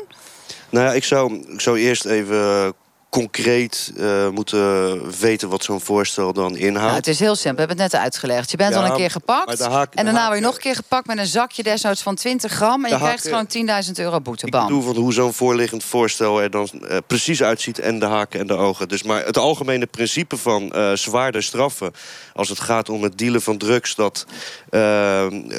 Nou 0.69 0.85
ja, 0.85 0.93
ik 0.93 1.03
zou, 1.03 1.45
ik 1.47 1.61
zou 1.61 1.79
eerst 1.79 2.05
even 2.05 2.73
concreet 3.21 3.91
eh, 3.97 4.29
moeten 4.29 5.01
weten 5.19 5.49
wat 5.49 5.63
zo'n 5.63 5.81
voorstel 5.81 6.33
dan 6.33 6.55
inhoudt. 6.55 6.83
Nou, 6.85 6.95
het 6.95 7.07
is 7.07 7.19
heel 7.19 7.35
simpel, 7.35 7.51
we 7.51 7.59
hebben 7.67 7.81
het 7.83 7.91
net 7.91 8.01
uitgelegd. 8.01 8.51
Je 8.51 8.57
bent 8.57 8.73
Ja, 8.73 8.79
al 8.79 8.85
een 8.85 8.95
keer 8.95 9.11
gepakt. 9.11 9.57
de 9.57 9.63
haak- 9.63 9.91
de 9.91 9.97
en 9.97 10.03
daarna 10.05 10.19
haak- 10.19 10.27
word 10.27 10.39
je 10.39 10.45
nog 10.45 10.55
een 10.55 10.61
keer 10.61 10.75
gepakt 10.75 11.07
met 11.07 11.17
een 11.17 11.25
zakje 11.25 11.63
desnoods 11.63 12.01
van 12.01 12.15
20 12.15 12.51
gram. 12.51 12.85
En 12.85 12.91
je 12.91 12.97
krijgt 12.97 13.27
gewoon 13.27 13.47
10.000 13.47 13.99
euro 13.99 14.21
boete. 14.21 14.45
Ik 14.45 14.51
bedoel 14.51 14.81
van 14.81 14.95
hoe 14.95 15.13
zo'n 15.13 15.33
voorliggend 15.33 15.83
voorstel 15.83 16.41
er 16.41 16.49
dan 16.49 16.67
eh, 16.87 16.97
precies 17.07 17.43
uitziet... 17.43 17.79
en 17.79 17.99
de 17.99 18.05
haken 18.05 18.39
en 18.39 18.47
de 18.47 18.53
ogen. 18.53 18.87
Dus 18.87 19.03
maar 19.03 19.25
het 19.25 19.37
algemene 19.37 19.85
principe 19.85 20.37
van 20.37 20.71
eh, 20.71 20.91
zwaarder 20.93 21.43
straffen... 21.43 21.91
als 22.33 22.49
het 22.49 22.59
gaat 22.59 22.89
om 22.89 23.03
het 23.03 23.17
dealen 23.17 23.41
van 23.41 23.57
drugs... 23.57 23.95
dat 23.95 24.25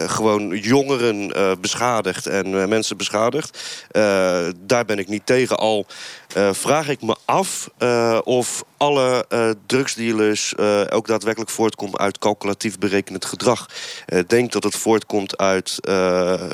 gewoon 0.06 0.56
jongeren 0.56 1.32
beschadigt 1.60 2.26
en 2.26 2.68
mensen 2.68 2.96
beschadigt. 2.96 3.58
Daar 4.56 4.84
ben 4.86 4.98
ik 4.98 5.08
niet 5.08 5.26
tegen. 5.26 5.56
Al 5.58 5.86
eh, 6.36 6.52
vraag 6.52 6.88
ik 6.88 7.02
me 7.02 7.16
af 7.24 7.68
eh, 7.78 8.18
of 8.24 8.64
alle 8.76 9.24
eh, 9.28 9.50
drugsdealers 9.66 10.56
ook 10.90 11.06
daadwerkelijk 11.06 11.50
voortkomen 11.50 11.98
uit 11.98 12.18
calculatief 12.18 12.78
berekenend 12.78 13.24
gedrag. 13.24 13.66
Ik 14.06 14.28
denk 14.28 14.52
dat 14.52 14.64
het 14.64 14.76
voortkomt 14.76 15.36
uit, 15.36 15.78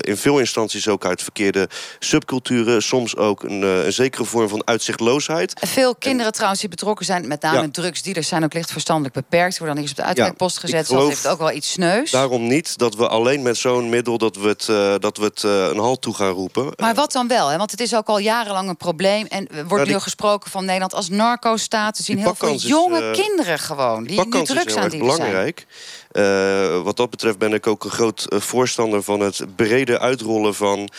in 0.01 0.17
veel 0.17 0.39
instanties 0.39 0.89
ook 0.89 1.05
uit 1.05 1.23
verkeerde 1.23 1.69
subculturen. 1.99 2.83
Soms 2.83 3.17
ook 3.17 3.43
een, 3.43 3.63
een 3.63 3.93
zekere 3.93 4.25
vorm 4.25 4.49
van 4.49 4.63
uitzichtloosheid. 4.67 5.53
Veel 5.67 5.95
kinderen 5.95 6.33
trouwens 6.33 6.61
die 6.61 6.71
betrokken 6.71 7.07
zijn, 7.07 7.27
met 7.27 7.43
name 7.43 7.61
Ja. 7.61 7.69
drugsdealers, 7.71 8.29
zijn 8.29 8.45
ook 8.45 8.55
licht 8.55 8.73
verstandelijk 8.73 9.15
beperkt. 9.15 9.59
Worden 9.59 9.75
dan 9.75 9.85
eerst 9.85 9.99
op 9.99 10.03
de 10.05 10.09
uitwerkpost 10.09 10.57
ik 10.57 10.61
gezet. 10.63 10.87
geloof- 10.87 11.03
Dat 11.03 11.11
heeft 11.13 11.27
ook 11.29 11.39
wel 11.39 11.53
iets 11.53 11.71
sneus. 11.73 12.11
Daarom 12.11 12.47
niet 12.47 12.79
dat 12.79 12.95
we 12.95 13.09
alleen 13.09 13.43
met 13.43 13.57
zo'n 13.57 13.89
middel 13.89 14.19
dat 14.19 14.37
we 14.37 14.49
het, 14.49 14.67
dat 15.03 15.17
we 15.17 15.25
het 15.25 15.43
een 15.43 15.79
halt 15.79 16.01
toe 16.03 16.15
gaan 16.15 16.31
roepen. 16.33 16.73
Maar 16.77 16.95
wat 16.95 17.13
dan 17.13 17.29
wel? 17.29 17.49
Hè? 17.49 17.57
Want 17.57 17.71
het 17.71 17.81
is 17.81 17.95
ook 17.95 18.07
al 18.09 18.19
jarenlang 18.19 18.69
een 18.69 18.77
probleem. 18.77 19.27
En 19.27 19.49
wordt 19.77 19.91
nu 19.91 19.99
gesproken 19.99 20.51
van 20.51 20.65
Nederland 20.65 20.95
als 20.95 21.09
narco-staat. 21.09 21.97
We 21.97 22.03
zien 22.03 22.19
heel 22.19 22.35
veel 22.35 22.55
is, 22.55 22.63
jonge 22.63 23.01
eh, 23.01 23.13
kinderen 23.13 23.59
gewoon. 23.59 24.05
Die 24.05 24.27
nu 24.29 24.43
drugs 24.43 24.77
aan 24.77 24.83
het 24.83 24.99
belangrijk. 24.99 25.67
Eh, 26.11 26.83
wat 26.83 26.97
dat 26.97 27.11
betreft 27.11 27.39
ben 27.39 27.53
ik 27.53 27.67
ook 27.67 27.85
een 27.85 27.91
groot 27.91 28.25
eh, 28.25 28.41
voorstander 28.41 29.03
van 29.03 29.21
het 29.21 29.57
brede 29.57 29.99
uitrollen 29.99 30.55
van 30.55 30.91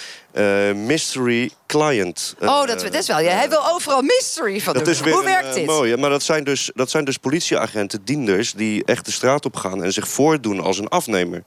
mystery 0.76 1.52
client. 1.68 2.36
Oh, 2.40 2.66
dat, 2.66 2.80
dat 2.80 2.94
is 2.94 3.08
wel. 3.08 3.20
Ja, 3.20 3.36
hij 3.36 3.50
wil 3.50 3.68
overal 3.68 4.02
mystery 4.02 4.60
van 4.60 4.74
Dat 4.74 4.86
doen. 4.86 4.94
is 4.94 5.00
weer 5.00 5.14
Hoe 5.14 5.24
werkt 5.24 5.54
dit? 5.54 5.66
mooie. 5.66 5.98
Maar 5.98 6.10
dat 6.10 6.24
zijn, 6.24 6.44
dus, 6.44 6.72
dat 6.74 6.90
zijn 6.90 7.06
dus 7.06 7.18
politieagenten, 7.18 8.04
dienders... 8.04 8.54
die 8.54 8.86
echt 8.86 9.06
de 9.06 9.12
straat 9.12 9.46
op 9.46 9.56
gaan 9.56 9.84
en 9.84 9.94
zich 9.94 10.08
voordoen 10.08 10.60
als 10.60 10.80
een 10.80 10.88
afnemer. 10.88 11.44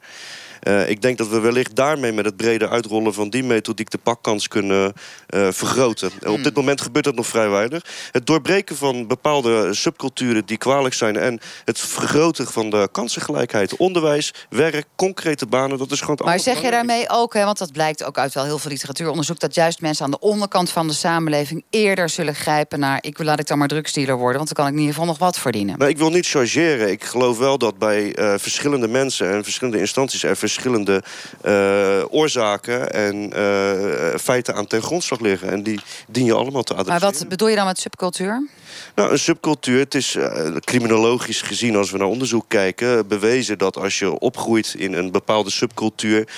Eh, 0.61 0.88
ik 0.88 1.03
denk 1.03 1.19
dat 1.19 1.29
we 1.29 1.40
wellicht 1.40 1.77
daarmee 1.77 2.12
met 2.12 2.25
het 2.25 2.37
brede 2.37 2.69
uitrollen 2.69 3.14
van 3.14 3.31
die 3.31 3.45
methodiek 3.45 3.90
de 3.90 3.99
pakkans 3.99 4.49
kunnen 4.49 4.92
eh, 5.27 5.49
vergroten. 5.51 6.11
En 6.21 6.27
Hmm. 6.27 6.35
Op 6.35 6.45
dit 6.45 6.55
moment 6.55 6.81
gebeurt 6.81 7.05
dat 7.05 7.14
nog 7.14 7.27
vrij 7.27 7.49
weinig. 7.49 7.83
Het 8.11 8.27
doorbreken 8.27 8.77
van 8.77 9.07
bepaalde 9.07 9.75
subculturen 9.75 10.47
die 10.47 10.57
kwalijk 10.57 10.95
zijn 10.95 11.16
en 11.16 11.40
het 11.64 11.79
vergroten 11.81 12.47
van 12.47 12.71
de 12.71 12.88
kansengelijkheid, 12.92 13.77
onderwijs, 13.77 14.35
werk, 14.51 14.87
concrete 14.97 15.47
banen, 15.47 15.79
dat 15.79 15.90
is 15.90 16.01
gewoon. 16.01 16.16
het 16.16 16.27
Maar 16.27 16.40
zeg 16.40 16.62
je 16.62 16.71
daarmee 16.71 17.05
ook, 17.09 17.35
hè, 17.35 17.45
want 17.45 17.59
dat 17.59 17.73
blijkt 17.73 18.05
ook 18.05 18.19
uit 18.19 18.35
wel 18.35 18.45
heel 18.45 18.59
veel 18.59 18.71
literatuuronderzoek, 18.71 19.40
dat 19.40 19.55
juist 19.55 19.81
mensen 19.81 20.05
aan 20.05 20.11
de 20.11 20.19
onderkant 20.19 20.71
van 20.71 20.87
de 20.87 20.92
samenleving 20.92 21.64
eerder 21.71 22.09
zullen 22.09 22.35
grijpen 22.35 22.79
naar 22.79 22.99
ik 23.01 23.23
laat 23.23 23.40
ik 23.40 23.47
dan 23.47 23.59
maar 23.59 23.69
drugsdealer 23.69 24.16
worden, 24.16 24.37
want 24.37 24.55
dan 24.55 24.57
kan 24.57 24.66
ik 24.66 24.73
in 24.73 24.79
ieder 24.79 24.95
geval 24.95 25.09
nog 25.09 25.19
wat 25.19 25.38
verdienen. 25.38 25.79
Nou, 25.79 25.90
ik 25.90 25.99
wil 25.99 26.11
niet 26.11 26.27
chargeren. 26.27 26.90
Ik 26.90 27.05
geloof 27.05 27.38
wel 27.38 27.59
dat 27.59 27.79
bij 27.79 28.14
eh, 28.14 28.35
verschillende 28.37 28.88
mensen 28.88 29.31
en 29.31 29.45
verschillende 29.45 29.81
instanties 29.81 30.23
er 30.23 30.37
verschillende 30.46 31.02
eh, 31.42 32.04
oorzaken 32.11 32.92
en 32.92 33.32
eh, 33.32 34.18
feiten 34.18 34.54
aan 34.54 34.66
ten 34.66 34.82
grondslag 34.82 35.20
liggen. 35.20 35.50
En 35.50 35.62
die 35.62 35.80
dien 36.09 36.24
je 36.24 36.35
allemaal 36.35 36.62
te 36.62 36.72
Maar 36.72 36.82
adresseren. 36.82 37.18
wat 37.18 37.28
bedoel 37.28 37.48
je 37.48 37.56
dan 37.56 37.66
met 37.66 37.78
subcultuur? 37.78 38.48
Nou, 38.94 39.11
een 39.12 39.18
subcultuur, 39.18 39.78
het 39.78 39.94
is 39.94 40.14
eh, 40.14 40.56
criminologisch 40.61 41.42
gezien, 41.42 41.76
als 41.76 41.90
we 41.90 41.98
naar 41.98 42.06
onderzoek 42.06 42.44
kijken, 42.48 43.09
bewezen 43.09 43.59
dat 43.59 43.76
als 43.76 43.98
je 43.98 44.18
opgroeit 44.18 44.74
in 44.78 44.92
een 44.92 45.11
bepaalde 45.11 45.50
subcultuur, 45.50 46.28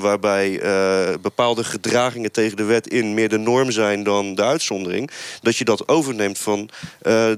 waarbij 0.00 0.60
bepaalde 1.20 1.64
gedragingen 1.64 2.32
tegen 2.32 2.56
de 2.56 2.64
wet 2.64 2.88
in 2.88 3.14
meer 3.14 3.28
de 3.28 3.38
norm 3.38 3.70
zijn 3.70 4.02
dan 4.02 4.34
de 4.34 4.44
uitzondering, 4.44 5.10
dat 5.42 5.56
je 5.56 5.64
dat 5.64 5.88
overneemt 5.88 6.38
van 6.38 6.70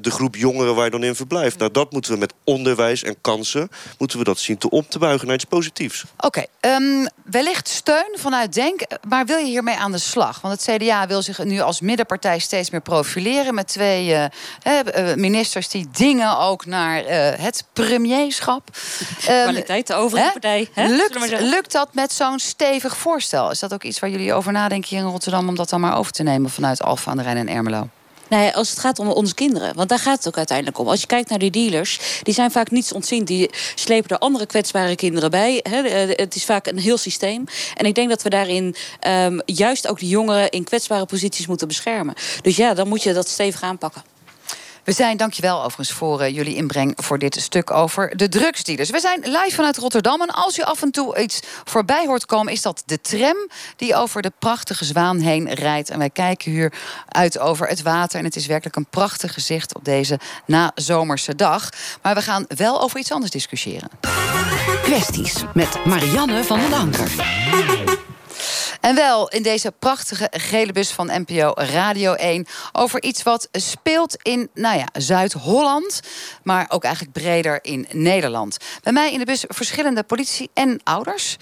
de 0.00 0.10
groep 0.10 0.36
jongeren 0.36 0.74
waar 0.74 0.84
je 0.84 0.90
dan 0.90 1.04
in 1.04 1.14
verblijft. 1.14 1.58
Nou, 1.58 1.70
dat 1.70 1.92
moeten 1.92 2.12
we 2.12 2.18
met 2.18 2.34
onderwijs 2.44 3.02
en 3.02 3.20
kansen, 3.20 3.68
moeten 3.98 4.18
we 4.18 4.24
dat 4.24 4.38
zien 4.38 4.58
te 4.58 4.70
om 4.70 4.84
te 4.88 4.98
buigen 4.98 5.26
naar 5.26 5.36
iets 5.36 5.44
positiefs. 5.44 5.89
Oké, 6.18 6.44
ehm, 6.60 7.06
wellicht 7.24 7.68
steun 7.68 8.14
vanuit 8.14 8.54
Denk, 8.54 8.80
maar 9.08 9.26
wil 9.26 9.36
je 9.36 9.44
hiermee 9.44 9.76
aan 9.76 9.92
de 9.92 9.98
slag? 9.98 10.40
Want 10.40 10.64
het 10.64 10.76
CDA 10.76 11.06
wil 11.06 11.22
zich 11.22 11.44
nu 11.44 11.60
als 11.60 11.80
middenpartij 11.80 12.38
steeds 12.38 12.70
meer 12.70 12.80
profileren 12.80 13.54
met 13.54 13.68
twee 13.68 14.14
eh, 14.14 14.24
eh, 15.10 15.16
ministers 15.16 15.68
die 15.68 15.88
dingen 15.92 16.38
ook 16.38 16.66
naar 16.66 17.04
eh, 17.04 17.38
het 17.42 17.64
premierschap. 17.72 18.68
Ehm, 19.26 19.42
Kwaliteit, 19.42 19.86
de 19.86 19.94
overige 19.94 20.26
hè? 20.26 20.32
partij. 20.32 20.68
Hè? 20.72 20.86
Lukt, 20.86 21.40
lukt 21.40 21.72
dat 21.72 21.94
met 21.94 22.12
zo'n 22.12 22.38
stevig 22.38 22.96
voorstel? 22.96 23.50
Is 23.50 23.58
dat 23.58 23.72
ook 23.72 23.82
iets 23.82 23.98
waar 23.98 24.10
jullie 24.10 24.34
over 24.34 24.52
nadenken 24.52 24.88
hier 24.88 24.98
in 24.98 25.10
Rotterdam 25.10 25.48
om 25.48 25.54
dat 25.54 25.68
dan 25.68 25.80
maar 25.80 25.96
over 25.96 26.12
te 26.12 26.22
nemen 26.22 26.50
vanuit 26.50 26.82
Alphen 26.82 27.10
aan 27.10 27.16
de 27.16 27.22
Rijn 27.22 27.36
en 27.36 27.48
Ermelo? 27.48 27.88
Nou 28.30 28.44
ja, 28.44 28.50
als 28.50 28.70
het 28.70 28.78
gaat 28.78 28.98
om 28.98 29.08
onze 29.08 29.34
kinderen. 29.34 29.74
Want 29.74 29.88
daar 29.88 29.98
gaat 29.98 30.16
het 30.16 30.26
ook 30.26 30.36
uiteindelijk 30.36 30.78
om. 30.78 30.88
Als 30.88 31.00
je 31.00 31.06
kijkt 31.06 31.28
naar 31.30 31.38
die 31.38 31.50
dealers, 31.50 32.20
die 32.22 32.34
zijn 32.34 32.50
vaak 32.50 32.70
niets 32.70 32.92
ontzien. 32.92 33.24
Die 33.24 33.50
slepen 33.74 34.10
er 34.10 34.18
andere 34.18 34.46
kwetsbare 34.46 34.96
kinderen 34.96 35.30
bij. 35.30 35.62
Eh, 35.62 36.16
Het 36.16 36.34
is 36.34 36.44
vaak 36.44 36.66
een 36.66 36.78
heel 36.78 36.96
systeem. 36.96 37.44
En 37.74 37.86
ik 37.86 37.94
denk 37.94 38.08
dat 38.08 38.22
we 38.22 38.30
daarin 38.30 38.74
ehm, 39.00 39.38
juist 39.44 39.88
ook 39.88 39.98
die 39.98 40.08
jongeren 40.08 40.50
in 40.50 40.64
kwetsbare 40.64 41.06
posities 41.06 41.46
moeten 41.46 41.68
beschermen. 41.68 42.14
Dus 42.42 42.56
ja, 42.56 42.74
dan 42.74 42.88
moet 42.88 43.02
je 43.02 43.12
dat 43.12 43.28
stevig 43.28 43.62
aanpakken. 43.62 44.02
We 44.84 44.92
zijn, 44.92 45.16
dankjewel 45.16 45.56
overigens 45.56 45.92
voor 45.92 46.20
eh, 46.20 46.34
jullie 46.34 46.54
inbreng 46.54 46.92
voor 46.96 47.18
dit 47.18 47.40
stuk 47.40 47.70
over 47.70 48.16
de 48.16 48.28
drugsdealers. 48.28 48.90
We 48.90 49.00
zijn 49.00 49.20
live 49.22 49.54
vanuit 49.54 49.76
Rotterdam 49.76 50.20
en 50.20 50.30
als 50.30 50.58
u 50.58 50.62
af 50.62 50.82
en 50.82 50.90
toe 50.90 51.18
iets 51.18 51.40
voorbij 51.64 52.06
hoort 52.06 52.26
komen... 52.26 52.52
is 52.52 52.62
dat 52.62 52.82
de 52.86 53.00
tram 53.00 53.48
die 53.76 53.94
over 53.94 54.22
de 54.22 54.32
prachtige 54.38 54.84
Zwaan 54.84 55.18
heen 55.18 55.52
rijdt. 55.52 55.90
En 55.90 55.98
wij 55.98 56.10
kijken 56.10 56.50
hier 56.50 56.72
uit 57.08 57.38
over 57.38 57.66
het 57.66 57.82
water. 57.82 58.18
En 58.18 58.24
het 58.24 58.36
is 58.36 58.46
werkelijk 58.46 58.76
een 58.76 58.86
prachtig 58.90 59.32
gezicht 59.32 59.74
op 59.74 59.84
deze 59.84 60.18
nazomerse 60.46 61.34
dag. 61.34 61.68
Maar 62.02 62.14
we 62.14 62.22
gaan 62.22 62.44
wel 62.48 62.82
over 62.82 62.98
iets 62.98 63.12
anders 63.12 63.30
discussiëren. 63.30 63.90
Kwesties 64.82 65.34
met 65.54 65.84
Marianne 65.84 66.44
van 66.44 66.60
den 66.60 66.72
Anker. 66.72 67.99
En 68.80 68.94
wel 68.94 69.28
in 69.28 69.42
deze 69.42 69.72
prachtige 69.78 70.28
gele 70.30 70.72
bus 70.72 70.90
van 70.90 71.24
NPO 71.26 71.52
Radio 71.54 72.12
1 72.12 72.46
over 72.72 73.02
iets 73.02 73.22
wat 73.22 73.48
speelt 73.52 74.16
in 74.22 74.50
nou 74.54 74.78
ja, 74.78 74.86
Zuid-Holland, 74.92 76.00
maar 76.42 76.66
ook 76.68 76.84
eigenlijk 76.84 77.14
breder 77.14 77.58
in 77.62 77.86
Nederland. 77.90 78.56
Bij 78.82 78.92
mij 78.92 79.12
in 79.12 79.18
de 79.18 79.24
bus 79.24 79.44
verschillende 79.48 80.02
politici 80.02 80.48
en 80.54 80.80
ouders. 80.84 81.36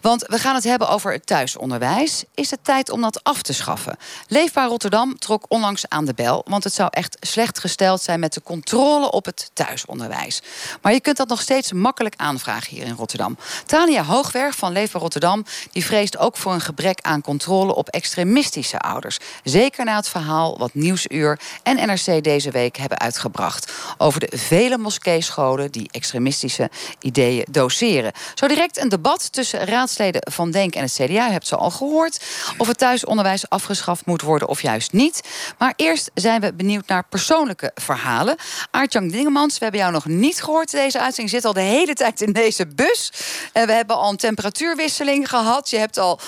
Want 0.00 0.26
we 0.26 0.38
gaan 0.38 0.54
het 0.54 0.64
hebben 0.64 0.88
over 0.88 1.12
het 1.12 1.26
thuisonderwijs. 1.26 2.24
Is 2.34 2.50
het 2.50 2.64
tijd 2.64 2.90
om 2.90 3.00
dat 3.00 3.24
af 3.24 3.42
te 3.42 3.52
schaffen? 3.52 3.96
Leefbaar 4.28 4.68
Rotterdam 4.68 5.18
trok 5.18 5.44
onlangs 5.48 5.88
aan 5.88 6.04
de 6.04 6.14
bel, 6.14 6.44
want 6.48 6.64
het 6.64 6.74
zou 6.74 6.88
echt 6.92 7.16
slecht 7.20 7.58
gesteld 7.58 8.02
zijn 8.02 8.20
met 8.20 8.32
de 8.32 8.42
controle 8.42 9.10
op 9.10 9.24
het 9.24 9.50
thuisonderwijs. 9.52 10.42
Maar 10.82 10.92
je 10.92 11.00
kunt 11.00 11.16
dat 11.16 11.28
nog 11.28 11.40
steeds 11.40 11.72
makkelijk 11.72 12.14
aanvragen 12.16 12.76
hier 12.76 12.86
in 12.86 12.94
Rotterdam. 12.94 13.36
Tania 13.66 14.04
Hoogwerg 14.04 14.54
van 14.54 14.72
Leefbaar 14.72 15.02
Rotterdam 15.02 15.44
die 15.70 15.84
vreest 15.84 16.18
ook 16.18 16.36
voor 16.36 16.52
een 16.52 16.60
gebrek 16.60 16.80
aan 17.00 17.20
controle 17.20 17.74
op 17.74 17.88
extremistische 17.88 18.78
ouders. 18.78 19.18
Zeker 19.44 19.84
na 19.84 19.96
het 19.96 20.08
verhaal 20.08 20.58
wat 20.58 20.74
Nieuwsuur 20.74 21.40
en 21.62 21.76
NRC 21.76 22.24
deze 22.24 22.50
week 22.50 22.76
hebben 22.76 22.98
uitgebracht 22.98 23.72
over 23.98 24.20
de 24.20 24.38
vele 24.38 24.78
moskeescholen 24.78 25.70
die 25.70 25.88
extremistische 25.90 26.70
ideeën 27.00 27.46
doseren. 27.50 28.12
Zo 28.34 28.46
direct 28.48 28.78
een 28.78 28.88
debat 28.88 29.32
tussen 29.32 29.64
raadsleden 29.64 30.22
van 30.32 30.50
Denk 30.50 30.74
en 30.74 30.82
het 30.82 30.92
CDA. 30.92 31.28
U 31.28 31.32
hebt 31.32 31.46
ze 31.46 31.56
al 31.56 31.70
gehoord. 31.70 32.24
Of 32.56 32.66
het 32.66 32.78
thuisonderwijs 32.78 33.48
afgeschaft 33.48 34.06
moet 34.06 34.22
worden 34.22 34.48
of 34.48 34.62
juist 34.62 34.92
niet. 34.92 35.20
Maar 35.58 35.72
eerst 35.76 36.10
zijn 36.14 36.40
we 36.40 36.54
benieuwd 36.54 36.86
naar 36.86 37.04
persoonlijke 37.08 37.70
verhalen. 37.74 38.36
Aartjan 38.70 39.08
Dingemans, 39.08 39.58
we 39.58 39.64
hebben 39.64 39.80
jou 39.80 39.92
nog 39.92 40.06
niet 40.06 40.42
gehoord 40.42 40.70
deze 40.70 41.00
uitzending. 41.00 41.30
Zit 41.30 41.44
al 41.44 41.52
de 41.52 41.60
hele 41.60 41.94
tijd 41.94 42.20
in 42.20 42.32
deze 42.32 42.66
bus. 42.66 43.12
En 43.52 43.66
we 43.66 43.72
hebben 43.72 43.96
al 43.96 44.10
een 44.10 44.16
temperatuurwisseling 44.16 45.28
gehad. 45.28 45.70
Je 45.70 45.78
hebt 45.78 45.98
al 45.98 46.20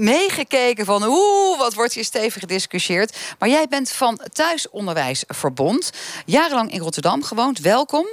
meegekeken 0.00 0.84
van 0.84 1.04
oeh, 1.04 1.58
wat 1.58 1.74
wordt 1.74 1.92
hier 1.92 2.04
stevig 2.04 2.40
gediscussieerd. 2.40 3.16
Maar 3.38 3.48
jij 3.48 3.66
bent 3.68 3.92
van 3.92 4.20
Thuisonderwijsverbond. 4.32 5.90
Jarenlang 6.26 6.72
in 6.72 6.80
Rotterdam 6.80 7.22
gewoond. 7.22 7.58
Welkom. 7.58 8.06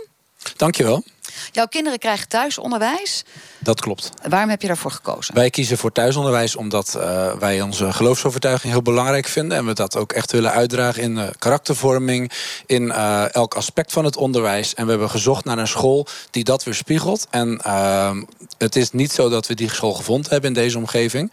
Dankjewel. 0.56 1.04
Jouw 1.52 1.66
kinderen 1.68 2.00
krijgen 2.00 2.28
thuisonderwijs. 2.28 3.24
Dat 3.68 3.82
klopt. 3.82 4.12
Waarom 4.30 4.50
heb 4.50 4.62
je 4.62 4.68
daarvoor 4.68 4.92
gekozen? 4.92 5.34
Wij 5.34 5.50
kiezen 5.50 5.78
voor 5.78 5.92
thuisonderwijs 5.92 6.56
omdat 6.56 6.96
eh, 6.96 7.34
wij 7.40 7.62
onze 7.62 7.94
geloofsovertuiging 7.94 8.74
heel 8.74 8.82
belangrijk 8.82 9.28
vinden. 9.28 9.58
En 9.58 9.66
we 9.66 9.74
dat 9.74 9.96
ook 9.96 10.12
echt 10.12 10.32
willen 10.32 10.52
uitdragen 10.52 11.04
in 11.04 11.18
eh, 11.18 11.28
karaktervorming, 11.40 12.32
in 12.66 12.92
eh, 12.92 13.34
elk 13.34 13.54
aspect 13.54 13.92
van 13.92 14.06
het 14.06 14.18
onderwijs. 14.18 14.74
En 14.74 14.84
we 14.84 14.90
hebben 14.90 15.10
gezocht 15.10 15.46
naar 15.46 15.58
een 15.58 15.68
school 15.68 16.08
die 16.32 16.44
dat 16.44 16.64
weerspiegelt. 16.64 17.28
En 17.30 17.62
ehm, 17.62 18.24
het 18.58 18.76
is 18.76 18.92
niet 18.92 19.12
zo 19.12 19.30
dat 19.30 19.48
we 19.48 19.54
die 19.54 19.70
school 19.70 19.94
gevonden 19.94 20.32
hebben 20.32 20.50
in 20.50 20.56
deze 20.56 20.78
omgeving. 20.78 21.32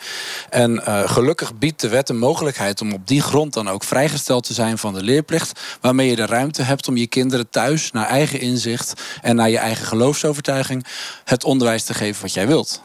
En 0.51 0.83
gelukkig 1.09 1.55
biedt 1.55 1.81
de 1.81 1.89
wet 1.89 2.07
de 2.07 2.13
mogelijkheid 2.13 2.81
om 2.81 2.93
op 2.93 3.07
die 3.07 3.23
grond 3.23 3.53
dan 3.53 3.69
ook 3.69 3.85
vrijgesteld 3.85 4.45
te 4.45 4.53
zijn 4.53 4.79
van 4.79 4.95
de 4.95 5.03
leerplicht. 5.03 5.61
Waarmee 5.81 6.09
je 6.09 6.17
de 6.17 6.27
ruimte 6.27 6.63
hebt 6.63 6.89
om 6.89 6.97
je 6.97 7.07
kinderen 7.07 7.51
thuis 7.51 7.93
naar 7.93 8.07
eigen 8.07 8.41
inzicht 8.41 9.03
en 9.23 9.37
naar 9.37 9.51
je 9.51 9.59
eigen 9.59 9.87
geloofsovertuiging 9.87 10.87
het 11.25 11.45
onderwijs 11.45 11.85
te 11.85 11.95
geven 11.95 12.24
wat 12.25 12.35
jij 12.35 12.47
wilt. 12.47 12.83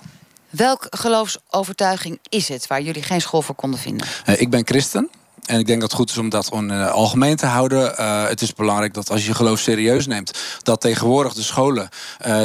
Welk 0.49 0.87
geloofsovertuiging 0.89 2.19
is 2.29 2.47
het 2.47 2.67
waar 2.67 2.81
jullie 2.81 3.03
geen 3.03 3.21
school 3.21 3.41
voor 3.41 3.55
konden 3.55 3.79
vinden? 3.79 4.07
Eh, 4.25 4.41
ik 4.41 4.49
ben 4.49 4.61
christen. 4.65 5.09
en 5.45 5.59
ik 5.59 5.67
denk 5.67 5.81
dat 5.81 5.89
het 5.89 5.99
goed 5.99 6.09
is 6.09 6.17
om 6.17 6.29
dat 6.29 6.47
gewoon 6.47 6.71
uh, 6.71 6.91
algemeen 6.91 7.35
te 7.35 7.45
houden. 7.45 7.93
Uh, 7.99 8.27
het 8.27 8.41
is 8.41 8.53
belangrijk 8.53 8.93
dat 8.93 9.09
als 9.09 9.25
je 9.25 9.33
geloof 9.33 9.59
serieus 9.59 10.07
neemt, 10.07 10.31
dat 10.63 10.81
tegenwoordig 10.81 11.33
de 11.33 11.41
scholen 11.41 11.89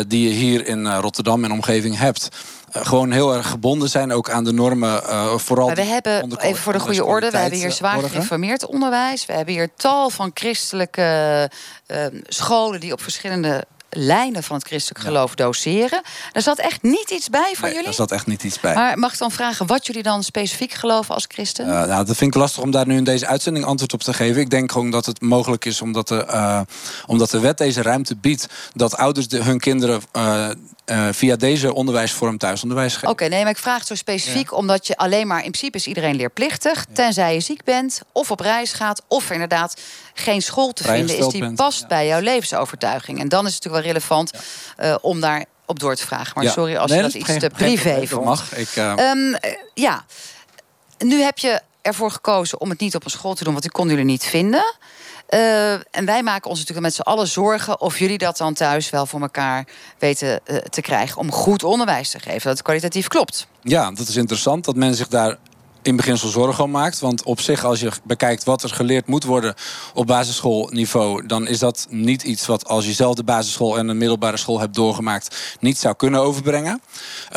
die 0.07 0.29
je 0.29 0.35
hier 0.35 0.67
in 0.67 0.95
Rotterdam 0.95 1.45
en 1.45 1.53
omgeving 1.53 1.99
hebt, 1.99 2.29
gewoon 2.71 3.11
heel 3.11 3.35
erg 3.35 3.51
gebonden 3.51 3.89
zijn 3.89 4.13
ook 4.13 4.31
aan 4.31 4.45
de 4.45 4.53
normen. 4.53 5.03
Uh, 5.03 5.37
vooral 5.37 5.67
maar 5.67 5.77
we 5.77 5.83
hebben, 5.83 6.39
even 6.41 6.63
voor 6.63 6.73
de 6.73 6.81
goede 6.81 7.05
orde, 7.05 7.31
we 7.31 7.37
hebben 7.37 7.59
hier 7.59 7.73
zwaar 7.73 8.03
gereformeerd 8.03 8.67
onderwijs. 8.67 9.27
We 9.27 9.33
hebben 9.33 9.55
hier 9.55 9.69
tal 9.77 10.11
van 10.11 10.31
christelijke 10.35 11.51
uh, 11.87 12.07
scholen 12.27 12.81
die 12.81 12.93
op 12.93 13.03
verschillende 13.03 13.65
lijnen 13.97 14.43
van 14.43 14.57
het 14.57 14.67
christelijk 14.67 15.05
geloof 15.05 15.35
doseren. 15.35 16.03
Daar 16.33 16.43
zat 16.43 16.59
echt 16.59 16.83
niet 16.83 17.11
iets 17.11 17.29
bij 17.29 17.51
voor 17.53 17.61
nee, 17.61 17.69
jullie? 17.69 17.85
Daar 17.85 17.95
zat 17.95 18.13
echt 18.13 18.27
niet 18.27 18.45
iets 18.45 18.61
bij. 18.61 18.75
Maar 18.75 18.99
mag 18.99 19.13
ik 19.13 19.19
dan 19.19 19.31
vragen 19.31 19.67
wat 19.67 19.87
jullie 19.87 20.03
dan 20.03 20.23
specifiek 20.23 20.73
geloven 20.73 21.15
als 21.15 21.25
christen? 21.29 21.67
Uh, 21.67 21.73
nou, 21.73 22.05
dat 22.05 22.17
vind 22.17 22.35
ik 22.35 22.41
lastig 22.41 22.63
om 22.63 22.71
daar 22.71 22.87
nu 22.87 22.97
in 22.97 23.05
deze 23.05 23.27
uitzending 23.27 23.65
antwoord 23.65 23.93
op 23.93 24.03
te 24.03 24.13
geven. 24.13 24.41
Ik 24.41 24.51
denk 24.51 24.73
gewoon 24.73 24.91
dat 24.91 25.07
het 25.07 25.21
mogelijk 25.21 25.65
is 25.65 25.81
omdat 25.81 26.09
de, 26.09 26.27
uh, 26.31 26.61
omdat 27.07 27.31
de 27.31 27.41
wet 27.41 27.59
deze 27.59 27.83
ruimte 27.83 28.17
biedt... 28.17 28.47
dat 28.73 28.97
ouders 28.97 29.29
de, 29.29 29.43
hun 29.43 29.61
kinderen 29.61 30.03
uh, 30.87 30.97
uh, 30.97 31.09
via 31.13 31.37
deze 31.37 31.75
onderwijsvorm 31.75 32.39
thuisonderwijs 32.39 32.93
geven. 32.93 33.09
Oké, 33.09 33.25
okay, 33.25 33.35
nee, 33.35 33.43
maar 33.43 33.53
ik 33.53 33.59
vraag 33.59 33.79
het 33.79 33.87
zo 33.87 33.95
specifiek 33.95 34.51
ja. 34.51 34.57
omdat 34.57 34.87
je 34.87 34.97
alleen 34.97 35.27
maar... 35.27 35.45
in 35.45 35.51
principe 35.51 35.77
is 35.77 35.87
iedereen 35.87 36.15
leerplichtig, 36.15 36.85
ja. 36.89 36.95
tenzij 36.95 37.35
je 37.35 37.41
ziek 37.41 37.65
bent... 37.65 38.01
of 38.13 38.31
op 38.31 38.41
reis 38.41 38.73
gaat, 38.73 39.03
of 39.09 39.31
inderdaad 39.31 39.81
geen 40.15 40.43
school 40.43 40.73
te 40.73 40.83
vinden... 40.83 41.19
is 41.19 41.27
die 41.27 41.41
bent. 41.41 41.57
past 41.57 41.81
ja. 41.81 41.87
bij 41.87 42.07
jouw 42.07 42.21
levensovertuiging. 42.21 43.21
En 43.21 43.29
dan 43.29 43.47
is 43.47 43.55
het 43.55 43.65
natuurlijk 43.65 43.85
wel 43.85 43.93
relevant 43.93 44.33
uh, 44.81 44.95
om 45.01 45.21
daar 45.21 45.45
op 45.67 45.79
door 45.79 45.95
te 45.95 46.07
vragen. 46.07 46.33
Maar 46.35 46.53
sorry 46.53 46.77
als 46.77 46.91
nee, 46.91 47.03
je 47.03 47.05
dat, 47.05 47.15
iets 47.15 47.39
te 47.39 47.51
privé 47.57 48.07
vond. 48.07 48.25
Mag. 48.25 48.57
Ik, 48.57 48.77
uh... 48.77 48.95
um, 48.99 49.37
ja, 49.75 50.05
nu 50.99 51.21
heb 51.21 51.39
je 51.39 51.61
ervoor 51.83 52.11
gekozen 52.11 52.61
om 52.61 52.71
het 52.71 52.81
niet 52.81 52.95
op 52.95 53.05
een 53.05 53.11
school 53.11 53.35
te 53.35 53.43
doen... 53.43 53.53
want 53.53 53.65
die 53.65 53.73
konden 53.73 53.97
jullie 53.97 54.11
niet 54.11 54.25
vinden... 54.25 54.75
Uh, 55.35 55.73
en 55.73 56.05
wij 56.05 56.23
maken 56.23 56.51
ons 56.51 56.59
natuurlijk 56.59 56.87
met 56.87 56.95
z'n 56.95 57.01
allen 57.01 57.27
zorgen 57.27 57.81
of 57.81 57.99
jullie 57.99 58.19
dat 58.19 58.37
dan 58.37 58.55
thuis 58.55 58.91
wel 58.91 59.07
voor 59.07 59.21
elkaar 59.21 59.67
weten 59.99 60.41
uh, 60.47 60.57
te 60.57 60.81
krijgen 60.81 61.19
om 61.19 61.33
goed 61.33 61.65
onderwijs 61.65 62.11
te 62.11 62.19
geven. 62.19 62.43
Dat 62.43 62.53
het 62.53 62.63
kwalitatief 62.63 63.09
klopt. 63.09 63.47
Ja, 63.63 63.91
dat 63.91 64.09
is 64.09 64.17
interessant 64.17 64.65
dat 64.65 64.77
men 64.77 64.95
zich 64.95 65.09
daar 65.09 65.37
in 65.83 65.97
beginsel 65.97 66.29
zorgen 66.29 66.65
om 66.65 66.71
maakt. 66.71 67.01
Want 67.01 67.23
op 67.23 67.41
zich, 67.41 67.65
als 67.65 67.81
je 67.81 67.91
bekijkt 68.05 68.45
wat 68.45 68.63
er 68.63 68.71
geleerd 68.71 69.07
moet 69.07 69.25
worden 69.25 69.55
op 69.95 70.07
basisschoolniveau, 70.07 71.27
dan 71.27 71.47
is 71.47 71.59
dat 71.59 71.87
niet 71.91 72.23
iets 72.23 72.47
wat 72.47 72.69
als 72.69 72.87
je 72.87 72.93
zelf 72.93 73.15
de 73.15 73.25
basisschool 73.25 73.79
en 73.79 73.89
een 73.89 73.99
middelbare 73.99 74.37
school 74.37 74.61
hebt 74.61 74.75
doorgemaakt, 74.75 75.57
niet 75.61 75.79
zou 75.79 75.95
kunnen 75.95 76.21
overbrengen. 76.21 76.81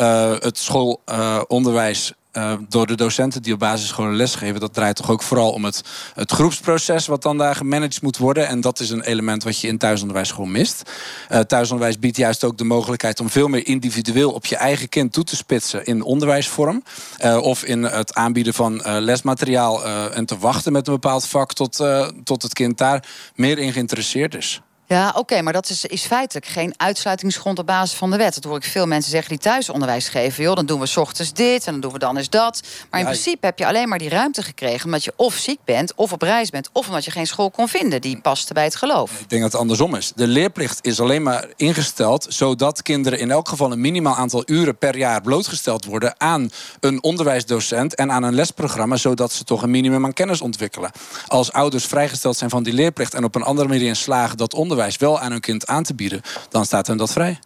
Uh, 0.00 0.30
het 0.38 0.58
schoolonderwijs 0.58 2.12
uh, 2.32 2.52
door 2.68 2.86
de 2.86 2.94
docenten 2.94 3.42
die 3.42 3.52
op 3.52 3.58
basisscholen 3.58 4.16
lesgeven, 4.16 4.60
dat 4.60 4.74
draait 4.74 4.96
toch 4.96 5.10
ook 5.10 5.22
vooral 5.22 5.52
om 5.52 5.64
het, 5.64 5.82
het 6.14 6.30
groepsproces 6.30 7.06
wat 7.06 7.22
dan 7.22 7.38
daar 7.38 7.54
gemanaged 7.54 8.02
moet 8.02 8.16
worden. 8.16 8.48
En 8.48 8.60
dat 8.60 8.80
is 8.80 8.90
een 8.90 9.02
element 9.02 9.44
wat 9.44 9.60
je 9.60 9.68
in 9.68 9.78
thuisonderwijs 9.78 10.30
gewoon 10.30 10.50
mist. 10.50 10.90
Uh, 11.32 11.40
thuisonderwijs 11.40 11.98
biedt 11.98 12.16
juist 12.16 12.44
ook 12.44 12.58
de 12.58 12.64
mogelijkheid 12.64 13.20
om 13.20 13.30
veel 13.30 13.48
meer 13.48 13.66
individueel 13.66 14.30
op 14.32 14.46
je 14.46 14.56
eigen 14.56 14.88
kind 14.88 15.12
toe 15.12 15.24
te 15.24 15.36
spitsen 15.36 15.84
in 15.84 16.02
onderwijsvorm. 16.02 16.82
Uh, 17.24 17.36
of 17.36 17.64
in 17.64 17.82
het 17.82 18.14
aanbieden 18.14 18.54
van 18.54 18.82
lesmateriaal 18.84 19.84
en 20.12 20.24
te 20.24 20.38
wachten 20.38 20.72
met 20.72 20.86
een 20.86 20.92
bepaald 20.92 21.26
vak 21.26 21.52
tot, 21.52 21.84
tot 22.24 22.42
het 22.42 22.52
kind 22.52 22.78
daar 22.78 23.04
meer 23.34 23.58
in 23.58 23.72
geïnteresseerd 23.72 24.34
is. 24.34 24.60
Ja, 24.88 25.08
oké, 25.08 25.18
okay, 25.18 25.40
maar 25.40 25.52
dat 25.52 25.70
is, 25.70 25.84
is 25.84 26.04
feitelijk 26.04 26.46
geen 26.46 26.74
uitsluitingsgrond 26.76 27.58
op 27.58 27.66
basis 27.66 27.96
van 27.96 28.10
de 28.10 28.16
wet. 28.16 28.34
Dat 28.34 28.44
hoor 28.44 28.56
ik 28.56 28.64
veel 28.64 28.86
mensen 28.86 29.10
zeggen 29.10 29.28
die 29.30 29.38
thuisonderwijs 29.38 30.08
geven. 30.08 30.42
Joh, 30.42 30.54
dan 30.54 30.66
doen 30.66 30.80
we 30.80 30.86
s 30.86 30.96
ochtends 30.96 31.32
dit 31.32 31.66
en 31.66 31.72
dan 31.72 31.80
doen 31.80 31.92
we 31.92 31.98
dan 31.98 32.16
eens 32.16 32.30
dat. 32.30 32.60
Maar 32.90 33.00
in 33.00 33.06
ja, 33.06 33.12
principe 33.12 33.46
heb 33.46 33.58
je 33.58 33.66
alleen 33.66 33.88
maar 33.88 33.98
die 33.98 34.08
ruimte 34.08 34.42
gekregen... 34.42 34.84
omdat 34.84 35.04
je 35.04 35.12
of 35.16 35.34
ziek 35.34 35.58
bent, 35.64 35.92
of 35.94 36.12
op 36.12 36.22
reis 36.22 36.50
bent... 36.50 36.68
of 36.72 36.86
omdat 36.86 37.04
je 37.04 37.10
geen 37.10 37.26
school 37.26 37.50
kon 37.50 37.68
vinden 37.68 38.00
die 38.00 38.20
paste 38.20 38.54
bij 38.54 38.64
het 38.64 38.76
geloof. 38.76 39.20
Ik 39.20 39.28
denk 39.28 39.42
dat 39.42 39.52
het 39.52 39.60
andersom 39.60 39.94
is. 39.94 40.12
De 40.14 40.26
leerplicht 40.26 40.78
is 40.82 41.00
alleen 41.00 41.22
maar 41.22 41.46
ingesteld... 41.56 42.26
zodat 42.28 42.82
kinderen 42.82 43.18
in 43.18 43.30
elk 43.30 43.48
geval 43.48 43.72
een 43.72 43.80
minimaal 43.80 44.16
aantal 44.16 44.42
uren 44.46 44.76
per 44.76 44.96
jaar... 44.96 45.20
blootgesteld 45.20 45.84
worden 45.84 46.14
aan 46.20 46.50
een 46.80 47.02
onderwijsdocent... 47.02 47.94
en 47.94 48.12
aan 48.12 48.22
een 48.22 48.34
lesprogramma... 48.34 48.96
zodat 48.96 49.32
ze 49.32 49.44
toch 49.44 49.62
een 49.62 49.70
minimum 49.70 50.04
aan 50.04 50.12
kennis 50.12 50.40
ontwikkelen. 50.40 50.90
Als 51.26 51.52
ouders 51.52 51.84
vrijgesteld 51.84 52.36
zijn 52.36 52.50
van 52.50 52.62
die 52.62 52.72
leerplicht... 52.72 53.14
en 53.14 53.24
op 53.24 53.34
een 53.34 53.42
andere 53.42 53.68
manier 53.68 53.86
in 53.86 53.96
slagen 53.96 54.36
dat 54.36 54.54
onderwijs 54.54 54.76
wel 54.96 55.20
aan 55.20 55.30
hun 55.30 55.40
kind 55.40 55.66
aan 55.66 55.82
te 55.82 55.94
bieden, 55.94 56.20
dan 56.48 56.64
staat 56.64 56.86
hen 56.86 56.96
dat 56.96 57.12
vrij. 57.12 57.38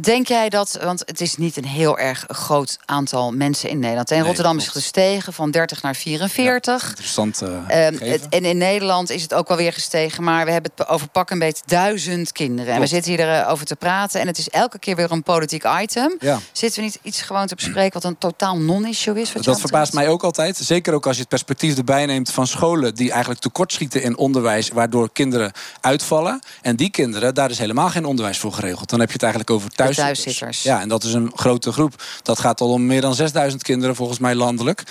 Denk 0.00 0.28
jij 0.28 0.48
dat, 0.48 0.78
want 0.82 1.02
het 1.06 1.20
is 1.20 1.36
niet 1.36 1.56
een 1.56 1.64
heel 1.64 1.98
erg 1.98 2.24
groot 2.28 2.78
aantal 2.84 3.32
mensen 3.32 3.68
in 3.68 3.78
Nederland. 3.78 4.10
In 4.10 4.16
nee, 4.16 4.26
Rotterdam 4.26 4.56
is 4.56 4.64
het 4.64 4.72
gestegen 4.72 5.32
van 5.32 5.50
30 5.50 5.82
naar 5.82 5.94
44. 5.94 6.82
Ja, 6.82 6.88
interessant. 6.88 7.42
Uh, 7.42 7.86
um, 7.86 7.98
het, 7.98 8.28
en 8.28 8.44
in 8.44 8.58
Nederland 8.58 9.10
is 9.10 9.22
het 9.22 9.34
ook 9.34 9.48
wel 9.48 9.56
weer 9.56 9.72
gestegen. 9.72 10.22
Maar 10.22 10.44
we 10.44 10.50
hebben 10.50 10.72
het 10.76 10.88
over 10.88 11.08
pak 11.08 11.30
een 11.30 11.38
beetje 11.38 11.62
duizend 11.66 12.32
kinderen. 12.32 12.64
Klopt. 12.64 12.76
En 12.76 12.80
we 12.80 13.04
zitten 13.04 13.12
hier 13.12 13.46
over 13.46 13.66
te 13.66 13.76
praten. 13.76 14.20
En 14.20 14.26
het 14.26 14.38
is 14.38 14.48
elke 14.48 14.78
keer 14.78 14.96
weer 14.96 15.12
een 15.12 15.22
politiek 15.22 15.64
item. 15.80 16.16
Ja. 16.18 16.38
Zitten 16.52 16.80
we 16.80 16.86
niet 16.86 16.98
iets 17.02 17.22
gewoon 17.22 17.46
te 17.46 17.54
bespreken 17.54 17.92
wat 17.92 18.04
een 18.04 18.18
totaal 18.18 18.56
non-issue 18.56 19.20
is? 19.20 19.32
Wat 19.32 19.44
dat 19.44 19.60
verbaast 19.60 19.92
mij 19.92 20.08
ook 20.08 20.22
altijd. 20.22 20.56
Zeker 20.56 20.94
ook 20.94 21.06
als 21.06 21.14
je 21.14 21.20
het 21.20 21.30
perspectief 21.30 21.76
erbij 21.76 22.06
neemt 22.06 22.30
van 22.30 22.46
scholen 22.46 22.94
die 22.94 23.10
eigenlijk 23.10 23.40
tekortschieten 23.40 24.02
in 24.02 24.16
onderwijs. 24.16 24.68
Waardoor 24.68 25.10
kinderen 25.12 25.52
uitvallen. 25.80 26.40
En 26.62 26.76
die 26.76 26.90
kinderen, 26.90 27.34
daar 27.34 27.50
is 27.50 27.58
helemaal 27.58 27.88
geen 27.88 28.04
onderwijs 28.04 28.38
voor 28.38 28.52
geregeld. 28.52 28.88
Dan 28.88 29.00
heb 29.00 29.08
je 29.08 29.14
het 29.14 29.22
eigenlijk 29.22 29.52
over 29.52 29.70
thuis 29.84 29.96
thuiszitters. 29.96 30.62
Ja, 30.62 30.80
en 30.80 30.88
dat 30.88 31.04
is 31.04 31.12
een 31.12 31.32
grote 31.34 31.72
groep. 31.72 32.02
Dat 32.22 32.38
gaat 32.38 32.60
al 32.60 32.70
om 32.70 32.86
meer 32.86 33.00
dan 33.00 33.14
6000 33.14 33.62
kinderen 33.62 33.96
volgens 33.96 34.18
mij 34.18 34.34
landelijk. 34.34 34.82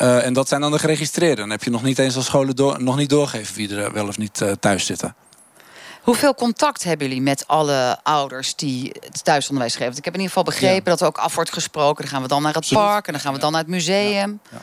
Uh, 0.00 0.24
en 0.24 0.32
dat 0.32 0.48
zijn 0.48 0.60
dan 0.60 0.72
de 0.72 0.78
geregistreerden. 0.78 1.36
Dan 1.36 1.50
heb 1.50 1.64
je 1.64 1.70
nog 1.70 1.82
niet 1.82 1.98
eens 1.98 2.16
als 2.16 2.24
scholen 2.24 2.56
door, 2.56 2.82
nog 2.82 2.96
niet 2.96 3.08
doorgegeven 3.08 3.54
wie 3.54 3.76
er 3.76 3.92
wel 3.92 4.08
of 4.08 4.18
niet 4.18 4.40
uh, 4.40 4.52
thuis 4.60 4.86
zitten. 4.86 5.14
Hoeveel 6.02 6.34
contact 6.34 6.84
hebben 6.84 7.06
jullie 7.06 7.22
met 7.22 7.46
alle 7.46 7.98
ouders 8.02 8.54
die 8.54 8.92
het 9.00 9.24
thuisonderwijs 9.24 9.76
geven? 9.76 9.96
Ik 9.96 10.04
heb 10.04 10.14
in 10.14 10.20
ieder 10.20 10.34
geval 10.36 10.42
begrepen 10.52 10.82
ja. 10.84 10.90
dat 10.90 11.00
er 11.00 11.06
ook 11.06 11.18
af 11.18 11.34
wordt 11.34 11.52
gesproken. 11.52 12.02
Dan 12.02 12.12
gaan 12.12 12.22
we 12.22 12.28
dan 12.28 12.42
naar 12.42 12.52
het 12.52 12.62
Absoluut. 12.62 12.84
park 12.84 13.06
en 13.06 13.12
dan 13.12 13.20
gaan 13.22 13.32
we 13.32 13.38
dan 13.38 13.52
naar 13.52 13.60
het 13.60 13.70
museum. 13.70 14.40
Ja, 14.50 14.58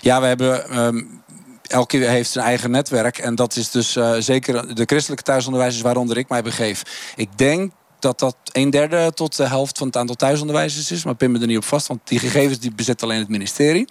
ja. 0.00 0.20
we 0.20 0.26
hebben. 0.26 0.78
Um, 0.78 1.22
elke 1.62 1.96
heeft 1.96 2.30
zijn 2.30 2.44
eigen 2.44 2.70
netwerk. 2.70 3.18
En 3.18 3.34
dat 3.34 3.56
is 3.56 3.70
dus 3.70 3.96
uh, 3.96 4.14
zeker 4.18 4.74
de 4.74 4.84
christelijke 4.84 5.24
thuisonderwijzers 5.24 5.82
waaronder 5.82 6.16
ik 6.16 6.28
mij 6.28 6.42
begeef. 6.42 6.82
Ik 7.16 7.38
denk 7.38 7.72
dat 8.02 8.18
dat 8.18 8.36
een 8.52 8.70
derde 8.70 9.12
tot 9.14 9.36
de 9.36 9.48
helft 9.48 9.78
van 9.78 9.86
het 9.86 9.96
aantal 9.96 10.16
thuisonderwijzers 10.16 10.90
is. 10.90 11.04
Maar 11.04 11.14
pin 11.14 11.30
me 11.30 11.40
er 11.40 11.46
niet 11.46 11.56
op 11.56 11.64
vast, 11.64 11.86
want 11.86 12.00
die 12.04 12.18
gegevens 12.18 12.58
die 12.58 12.72
bezit 12.72 13.02
alleen 13.02 13.18
het 13.18 13.28
ministerie. 13.28 13.88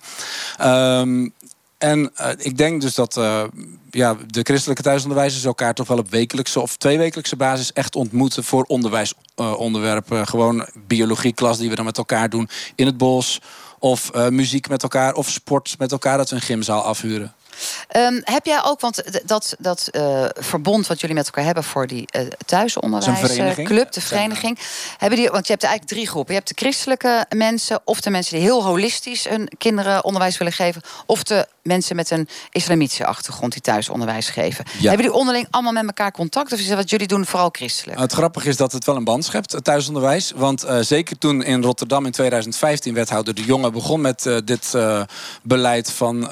Um, 0.61 1.33
en 1.77 2.11
uh, 2.21 2.27
ik 2.37 2.57
denk 2.57 2.81
dus 2.81 2.95
dat 2.95 3.17
uh, 3.17 3.43
ja, 3.89 4.17
de 4.27 4.41
christelijke 4.43 4.83
thuisonderwijzers 4.83 5.43
elkaar 5.43 5.73
toch 5.73 5.87
wel 5.87 5.97
op 5.97 6.09
wekelijkse 6.09 6.59
of 6.59 6.77
tweewekelijkse 6.77 7.35
basis 7.35 7.73
echt 7.73 7.95
ontmoeten 7.95 8.43
voor 8.43 8.63
onderwijsonderwerpen. 8.63 10.17
Uh, 10.17 10.27
gewoon 10.27 10.67
biologieklas 10.87 11.57
die 11.57 11.69
we 11.69 11.75
dan 11.75 11.85
met 11.85 11.97
elkaar 11.97 12.29
doen 12.29 12.49
in 12.75 12.85
het 12.85 12.97
bos. 12.97 13.41
Of 13.79 14.11
muziek 14.29 14.69
met 14.69 14.83
elkaar, 14.83 15.13
of 15.13 15.29
sport 15.29 15.75
met 15.77 15.91
elkaar, 15.91 16.17
dat 16.17 16.29
we 16.29 16.35
een 16.35 16.41
gymzaal 16.41 16.81
afhuren. 16.81 17.33
Um, 17.97 18.21
heb 18.23 18.45
jij 18.45 18.63
ook, 18.63 18.79
want 18.79 19.03
dat, 19.27 19.55
dat 19.59 19.89
uh, 19.91 20.25
verbond 20.33 20.87
wat 20.87 20.99
jullie 20.99 21.15
met 21.15 21.25
elkaar 21.25 21.43
hebben 21.43 21.63
voor 21.63 21.87
die 21.87 22.07
uh, 22.15 22.21
thuisonderwijsclub, 22.45 23.91
de 23.91 24.01
vereniging. 24.01 24.59
Hebben 24.97 25.19
die, 25.19 25.29
want 25.29 25.45
je 25.45 25.51
hebt 25.51 25.63
eigenlijk 25.63 25.93
drie 25.93 26.07
groepen. 26.07 26.33
Je 26.33 26.39
hebt 26.39 26.57
de 26.57 26.63
christelijke 26.63 27.25
mensen, 27.35 27.79
of 27.83 28.01
de 28.01 28.09
mensen 28.09 28.35
die 28.35 28.43
heel 28.43 28.63
holistisch 28.63 29.27
hun 29.27 29.49
kinderen 29.57 30.03
onderwijs 30.03 30.37
willen 30.37 30.53
geven, 30.53 30.81
of 31.05 31.23
de 31.23 31.47
mensen 31.63 31.95
met 31.95 32.11
een 32.11 32.27
islamitische 32.51 33.05
achtergrond 33.05 33.51
die 33.51 33.61
thuisonderwijs 33.61 34.29
geven. 34.29 34.65
Ja. 34.79 34.87
Hebben 34.87 35.05
die 35.05 35.15
onderling 35.15 35.47
allemaal 35.49 35.71
met 35.71 35.85
elkaar 35.85 36.11
contact? 36.11 36.53
Of 36.53 36.59
is 36.59 36.67
dat 36.67 36.77
wat 36.77 36.89
jullie 36.89 37.07
doen 37.07 37.25
vooral 37.25 37.49
christelijk? 37.51 37.97
Nou, 37.97 38.09
het 38.09 38.17
grappige 38.17 38.49
is 38.49 38.57
dat 38.57 38.71
het 38.71 38.85
wel 38.85 38.95
een 38.95 39.03
band 39.03 39.25
schept, 39.25 39.51
het 39.51 39.63
thuisonderwijs. 39.63 40.31
Want 40.35 40.65
uh, 40.65 40.77
zeker 40.79 41.17
toen 41.17 41.43
in 41.43 41.63
Rotterdam 41.63 42.05
in 42.05 42.11
2015 42.11 42.93
wethouder 42.93 43.33
De 43.33 43.43
Jonge 43.43 43.71
begon 43.71 44.01
met 44.01 44.25
uh, 44.25 44.37
dit 44.45 44.71
uh, 44.75 45.01
beleid 45.43 45.91
van... 45.91 46.29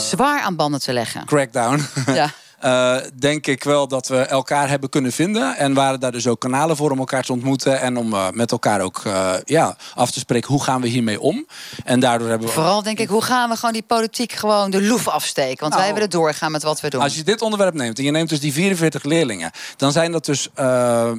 Zwaar 0.00 0.40
aan 0.40 0.56
banden 0.56 0.80
te 0.80 0.92
leggen. 0.92 1.24
Crackdown. 1.24 1.86
Ja. 2.06 2.30
Uh, 2.64 2.96
denk 3.18 3.46
ik 3.46 3.64
wel 3.64 3.88
dat 3.88 4.08
we 4.08 4.18
elkaar 4.18 4.68
hebben 4.68 4.88
kunnen 4.88 5.12
vinden. 5.12 5.56
En 5.56 5.74
waren 5.74 6.00
daar 6.00 6.12
dus 6.12 6.26
ook 6.26 6.40
kanalen 6.40 6.76
voor 6.76 6.90
om 6.90 6.98
elkaar 6.98 7.22
te 7.22 7.32
ontmoeten. 7.32 7.80
En 7.80 7.96
om 7.96 8.12
uh, 8.12 8.30
met 8.30 8.52
elkaar 8.52 8.80
ook 8.80 9.02
uh, 9.06 9.34
ja, 9.44 9.76
af 9.94 10.10
te 10.10 10.18
spreken 10.18 10.48
hoe 10.48 10.62
gaan 10.62 10.80
we 10.80 10.88
hiermee 10.88 11.20
om. 11.20 11.46
En 11.84 12.00
daardoor 12.00 12.28
hebben 12.28 12.46
we. 12.46 12.52
Vooral 12.52 12.82
denk 12.82 12.98
ik, 12.98 13.08
hoe 13.08 13.22
gaan 13.22 13.48
we 13.48 13.56
gewoon 13.56 13.72
die 13.72 13.82
politiek 13.82 14.32
gewoon 14.32 14.70
de 14.70 14.82
loef 14.82 15.08
afsteken? 15.08 15.60
Want 15.60 15.72
nou, 15.72 15.84
wij 15.84 15.94
willen 15.94 16.10
doorgaan 16.10 16.52
met 16.52 16.62
wat 16.62 16.80
we 16.80 16.90
doen. 16.90 17.00
Als 17.00 17.14
je 17.14 17.22
dit 17.22 17.42
onderwerp 17.42 17.74
neemt 17.74 17.98
en 17.98 18.04
je 18.04 18.10
neemt 18.10 18.28
dus 18.28 18.40
die 18.40 18.52
44 18.52 19.02
leerlingen. 19.02 19.50
Dan 19.76 19.92
zijn 19.92 20.12
dat 20.12 20.24
dus 20.24 20.48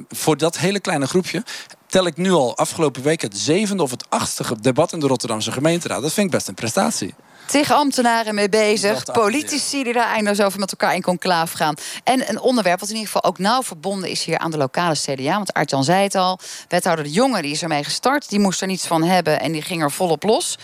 voor 0.08 0.36
dat 0.36 0.58
hele 0.58 0.80
kleine 0.80 1.06
groepje 1.06 1.42
tel 1.94 2.06
ik 2.06 2.16
nu 2.16 2.30
al 2.30 2.56
afgelopen 2.56 3.02
week 3.02 3.20
het 3.20 3.38
zevende 3.38 3.82
of 3.82 3.90
het 3.90 4.06
achtste 4.08 4.44
debat 4.60 4.92
in 4.92 5.00
de 5.00 5.06
Rotterdamse 5.06 5.52
gemeenteraad. 5.52 6.02
Dat 6.02 6.12
vind 6.12 6.26
ik 6.26 6.32
best 6.32 6.48
een 6.48 6.54
prestatie. 6.54 7.14
Tegen 7.46 7.76
ambtenaren 7.76 8.34
mee 8.34 8.48
bezig. 8.48 9.04
Politici 9.12 9.82
die 9.84 9.92
daar 9.92 10.06
eindeloos 10.06 10.40
over 10.40 10.60
met 10.60 10.70
elkaar 10.70 10.94
in 10.94 11.02
conclaaf 11.02 11.52
gaan. 11.52 11.74
En 12.04 12.28
een 12.28 12.40
onderwerp 12.40 12.80
wat 12.80 12.88
in 12.88 12.94
ieder 12.94 13.10
geval 13.10 13.30
ook 13.30 13.38
nauw 13.38 13.62
verbonden 13.62 14.10
is 14.10 14.24
hier 14.24 14.38
aan 14.38 14.50
de 14.50 14.56
lokale 14.56 14.94
CDA. 14.94 15.34
Want 15.34 15.52
Artjan 15.52 15.84
zei 15.84 16.02
het 16.02 16.14
al. 16.14 16.38
Wethouder 16.68 17.04
De 17.04 17.10
Jonge 17.10 17.42
die 17.42 17.50
is 17.50 17.62
ermee 17.62 17.84
gestart. 17.84 18.28
Die 18.28 18.38
moest 18.38 18.60
er 18.60 18.66
niets 18.66 18.86
van 18.86 19.02
hebben 19.02 19.40
en 19.40 19.52
die 19.52 19.62
ging 19.62 19.82
er 19.82 19.90
volop 19.90 20.22
los. 20.22 20.58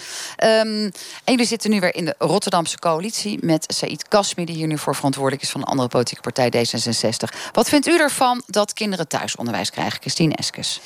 Um, 0.44 0.48
en 0.78 0.92
jullie 1.24 1.46
zitten 1.46 1.70
nu 1.70 1.80
weer 1.80 1.94
in 1.94 2.04
de 2.04 2.14
Rotterdamse 2.18 2.78
coalitie 2.78 3.38
met 3.40 3.74
Said 3.74 4.08
Kasmi, 4.08 4.44
die 4.44 4.56
hier 4.56 4.66
nu 4.66 4.78
voor 4.78 4.94
verantwoordelijk 4.94 5.42
is 5.42 5.50
van 5.50 5.60
een 5.60 5.66
andere 5.66 5.88
politieke 5.88 6.22
partij 6.22 6.66
D66. 6.66 7.36
Wat 7.52 7.68
vindt 7.68 7.86
u 7.86 7.98
ervan 7.98 8.42
dat 8.46 8.72
kinderen 8.72 9.08
thuisonderwijs 9.08 9.70
krijgen? 9.70 10.00
Christine 10.00 10.34
Eskes. 10.34 10.80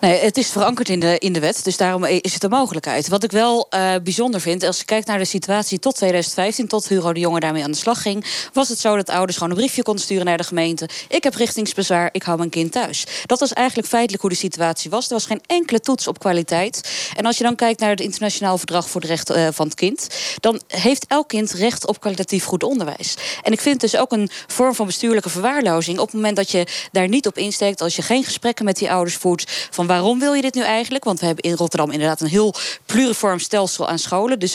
Nee, 0.00 0.20
het 0.20 0.36
is 0.36 0.50
verankerd 0.50 0.88
in 0.88 1.00
de, 1.00 1.18
in 1.18 1.32
de 1.32 1.40
wet, 1.40 1.64
dus 1.64 1.76
daarom 1.76 2.04
is 2.04 2.34
het 2.34 2.42
een 2.42 2.50
mogelijkheid. 2.50 3.08
Wat 3.08 3.24
ik 3.24 3.30
wel 3.30 3.66
uh, 3.70 3.94
bijzonder 4.02 4.40
vind, 4.40 4.62
als 4.62 4.78
je 4.78 4.84
kijkt 4.84 5.06
naar 5.06 5.18
de 5.18 5.24
situatie 5.34 5.78
tot 5.78 5.94
2015, 5.96 6.68
tot 6.68 6.88
Hugo 6.88 7.12
de 7.12 7.20
Jonge 7.20 7.40
daarmee 7.40 7.64
aan 7.64 7.70
de 7.70 7.76
slag 7.76 8.02
ging, 8.02 8.24
was 8.52 8.68
het 8.68 8.78
zo 8.78 8.96
dat 8.96 9.08
ouders 9.08 9.36
gewoon 9.36 9.52
een 9.52 9.58
briefje 9.58 9.82
konden 9.82 10.02
sturen 10.02 10.24
naar 10.24 10.36
de 10.36 10.44
gemeente. 10.44 10.88
Ik 11.08 11.24
heb 11.24 11.34
richtingsbezwaar, 11.34 12.08
ik 12.12 12.22
hou 12.22 12.38
mijn 12.38 12.50
kind 12.50 12.72
thuis. 12.72 13.06
Dat 13.26 13.40
was 13.40 13.52
eigenlijk 13.52 13.88
feitelijk 13.88 14.22
hoe 14.22 14.30
de 14.30 14.36
situatie 14.36 14.90
was. 14.90 15.06
Er 15.06 15.12
was 15.12 15.26
geen 15.26 15.42
enkele 15.46 15.80
toets 15.80 16.08
op 16.08 16.18
kwaliteit. 16.18 16.90
En 17.16 17.26
als 17.26 17.38
je 17.38 17.44
dan 17.44 17.54
kijkt 17.54 17.80
naar 17.80 17.90
het 17.90 18.00
internationaal 18.00 18.58
verdrag 18.58 18.90
voor 18.90 19.00
de 19.00 19.06
rechten 19.06 19.38
uh, 19.38 19.48
van 19.52 19.66
het 19.66 19.74
kind, 19.74 20.08
dan 20.40 20.60
heeft 20.68 21.04
elk 21.08 21.28
kind 21.28 21.52
recht 21.52 21.86
op 21.86 22.00
kwalitatief 22.00 22.44
goed 22.44 22.62
onderwijs. 22.62 23.14
En 23.42 23.52
ik 23.52 23.60
vind 23.60 23.80
dus 23.80 23.96
ook 23.96 24.12
een 24.12 24.30
vorm 24.46 24.74
van 24.74 24.86
bestuurlijke 24.86 25.28
verwaarlozing 25.28 25.98
op 25.98 26.06
het 26.06 26.14
moment 26.14 26.36
dat 26.36 26.50
je 26.50 26.66
daar 26.92 27.08
niet 27.08 27.26
op 27.26 27.38
insteekt, 27.38 27.80
als 27.80 27.96
je 27.96 28.02
geen 28.02 28.24
gesprekken 28.24 28.64
met 28.64 28.76
die 28.76 28.90
ouders 28.90 29.16
voert 29.16 29.68
van 29.70 29.86
waarom 29.86 30.18
wil 30.18 30.32
je 30.32 30.42
dit 30.42 30.54
nu 30.54 30.62
eigenlijk? 30.62 31.04
Want 31.04 31.20
we 31.20 31.26
hebben 31.26 31.44
in 31.44 31.56
Rotterdam 31.56 31.90
inderdaad 31.90 32.20
een 32.20 32.26
heel 32.26 32.54
pluriform 32.86 33.38
stelsel 33.38 33.88
aan 33.88 33.98
scholen. 33.98 34.38
Dus 34.38 34.54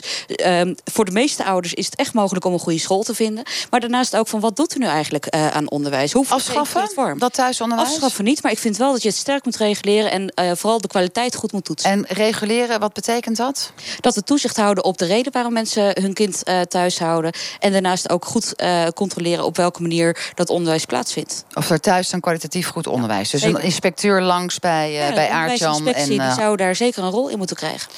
uh, 0.69 0.75
voor 0.83 1.05
de 1.05 1.11
meeste 1.11 1.45
ouders 1.45 1.73
is 1.73 1.85
het 1.85 1.95
echt 1.95 2.13
mogelijk 2.13 2.45
om 2.45 2.53
een 2.53 2.59
goede 2.59 2.79
school 2.79 3.03
te 3.03 3.15
vinden. 3.15 3.43
Maar 3.69 3.79
daarnaast 3.79 4.15
ook 4.15 4.27
van 4.27 4.39
wat 4.39 4.55
doet 4.55 4.75
u 4.75 4.79
nu 4.79 4.85
eigenlijk 4.85 5.35
uh, 5.35 5.47
aan 5.47 5.69
onderwijs? 5.69 6.11
Hoe 6.11 6.25
Afschaffen? 6.29 6.89
vorm? 6.93 7.19
Dat 7.19 7.33
thuisonderwijs? 7.33 7.89
Afschaffen 7.89 8.23
niet, 8.23 8.43
maar 8.43 8.51
ik 8.51 8.57
vind 8.57 8.77
wel 8.77 8.91
dat 8.91 9.01
je 9.01 9.07
het 9.07 9.17
sterk 9.17 9.45
moet 9.45 9.57
reguleren 9.57 10.11
en 10.11 10.33
uh, 10.35 10.51
vooral 10.55 10.81
de 10.81 10.87
kwaliteit 10.87 11.35
goed 11.35 11.51
moet 11.51 11.65
toetsen. 11.65 11.91
En 11.91 12.05
reguleren, 12.07 12.79
wat 12.79 12.93
betekent 12.93 13.37
dat? 13.37 13.71
Dat 13.99 14.15
we 14.15 14.23
toezicht 14.23 14.57
houden 14.57 14.83
op 14.83 14.97
de 14.97 15.05
reden 15.05 15.31
waarom 15.31 15.53
mensen 15.53 16.01
hun 16.01 16.13
kind 16.13 16.41
uh, 16.43 16.61
thuis 16.61 16.99
houden. 16.99 17.31
En 17.59 17.71
daarnaast 17.71 18.09
ook 18.09 18.25
goed 18.25 18.55
controleren 18.93 19.45
op 19.45 19.55
welke 19.57 19.81
manier 19.81 20.31
dat 20.35 20.49
onderwijs 20.49 20.85
plaatsvindt. 20.85 21.45
Of 21.53 21.69
er 21.69 21.79
thuis 21.79 22.09
dan 22.09 22.19
kwalitatief 22.19 22.67
goed 22.67 22.87
onderwijs. 22.87 23.29
Dus 23.29 23.41
een 23.41 23.61
inspecteur 23.61 24.21
langs 24.21 24.59
bij, 24.59 24.91
ja, 24.91 25.13
bij 25.13 25.29
Aartjan. 25.29 25.87
En, 25.87 26.09
die 26.09 26.21
zou 26.35 26.55
daar 26.55 26.75
zeker 26.75 27.03
een 27.03 27.09
rol 27.09 27.29
in 27.29 27.37
moeten 27.37 27.55
krijgen. 27.55 27.91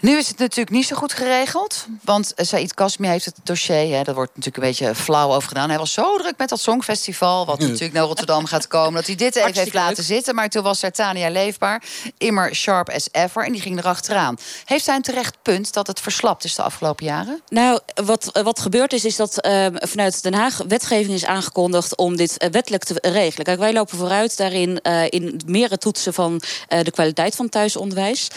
Nu 0.00 0.16
is 0.16 0.28
het 0.28 0.38
natuurlijk 0.38 0.70
niet 0.70 0.86
zo 0.86 0.96
goed 0.96 1.12
geregeld. 1.12 1.86
Want 2.04 2.32
Said 2.36 2.74
Kasmi 2.74 3.08
heeft 3.08 3.24
het 3.24 3.34
dossier. 3.42 3.96
Hè, 3.96 4.02
dat 4.02 4.14
wordt 4.14 4.36
natuurlijk 4.36 4.64
een 4.64 4.70
beetje 4.70 4.94
flauw 4.94 5.34
over 5.34 5.48
gedaan. 5.48 5.68
Hij 5.68 5.78
was 5.78 5.92
zo 5.92 6.18
druk 6.18 6.34
met 6.36 6.48
dat 6.48 6.60
Songfestival. 6.60 7.46
Wat 7.46 7.58
natuurlijk 7.68 7.92
naar 7.92 8.04
Rotterdam 8.04 8.44
gaat 8.44 8.66
komen. 8.66 8.94
Dat 8.94 9.06
hij 9.06 9.14
dit 9.14 9.36
even 9.36 9.54
heeft 9.54 9.74
laten 9.74 10.04
zitten. 10.04 10.34
Maar 10.34 10.48
toen 10.48 10.62
was 10.62 10.82
er 10.82 10.92
Tania 10.92 11.30
leefbaar. 11.30 11.82
Immer 12.18 12.54
sharp 12.54 12.88
as 12.90 13.08
ever. 13.12 13.44
En 13.44 13.52
die 13.52 13.60
ging 13.60 13.78
erachteraan. 13.78 14.38
Heeft 14.64 14.86
hij 14.86 14.96
een 14.96 15.02
terecht 15.02 15.36
punt 15.42 15.72
dat 15.72 15.86
het 15.86 16.00
verslapt 16.00 16.44
is 16.44 16.54
de 16.54 16.62
afgelopen 16.62 17.06
jaren? 17.06 17.40
Nou, 17.48 17.80
wat, 18.04 18.40
wat 18.42 18.60
gebeurd 18.60 18.92
is, 18.92 19.04
is 19.04 19.16
dat 19.16 19.46
uh, 19.46 19.66
vanuit 19.72 20.22
Den 20.22 20.34
Haag 20.34 20.60
wetgeving 20.68 21.14
is 21.14 21.24
aangekondigd 21.24 21.96
om 21.96 22.16
dit 22.16 22.42
uh, 22.42 22.50
wettelijk 22.50 22.84
te 22.84 22.98
regelen. 23.00 23.44
Kijk, 23.44 23.58
wij 23.58 23.72
lopen 23.72 23.98
vooruit 23.98 24.36
daarin 24.36 24.80
uh, 24.82 25.04
in 25.08 25.40
meer 25.46 25.78
toetsen 25.78 26.14
van 26.14 26.42
de 26.68 26.90
kwaliteit 26.90 27.36
van 27.36 27.48
thuisonderwijs. 27.48 28.28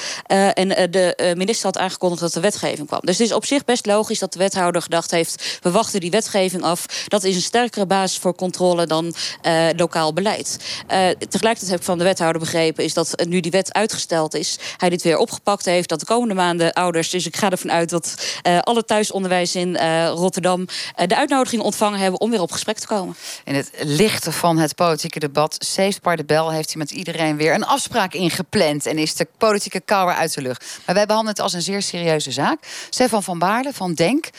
en 0.53 0.67
de 0.67 1.33
minister 1.37 1.52
had 1.61 1.77
aangekondigd 1.77 2.21
dat 2.21 2.33
de 2.33 2.39
wetgeving 2.39 2.87
kwam. 2.87 2.99
Dus 3.03 3.17
het 3.17 3.27
is 3.27 3.33
op 3.33 3.45
zich 3.45 3.65
best 3.65 3.85
logisch 3.85 4.19
dat 4.19 4.33
de 4.33 4.39
wethouder 4.39 4.81
gedacht 4.81 5.11
heeft... 5.11 5.59
we 5.61 5.71
wachten 5.71 5.99
die 5.99 6.11
wetgeving 6.11 6.63
af. 6.63 6.85
Dat 7.07 7.23
is 7.23 7.35
een 7.35 7.41
sterkere 7.41 7.85
basis 7.85 8.17
voor 8.17 8.35
controle 8.35 8.87
dan 8.87 9.13
uh, 9.43 9.67
lokaal 9.75 10.13
beleid. 10.13 10.57
Uh, 10.59 11.09
tegelijkertijd 11.09 11.69
heb 11.69 11.79
ik 11.79 11.85
van 11.85 11.97
de 11.97 12.03
wethouder 12.03 12.41
begrepen... 12.41 12.83
is 12.83 12.93
dat 12.93 13.25
nu 13.27 13.39
die 13.39 13.51
wet 13.51 13.73
uitgesteld 13.73 14.33
is, 14.33 14.57
hij 14.77 14.89
dit 14.89 15.01
weer 15.01 15.17
opgepakt 15.17 15.65
heeft... 15.65 15.89
dat 15.89 15.99
de 15.99 16.05
komende 16.05 16.33
maanden 16.33 16.73
ouders, 16.73 17.09
dus 17.09 17.25
ik 17.25 17.35
ga 17.35 17.49
ervan 17.49 17.71
uit... 17.71 17.89
dat 17.89 18.15
uh, 18.47 18.59
alle 18.59 18.85
thuisonderwijs 18.85 19.55
in 19.55 19.77
Rotterdam 20.07 20.67
de 21.05 21.17
uitnodiging 21.17 21.61
ontvangen 21.61 21.99
hebben... 21.99 22.19
om 22.19 22.29
weer 22.29 22.41
op 22.41 22.51
gesprek 22.51 22.79
te 22.79 22.87
komen. 22.87 23.15
In 23.43 23.55
het 23.55 23.71
lichte 23.81 24.31
van 24.31 24.57
het 24.57 24.75
politieke 24.75 25.19
debat... 25.19 25.55
Saved 25.59 26.01
by 26.01 26.15
the 26.15 26.23
Bell 26.23 26.47
heeft 26.53 26.69
hij 26.69 26.77
met 26.77 26.91
iedereen 26.91 27.37
weer 27.37 27.53
een 27.53 27.65
afspraak 27.65 28.13
ingepland... 28.13 28.85
en 28.85 28.97
is 28.97 29.15
de 29.15 29.27
politieke 29.37 29.79
kouwer 29.79 30.15
uit 30.15 30.33
de 30.33 30.41
lucht. 30.41 30.65
Maar 30.85 30.95
wij 30.95 31.05
behandelen 31.05 31.35
het 31.35 31.42
als 31.43 31.53
een 31.53 31.61
zeer 31.61 31.81
serieuze 31.81 32.31
zaak. 32.31 32.59
Stefan 32.89 33.23
van 33.23 33.39
Baarle 33.39 33.73
van 33.73 33.93
Denk. 33.93 34.29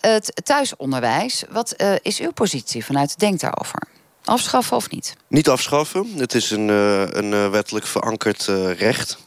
Het 0.00 0.32
thuisonderwijs. 0.44 1.44
Wat 1.50 1.74
uh, 1.76 1.94
is 2.02 2.20
uw 2.20 2.32
positie 2.32 2.84
vanuit 2.84 3.18
Denk 3.18 3.40
daarover? 3.40 3.82
Afschaffen 4.24 4.76
of 4.76 4.90
niet? 4.90 5.16
Niet 5.28 5.48
afschaffen. 5.48 6.06
Het 6.16 6.34
is 6.34 6.50
een, 6.50 6.68
uh, 6.68 7.00
een 7.00 7.32
uh, 7.32 7.50
wettelijk 7.50 7.86
verankerd 7.86 8.44
recht. 8.78 9.18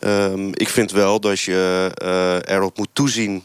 Um, 0.00 0.48
ik 0.54 0.68
vind 0.68 0.90
wel 0.90 1.20
dat 1.20 1.40
je 1.40 2.42
erop 2.46 2.76
moet 2.76 2.88
toezien 2.92 3.44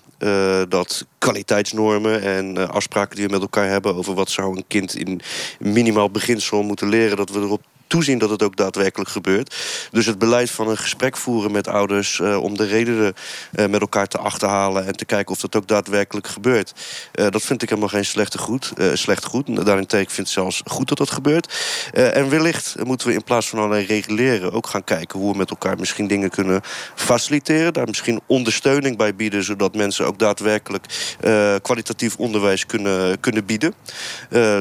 dat 0.69 1.05
kwaliteitsnormen 1.17 2.21
en 2.21 2.71
afspraken 2.71 3.15
die 3.15 3.25
we 3.25 3.31
met 3.31 3.41
elkaar 3.41 3.69
hebben 3.69 3.95
over 3.95 4.13
wat 4.13 4.29
zou 4.29 4.57
een 4.57 4.65
kind 4.67 4.95
in 4.95 5.21
minimaal 5.59 6.09
beginsel 6.09 6.63
moeten 6.63 6.89
leren, 6.89 7.17
dat 7.17 7.29
we 7.29 7.39
erop 7.39 7.61
toezien 7.87 8.17
dat 8.17 8.29
het 8.29 8.43
ook 8.43 8.55
daadwerkelijk 8.55 9.09
gebeurt. 9.09 9.55
Dus 9.91 10.05
het 10.05 10.19
beleid 10.19 10.51
van 10.51 10.67
een 10.69 10.77
gesprek 10.77 11.17
voeren 11.17 11.51
met 11.51 11.67
ouders 11.67 12.19
uh, 12.19 12.43
om 12.43 12.57
de 12.57 12.65
redenen 12.65 13.13
uh, 13.55 13.65
met 13.65 13.81
elkaar 13.81 14.07
te 14.07 14.17
achterhalen 14.17 14.85
en 14.85 14.95
te 14.95 15.05
kijken 15.05 15.33
of 15.33 15.39
dat 15.39 15.55
ook 15.55 15.67
daadwerkelijk 15.67 16.27
gebeurt. 16.27 16.73
Uh, 17.13 17.27
dat 17.29 17.41
vind 17.41 17.61
ik 17.61 17.69
helemaal 17.69 17.89
geen 17.89 18.05
slechte 18.05 18.37
goed, 18.37 18.73
slecht 18.93 19.25
goed. 19.25 19.65
Daarentegen 19.65 20.11
vind 20.11 20.27
ik 20.27 20.33
zelfs 20.33 20.61
goed 20.65 20.87
dat 20.87 20.97
dat 20.97 21.11
gebeurt. 21.11 21.53
en 21.93 22.29
wellicht 22.29 22.75
moeten 22.83 23.07
we 23.07 23.13
in 23.13 23.23
plaats 23.23 23.47
van 23.47 23.59
alleen 23.59 23.85
reguleren 23.85 24.51
ook 24.51 24.67
gaan 24.67 24.83
kijken 24.83 25.19
hoe 25.19 25.31
we 25.31 25.37
met 25.37 25.49
elkaar 25.49 25.77
misschien 25.79 26.07
dingen 26.07 26.29
kunnen 26.29 26.61
faciliteren. 26.95 27.73
Daar 27.73 27.87
misschien 27.87 28.21
ondersteuning 28.25 28.97
bij 28.97 29.15
bieden, 29.15 29.43
zodat 29.43 29.75
mensen 29.75 30.05
ook 30.05 30.19
daadwerkelijk 30.19 30.85
kwalitatief 31.61 32.15
onderwijs 32.15 32.65
kunnen, 32.65 33.19
kunnen 33.19 33.45
bieden. 33.45 33.73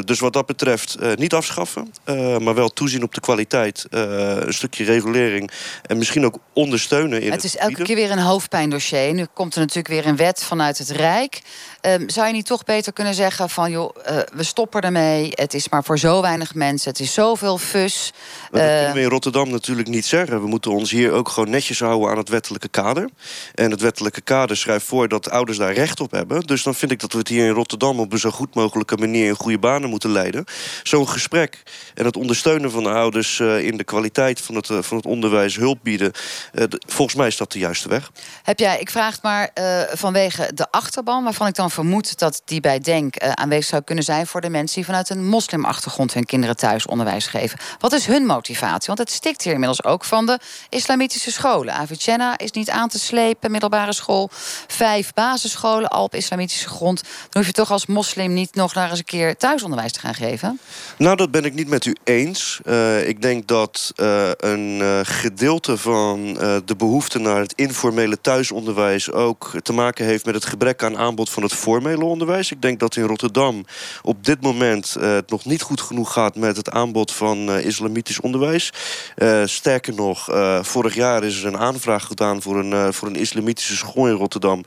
dus 0.04 0.20
wat 0.20 0.32
dat 0.32 0.46
betreft 0.46 0.98
niet 1.16 1.34
afschaffen, 1.34 1.92
maar 2.40 2.54
wel 2.54 2.68
toezien 2.68 3.02
op 3.02 3.13
de 3.14 3.20
kwaliteit, 3.20 3.86
uh, 3.90 4.00
een 4.36 4.54
stukje 4.54 4.84
regulering 4.84 5.50
en 5.82 5.98
misschien 5.98 6.24
ook 6.24 6.38
ondersteunen. 6.52 7.22
In 7.22 7.32
het, 7.32 7.42
het 7.42 7.44
is 7.44 7.56
elke 7.56 7.82
keer 7.82 7.96
weer 7.96 8.10
een 8.10 8.18
hoofdpijndossier. 8.18 9.14
Nu 9.14 9.26
komt 9.32 9.54
er 9.54 9.60
natuurlijk 9.60 9.88
weer 9.88 10.06
een 10.06 10.16
wet 10.16 10.42
vanuit 10.44 10.78
het 10.78 10.90
Rijk. 10.90 11.42
Um, 11.86 12.10
zou 12.10 12.26
je 12.26 12.32
niet 12.32 12.46
toch 12.46 12.64
beter 12.64 12.92
kunnen 12.92 13.14
zeggen 13.14 13.50
van 13.50 13.70
joh, 13.70 13.96
uh, 14.10 14.18
we 14.32 14.42
stoppen 14.42 14.80
ermee. 14.80 15.30
Het 15.34 15.54
is 15.54 15.68
maar 15.68 15.84
voor 15.84 15.98
zo 15.98 16.20
weinig 16.20 16.54
mensen. 16.54 16.90
Het 16.90 17.00
is 17.00 17.14
zoveel 17.14 17.58
fus. 17.58 18.12
Maar 18.50 18.60
dat 18.60 18.70
uh, 18.70 18.76
kunnen 18.76 18.94
we 18.94 19.00
in 19.00 19.08
Rotterdam 19.08 19.50
natuurlijk 19.50 19.88
niet 19.88 20.06
zeggen. 20.06 20.40
We 20.40 20.46
moeten 20.46 20.70
ons 20.70 20.90
hier 20.90 21.12
ook 21.12 21.28
gewoon 21.28 21.50
netjes 21.50 21.80
houden 21.80 22.10
aan 22.10 22.16
het 22.16 22.28
wettelijke 22.28 22.68
kader. 22.68 23.08
En 23.54 23.70
het 23.70 23.80
wettelijke 23.80 24.20
kader 24.20 24.56
schrijft 24.56 24.86
voor 24.86 25.08
dat 25.08 25.30
ouders 25.30 25.58
daar 25.58 25.72
recht 25.72 26.00
op 26.00 26.10
hebben. 26.10 26.40
Dus 26.40 26.62
dan 26.62 26.74
vind 26.74 26.90
ik 26.90 27.00
dat 27.00 27.12
we 27.12 27.18
het 27.18 27.28
hier 27.28 27.46
in 27.46 27.52
Rotterdam 27.52 28.00
op 28.00 28.12
een 28.12 28.18
zo 28.18 28.30
goed 28.30 28.54
mogelijke 28.54 28.96
manier 28.96 29.26
in 29.26 29.34
goede 29.34 29.58
banen 29.58 29.90
moeten 29.90 30.10
leiden. 30.10 30.44
Zo'n 30.82 31.08
gesprek 31.08 31.62
en 31.94 32.04
het 32.04 32.16
ondersteunen 32.16 32.70
van 32.70 32.82
de 32.82 32.90
ouders 32.90 33.38
uh, 33.38 33.66
in 33.66 33.76
de 33.76 33.84
kwaliteit 33.84 34.40
van 34.40 34.54
het, 34.54 34.66
van 34.66 34.96
het 34.96 35.06
onderwijs, 35.06 35.56
hulp 35.56 35.78
bieden. 35.82 36.12
De, 36.52 36.80
volgens 36.86 37.16
mij 37.16 37.26
is 37.26 37.36
dat 37.36 37.52
de 37.52 37.58
juiste 37.58 37.88
weg. 37.88 38.10
Heb 38.42 38.58
jij, 38.58 38.80
ik 38.80 38.90
vraag 38.90 39.12
het 39.12 39.22
maar 39.22 39.50
vanwege 39.92 40.50
de 40.54 40.70
achterban, 40.70 41.24
waarvan 41.24 41.46
ik 41.46 41.54
dan 41.54 41.70
vermoed 41.74 42.18
dat 42.18 42.42
die 42.44 42.60
bij 42.60 42.80
Denk 42.80 43.22
uh, 43.22 43.30
aanwezig 43.30 43.64
zou 43.64 43.82
kunnen 43.82 44.04
zijn 44.04 44.26
voor 44.26 44.40
de 44.40 44.48
mensen 44.48 44.74
die 44.76 44.84
vanuit 44.84 45.10
een 45.10 45.26
moslimachtergrond 45.26 46.14
hun 46.14 46.24
kinderen 46.24 46.56
thuis 46.56 46.86
onderwijs 46.86 47.26
geven. 47.26 47.58
Wat 47.78 47.92
is 47.92 48.06
hun 48.06 48.26
motivatie? 48.26 48.86
Want 48.86 48.98
het 48.98 49.10
stikt 49.10 49.42
hier 49.42 49.52
inmiddels 49.52 49.84
ook 49.84 50.04
van 50.04 50.26
de 50.26 50.38
islamitische 50.68 51.32
scholen. 51.32 51.74
Avicenna 51.74 52.38
is 52.38 52.50
niet 52.50 52.70
aan 52.70 52.88
te 52.88 52.98
slepen, 52.98 53.50
middelbare 53.50 53.92
school. 53.92 54.30
Vijf 54.66 55.12
basisscholen 55.12 55.88
al 55.88 56.04
op 56.04 56.14
islamitische 56.14 56.68
grond. 56.68 57.02
Dan 57.02 57.12
hoef 57.32 57.46
je 57.46 57.52
toch 57.52 57.70
als 57.70 57.86
moslim 57.86 58.32
niet 58.32 58.54
nog 58.54 58.74
naar 58.74 58.90
eens 58.90 58.98
een 58.98 59.04
keer 59.04 59.36
thuisonderwijs 59.36 59.92
te 59.92 60.00
gaan 60.00 60.14
geven? 60.14 60.60
Nou, 60.98 61.16
dat 61.16 61.30
ben 61.30 61.44
ik 61.44 61.54
niet 61.54 61.68
met 61.68 61.84
u 61.84 61.96
eens. 62.04 62.60
Uh, 62.64 63.08
ik 63.08 63.22
denk 63.22 63.46
dat 63.46 63.92
uh, 63.96 64.30
een 64.36 65.06
gedeelte 65.06 65.76
van 65.76 66.34
de 66.64 66.76
behoefte 66.76 67.18
naar 67.18 67.40
het 67.40 67.52
informele 67.56 68.20
thuisonderwijs 68.20 69.12
ook 69.12 69.52
te 69.62 69.72
maken 69.72 70.04
heeft 70.04 70.24
met 70.24 70.34
het 70.34 70.44
gebrek 70.44 70.82
aan 70.82 70.98
aanbod 70.98 71.30
van 71.30 71.42
het 71.42 71.52
formele 71.64 72.04
onderwijs. 72.04 72.50
Ik 72.50 72.62
denk 72.62 72.80
dat 72.80 72.96
in 72.96 73.04
Rotterdam 73.04 73.64
op 74.02 74.24
dit 74.24 74.40
moment 74.40 74.96
uh, 74.98 75.14
het 75.14 75.30
nog 75.30 75.44
niet 75.44 75.62
goed 75.62 75.80
genoeg 75.80 76.12
gaat 76.12 76.36
met 76.36 76.56
het 76.56 76.70
aanbod 76.70 77.12
van 77.12 77.48
uh, 77.48 77.64
islamitisch 77.64 78.20
onderwijs. 78.20 78.72
Uh, 79.16 79.42
sterker 79.44 79.94
nog, 79.94 80.28
vorig 80.62 80.94
jaar 80.94 81.24
is 81.24 81.40
er 81.40 81.46
een 81.46 81.58
aanvraag 81.58 82.04
gedaan 82.04 82.42
voor 82.42 82.58
een, 82.58 82.92
voor 82.92 83.08
een 83.08 83.16
islamitische 83.16 83.76
school 83.76 84.08
in 84.08 84.14
Rotterdam. 84.14 84.64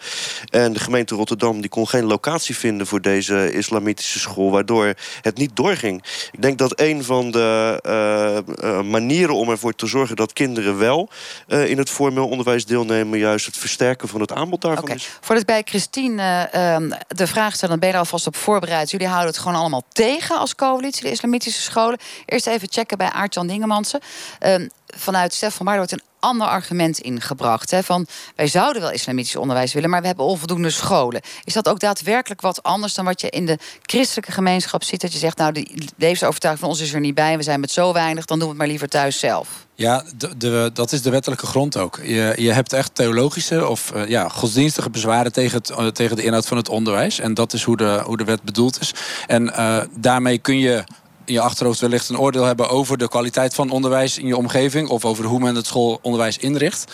En 0.49 0.73
de 0.73 0.79
gemeente 0.79 1.15
Rotterdam 1.15 1.61
die 1.61 1.69
kon 1.69 1.87
geen 1.87 2.05
locatie 2.05 2.57
vinden 2.57 2.87
voor 2.87 3.01
deze 3.01 3.51
islamitische 3.51 4.19
school, 4.19 4.51
waardoor 4.51 4.93
het 5.21 5.37
niet 5.37 5.55
doorging. 5.55 6.03
Ik 6.31 6.41
denk 6.41 6.57
dat 6.57 6.79
een 6.79 7.03
van 7.03 7.31
de 7.31 7.79
eh, 7.83 8.37
eh, 8.37 8.81
manieren 8.81 9.35
om 9.35 9.49
ervoor 9.49 9.75
te 9.75 9.87
zorgen 9.87 10.15
dat 10.15 10.33
kinderen 10.33 10.77
wel 10.77 11.09
eh, 11.47 11.69
in 11.69 11.77
het 11.77 11.89
formeel 11.89 12.27
onderwijs 12.27 12.65
deelnemen, 12.65 13.19
juist 13.19 13.45
het 13.45 13.57
versterken 13.57 14.07
van 14.07 14.21
het 14.21 14.33
aanbod 14.33 14.61
daarvan 14.61 14.83
Oké, 14.83 14.93
is. 14.93 15.17
voordat 15.21 15.45
bij 15.45 15.61
Christine 15.65 16.49
eh, 16.51 16.77
de 17.07 17.27
vraag 17.27 17.55
stel, 17.55 17.69
dan 17.69 17.79
ben 17.79 17.87
je 17.87 17.93
er 17.93 17.99
alvast 17.99 18.27
op 18.27 18.35
voorbereid. 18.35 18.91
Jullie 18.91 19.07
houden 19.07 19.29
het 19.29 19.37
gewoon 19.37 19.57
allemaal 19.57 19.83
tegen 19.91 20.37
als 20.37 20.55
coalitie, 20.55 21.03
de 21.03 21.11
islamitische 21.11 21.61
scholen. 21.61 21.99
Eerst 22.25 22.47
even 22.47 22.67
checken 22.71 22.97
bij 22.97 23.09
Aart-Jan 23.09 23.47
Dingemansen. 23.47 23.99
Ehm, 24.39 24.67
vanuit 24.85 25.33
Stef 25.33 25.55
van 25.55 25.65
Baarden 25.65 25.87
wordt 25.87 26.03
een 26.03 26.09
ander 26.27 26.47
argument 26.47 26.99
ingebracht. 26.99 27.71
Hè, 27.71 27.83
van 27.83 28.07
wij 28.35 28.47
zouden 28.47 28.81
wel 28.81 28.91
islamitisch 28.91 29.35
onderwijs 29.35 29.73
willen, 29.73 29.89
maar 29.89 30.01
we 30.01 30.07
hebben 30.07 30.25
onvoldoende 30.25 30.69
scholen. 30.69 31.21
Is 31.43 31.53
dat 31.53 31.67
ook 31.69 31.79
daadwerkelijk 31.79 32.41
wat 32.41 32.63
anders 32.63 32.93
dan 32.93 33.05
wat 33.05 33.21
je 33.21 33.29
in 33.29 33.45
de 33.45 33.57
christelijke 33.81 34.31
gemeenschap 34.31 34.83
ziet? 34.83 35.01
Dat 35.01 35.13
je 35.13 35.19
zegt, 35.19 35.37
nou, 35.37 35.51
de 35.51 35.67
levensovertuiging 35.97 36.63
van 36.65 36.73
ons 36.73 36.81
is 36.81 36.93
er 36.93 36.99
niet 36.99 37.15
bij. 37.15 37.37
We 37.37 37.43
zijn 37.43 37.59
met 37.59 37.71
zo 37.71 37.93
weinig, 37.93 38.25
dan 38.25 38.37
doen 38.39 38.47
we 38.47 38.53
het 38.53 38.61
maar 38.61 38.69
liever 38.71 38.89
thuis 38.89 39.19
zelf. 39.19 39.65
Ja, 39.75 40.03
de, 40.17 40.37
de- 40.37 40.69
dat 40.73 40.91
is 40.91 41.01
de 41.01 41.09
wettelijke 41.09 41.45
grond 41.45 41.77
ook. 41.77 41.99
Je, 42.03 42.33
je 42.35 42.51
hebt 42.51 42.73
echt 42.73 42.95
theologische 42.95 43.67
of 43.67 43.91
eh, 43.91 44.07
ja, 44.07 44.29
godsdienstige 44.29 44.89
bezwaren 44.89 45.31
tegen, 45.31 45.57
het, 45.57 45.69
eh, 45.69 45.87
tegen 45.87 46.15
de 46.15 46.23
inhoud 46.23 46.47
van 46.47 46.57
het 46.57 46.69
onderwijs. 46.69 47.19
En 47.19 47.33
dat 47.33 47.53
is 47.53 47.63
hoe 47.63 47.77
de, 47.77 48.01
hoe 48.05 48.17
de 48.17 48.23
wet 48.23 48.41
bedoeld 48.41 48.79
is. 48.81 48.93
En 49.27 49.53
eh, 49.55 49.81
daarmee 49.95 50.37
kun 50.37 50.59
je 50.59 50.83
in 51.27 51.33
je 51.33 51.41
achterhoofd 51.41 51.79
wellicht 51.79 52.09
een 52.09 52.19
oordeel 52.19 52.43
hebben 52.43 52.69
over 52.69 52.97
de 52.97 53.07
kwaliteit 53.07 53.53
van 53.53 53.69
onderwijs 53.69 54.17
in 54.17 54.27
je 54.27 54.37
omgeving. 54.37 54.89
Of 54.89 55.05
over 55.05 55.25
hoe 55.25 55.39
men 55.39 55.55
het 55.55 55.65
schoolonderwijs 55.65 56.37
inricht. 56.37 56.91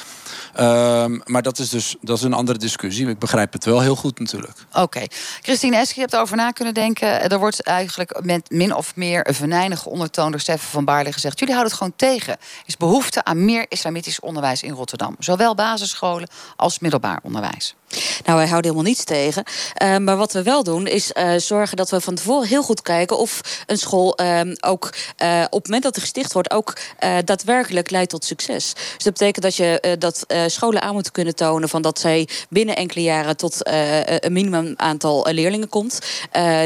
Ehm, 0.54 1.20
maar 1.26 1.42
dat 1.42 1.60
is 1.60 1.70
dus 1.70 1.96
dat 2.02 2.18
is 2.18 2.24
een 2.24 2.34
andere 2.34 2.58
discussie. 2.58 3.08
Ik 3.08 3.20
begrijp 3.20 3.54
het 3.54 3.66
wel 3.66 3.82
heel 3.82 3.96
goed 3.96 4.20
natuurlijk. 4.20 4.58
Oké. 4.74 5.02
Christine 5.42 5.78
Eske, 5.78 5.94
je 5.96 6.02
hebt 6.02 6.14
erover 6.14 6.38
na 6.38 6.52
kunnen 6.52 6.74
denken. 6.74 7.30
Er 7.30 7.40
wordt 7.40 7.62
eigenlijk 7.62 8.20
met 8.24 8.50
min 8.50 8.76
of 8.76 8.96
meer 8.96 9.28
een 9.28 9.34
venijnige 9.34 9.90
ondertoon 9.90 10.32
door 10.32 10.40
Steffen 10.40 10.70
van 10.70 10.86
Baarle 10.86 11.12
gezegd. 11.12 11.40
Jullie 11.40 11.54
houden 11.54 11.74
het 11.74 11.84
gewoon 11.84 12.12
tegen. 12.12 12.34
Er 12.34 12.64
is 12.66 12.78
behoefte 12.78 13.24
aan 13.24 13.46
meer 13.46 13.66
islamitisch 13.68 14.20
onderwijs 14.20 14.64
in 14.64 14.74
Rotterdam. 14.74 15.16
Zowel 15.20 15.56
basisscholen 15.56 16.30
als 16.56 16.80
middelbaar 16.80 17.20
onderwijs. 17.24 17.76
Nou, 18.26 18.38
wij 18.38 18.48
houden 18.48 18.72
helemaal 18.72 18.92
niets 18.92 19.04
tegen. 19.04 19.44
Eh, 19.74 19.98
maar 19.98 20.18
wat 20.18 20.34
we 20.34 20.44
wel 20.44 20.64
doen, 20.64 20.88
is 20.88 21.12
eh, 21.12 21.34
zorgen 21.38 21.78
dat 21.78 21.90
we 21.90 22.02
van 22.02 22.16
tevoren 22.16 22.48
heel 22.48 22.64
goed 22.64 22.82
kijken 22.82 23.18
of 23.18 23.64
een 23.66 23.78
school 23.78 24.16
ehm, 24.16 24.56
ook 24.60 24.94
eh, 25.18 25.44
op 25.50 25.52
het 25.52 25.66
moment 25.66 25.84
dat 25.84 25.96
er 25.96 26.02
gesticht 26.02 26.34
wordt, 26.34 26.52
ook 26.52 26.78
daadwerkelijk 27.26 27.90
leidt 27.90 28.10
tot 28.10 28.26
succes. 28.26 28.74
Dus 28.74 29.04
dat 29.04 29.14
betekent 29.14 29.44
dat 29.44 29.56
je 29.56 29.96
dat 30.00 30.26
scholen 30.48 30.82
aan 30.82 30.94
moeten 30.94 31.12
kunnen 31.12 31.36
tonen 31.36 31.70
van 31.70 31.82
dat 31.82 32.00
zij 32.00 32.28
binnen 32.50 32.76
enkele 32.76 33.02
jaren 33.02 33.38
tot 33.38 33.58
een 33.64 34.34
minimum 34.34 34.74
aantal 34.76 35.28
leerlingen 35.32 35.70
komt. 35.70 36.00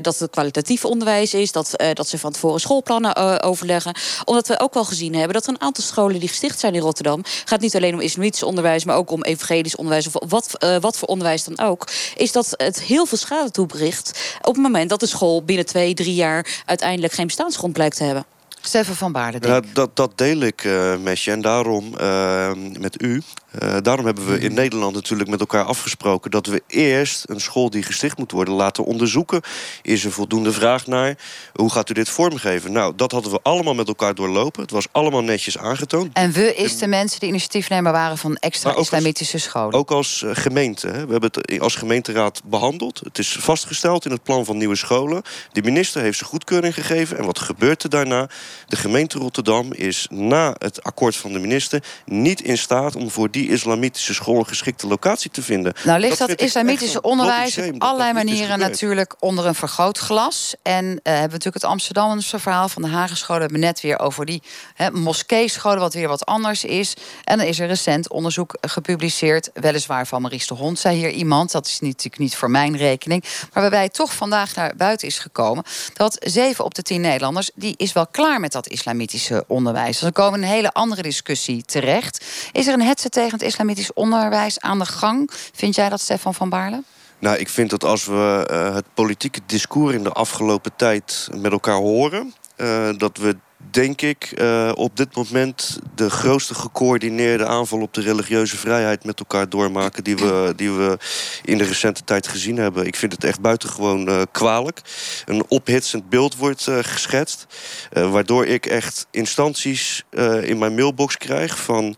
Dat 0.01 0.19
het 0.19 0.31
kwalitatief 0.31 0.85
onderwijs 0.85 1.33
is, 1.33 1.51
dat, 1.51 1.83
dat 1.93 2.07
ze 2.07 2.17
van 2.17 2.31
tevoren 2.31 2.59
schoolplannen 2.59 3.41
overleggen. 3.41 3.95
Omdat 4.25 4.47
we 4.47 4.59
ook 4.59 4.73
wel 4.73 4.85
gezien 4.85 5.15
hebben 5.15 5.33
dat 5.33 5.43
er 5.43 5.49
een 5.49 5.61
aantal 5.61 5.83
scholen 5.83 6.19
die 6.19 6.29
gesticht 6.29 6.59
zijn 6.59 6.75
in 6.75 6.81
Rotterdam, 6.81 7.23
gaat 7.45 7.61
niet 7.61 7.75
alleen 7.75 7.93
om 7.93 8.01
islamitisch 8.01 8.43
onderwijs, 8.43 8.85
maar 8.85 8.95
ook 8.95 9.11
om 9.11 9.23
evangelisch 9.23 9.75
onderwijs 9.75 10.07
of 10.07 10.29
wat, 10.29 10.51
wat 10.79 10.97
voor 10.97 11.07
onderwijs 11.07 11.16
dan 11.19 11.59
ook, 11.59 11.87
is 12.15 12.31
dat 12.31 12.53
het 12.57 12.81
heel 12.81 13.05
veel 13.05 13.17
schade 13.17 13.51
toebericht 13.51 14.35
op 14.41 14.53
het 14.53 14.63
moment 14.63 14.89
dat 14.89 14.99
de 14.99 15.07
school 15.07 15.43
binnen 15.43 15.65
twee, 15.65 15.93
drie 15.93 16.15
jaar 16.15 16.63
uiteindelijk 16.65 17.13
geen 17.13 17.27
bestaansgrond 17.27 17.73
blijkt 17.73 17.97
te 17.97 18.03
hebben. 18.03 18.25
Steffen 18.61 18.95
van 18.95 19.11
Ja, 19.13 19.55
ik. 19.55 19.75
dat, 19.75 19.95
dat 19.95 20.17
deel 20.17 20.39
ik 20.39 20.63
eh 20.63 20.95
met 20.97 21.21
je. 21.21 21.31
En 21.31 21.41
daarom, 21.41 21.97
eh, 21.97 22.51
met 22.79 23.01
u, 23.01 23.21
eh, 23.59 23.77
daarom 23.81 24.05
hebben 24.05 24.27
we 24.27 24.39
in 24.39 24.53
Nederland 24.53 24.93
natuurlijk 24.93 25.29
met 25.29 25.39
elkaar 25.39 25.63
afgesproken... 25.63 26.31
dat 26.31 26.45
we 26.45 26.63
eerst 26.67 27.29
een 27.29 27.39
school 27.41 27.69
die 27.69 27.83
gesticht 27.83 28.17
moet 28.17 28.31
worden 28.31 28.53
laten 28.53 28.83
onderzoeken. 28.85 29.41
Is 29.81 30.05
er 30.05 30.11
voldoende 30.11 30.51
vraag 30.51 30.87
naar? 30.87 31.15
Hoe 31.53 31.71
gaat 31.71 31.89
u 31.89 31.93
dit 31.93 32.09
vormgeven? 32.09 32.71
Nou, 32.71 32.93
dat 32.95 33.11
hadden 33.11 33.31
we 33.31 33.39
allemaal 33.43 33.73
met 33.73 33.87
elkaar 33.87 34.15
doorlopen. 34.15 34.61
Het 34.61 34.71
was 34.71 34.87
allemaal 34.91 35.23
netjes 35.23 35.57
aangetoond. 35.57 36.13
En 36.13 36.31
we 36.31 36.55
is 36.55 36.77
de 36.77 36.87
mensen 36.87 37.19
die 37.19 37.29
initiatiefnemer 37.29 37.91
waren 37.91 38.17
van 38.17 38.35
extra 38.35 38.71
als- 38.71 38.81
islamitische 38.85 39.37
scholen. 39.37 39.73
Ook 39.73 39.91
als 39.91 40.23
gemeente. 40.27 40.87
Hè. 40.87 41.05
We 41.05 41.11
hebben 41.11 41.29
het 41.31 41.59
als 41.59 41.75
gemeenteraad 41.75 42.41
behandeld. 42.45 42.99
Het 43.03 43.17
is 43.17 43.37
vastgesteld 43.39 44.05
in 44.05 44.11
het 44.11 44.23
plan 44.23 44.45
van 44.45 44.57
nieuwe 44.57 44.75
scholen. 44.75 45.21
De 45.51 45.61
minister 45.61 46.01
heeft 46.01 46.17
zijn 46.17 46.29
goedkeuring 46.29 46.73
gegeven. 46.73 47.17
En 47.17 47.25
wat 47.25 47.39
gebeurt 47.39 47.83
er 47.83 47.89
daarna? 47.89 48.29
De 48.67 48.75
gemeente 48.75 49.17
Rotterdam 49.17 49.73
is 49.73 50.07
na 50.09 50.55
het 50.57 50.83
akkoord 50.83 51.15
van 51.15 51.33
de 51.33 51.39
minister... 51.39 51.83
niet 52.05 52.41
in 52.41 52.57
staat 52.57 52.95
om 52.95 53.11
voor 53.11 53.31
die 53.31 53.49
islamitische 53.49 54.13
school 54.13 54.37
een 54.37 54.47
geschikte 54.47 54.87
locatie 54.87 55.31
te 55.31 55.41
vinden. 55.41 55.73
Nou 55.83 55.99
ligt 55.99 56.17
dat, 56.17 56.41
islamitische 56.41 57.01
onderwijs 57.01 57.57
op 57.57 57.81
allerlei 57.81 58.13
manieren 58.13 58.59
natuurlijk 58.59 59.15
onder 59.19 59.45
een 59.45 59.55
vergrootglas. 59.55 60.55
En 60.61 60.85
eh, 60.85 60.91
hebben 61.03 61.13
we 61.13 61.21
natuurlijk 61.21 61.53
het 61.53 61.63
Amsterdamse 61.63 62.39
verhaal 62.39 62.69
van 62.69 62.81
de 62.81 62.87
Hagescholen. 62.87 63.41
We 63.41 63.47
hebben 63.47 63.67
net 63.67 63.81
weer 63.81 63.99
over 63.99 64.25
die 64.25 64.41
hè, 64.73 64.91
moskeescholen, 64.91 65.79
wat 65.79 65.93
weer 65.93 66.07
wat 66.07 66.25
anders 66.25 66.63
is. 66.63 66.93
En 67.23 67.37
dan 67.37 67.47
is 67.47 67.59
er 67.59 67.67
recent 67.67 68.09
onderzoek 68.09 68.57
gepubliceerd, 68.61 69.49
weliswaar 69.53 70.07
van 70.07 70.21
Maries 70.21 70.47
de 70.47 70.53
Hond, 70.53 70.79
zei 70.79 70.97
hier 70.97 71.11
iemand. 71.11 71.51
Dat 71.51 71.65
is 71.65 71.79
natuurlijk 71.79 72.17
niet 72.17 72.35
voor 72.35 72.51
mijn 72.51 72.77
rekening. 72.77 73.23
Maar 73.53 73.61
waarbij 73.61 73.89
toch 73.89 74.13
vandaag 74.13 74.55
naar 74.55 74.73
buiten 74.75 75.07
is 75.07 75.19
gekomen 75.19 75.63
dat 75.93 76.17
zeven 76.19 76.65
op 76.65 76.75
de 76.75 76.81
tien 76.81 77.01
Nederlanders, 77.01 77.51
die 77.55 77.73
is 77.77 77.93
wel 77.93 78.07
klaar 78.07 78.36
met 78.39 78.51
dat 78.51 78.67
islamitische 78.67 79.43
onderwijs. 79.47 79.99
Dan 79.99 80.11
komen 80.11 80.41
een 80.41 80.47
hele 80.47 80.71
andere 80.71 81.01
discussie 81.01 81.63
terecht. 81.63 82.25
Is 82.51 82.67
er 82.67 82.73
een 82.73 82.81
hetze 82.81 83.09
tegen 83.09 83.31
het 83.31 83.41
islamitisch 83.41 83.93
onderwijs 83.93 84.59
aan 84.59 84.79
de 84.79 84.85
gang? 84.85 85.29
Vind 85.53 85.75
jij 85.75 85.89
dat, 85.89 86.01
Stefan 86.01 86.33
van 86.33 86.49
Baarle? 86.49 86.83
Nou, 87.19 87.37
ik 87.37 87.49
vind 87.49 87.69
dat 87.69 87.83
als 87.83 88.05
we 88.05 88.45
eh, 88.49 88.75
het 88.75 88.85
politieke 88.93 89.39
discours 89.45 89.95
in 89.95 90.03
de 90.03 90.11
afgelopen 90.11 90.71
tijd 90.75 91.29
met 91.35 91.51
elkaar 91.51 91.75
horen, 91.75 92.33
eh, 92.55 92.89
dat 92.97 93.17
we 93.17 93.37
denk 93.57 94.01
ik 94.01 94.23
eh, 94.23 94.71
op 94.75 94.97
dit 94.97 95.15
moment 95.15 95.79
de 95.95 96.09
grootste 96.09 96.55
gecoördineerde 96.55 97.45
aanval 97.45 97.81
op 97.81 97.93
de 97.93 98.01
religieuze 98.01 98.57
vrijheid 98.57 99.05
met 99.05 99.19
elkaar 99.19 99.49
doormaken 99.49 100.03
die 100.03 100.15
we, 100.15 100.53
die 100.55 100.71
we 100.71 100.97
in 101.43 101.57
de 101.57 101.63
recente 101.63 102.03
tijd 102.03 102.27
gezien 102.27 102.57
hebben. 102.57 102.85
Ik 102.85 102.95
vind 102.95 103.11
het 103.11 103.23
echt 103.23 103.41
buitengewoon 103.41 104.07
eh, 104.07 104.21
kwalijk. 104.31 104.81
Een 105.25 105.43
ophitsend 105.47 106.09
beeld 106.09 106.35
wordt 106.35 106.67
eh, 106.67 106.77
geschetst, 106.81 107.45
waardoor 107.91 108.45
ik 108.45 108.65
echt 108.65 109.07
instanties 109.11 110.03
in 110.41 110.57
mijn 110.57 110.75
mailbox 110.75 111.17
krijg 111.17 111.57
van 111.57 111.95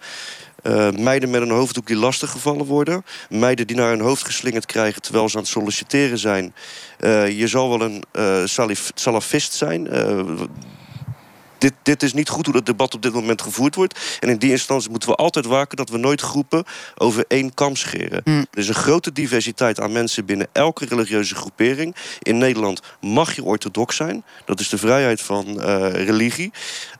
meiden 0.97 1.29
met 1.29 1.41
een 1.41 1.49
hoofddoek 1.49 1.87
die 1.87 1.95
lastiggevallen 1.95 2.65
worden. 2.65 3.05
Meiden 3.29 3.67
die 3.67 3.75
naar 3.75 3.89
hun 3.89 3.99
hoofd 3.99 4.25
geslingerd 4.25 4.65
krijgen 4.65 5.01
terwijl 5.01 5.29
ze 5.29 5.35
aan 5.35 5.41
het 5.41 5.51
solliciteren 5.51 6.17
zijn. 6.17 6.53
Je 7.35 7.47
zal 7.47 7.69
wel 7.69 7.81
een 7.81 8.03
salif- 8.49 8.91
salafist 8.93 9.53
zijn. 9.53 9.87
Dit, 11.59 11.73
dit 11.83 12.03
is 12.03 12.13
niet 12.13 12.29
goed 12.29 12.45
hoe 12.45 12.53
dat 12.53 12.65
debat 12.65 12.93
op 12.93 13.01
dit 13.01 13.13
moment 13.13 13.41
gevoerd 13.41 13.75
wordt. 13.75 14.17
En 14.19 14.29
in 14.29 14.37
die 14.37 14.51
instantie 14.51 14.89
moeten 14.89 15.09
we 15.09 15.15
altijd 15.15 15.45
waken 15.45 15.77
dat 15.77 15.89
we 15.89 15.97
nooit 15.97 16.21
groepen 16.21 16.63
over 16.97 17.25
één 17.27 17.53
kam 17.53 17.75
scheren. 17.75 18.21
Er 18.25 18.47
is 18.57 18.67
een 18.67 18.73
grote 18.73 19.11
diversiteit 19.11 19.79
aan 19.79 19.91
mensen 19.91 20.25
binnen 20.25 20.47
elke 20.51 20.85
religieuze 20.85 21.35
groepering. 21.35 21.95
In 22.19 22.37
Nederland 22.37 22.81
mag 23.01 23.35
je 23.35 23.43
orthodox 23.43 23.95
zijn. 23.95 24.23
Dat 24.45 24.59
is 24.59 24.69
de 24.69 24.77
vrijheid 24.77 25.21
van 25.21 25.61
eh, 25.61 25.91
religie. 25.91 26.51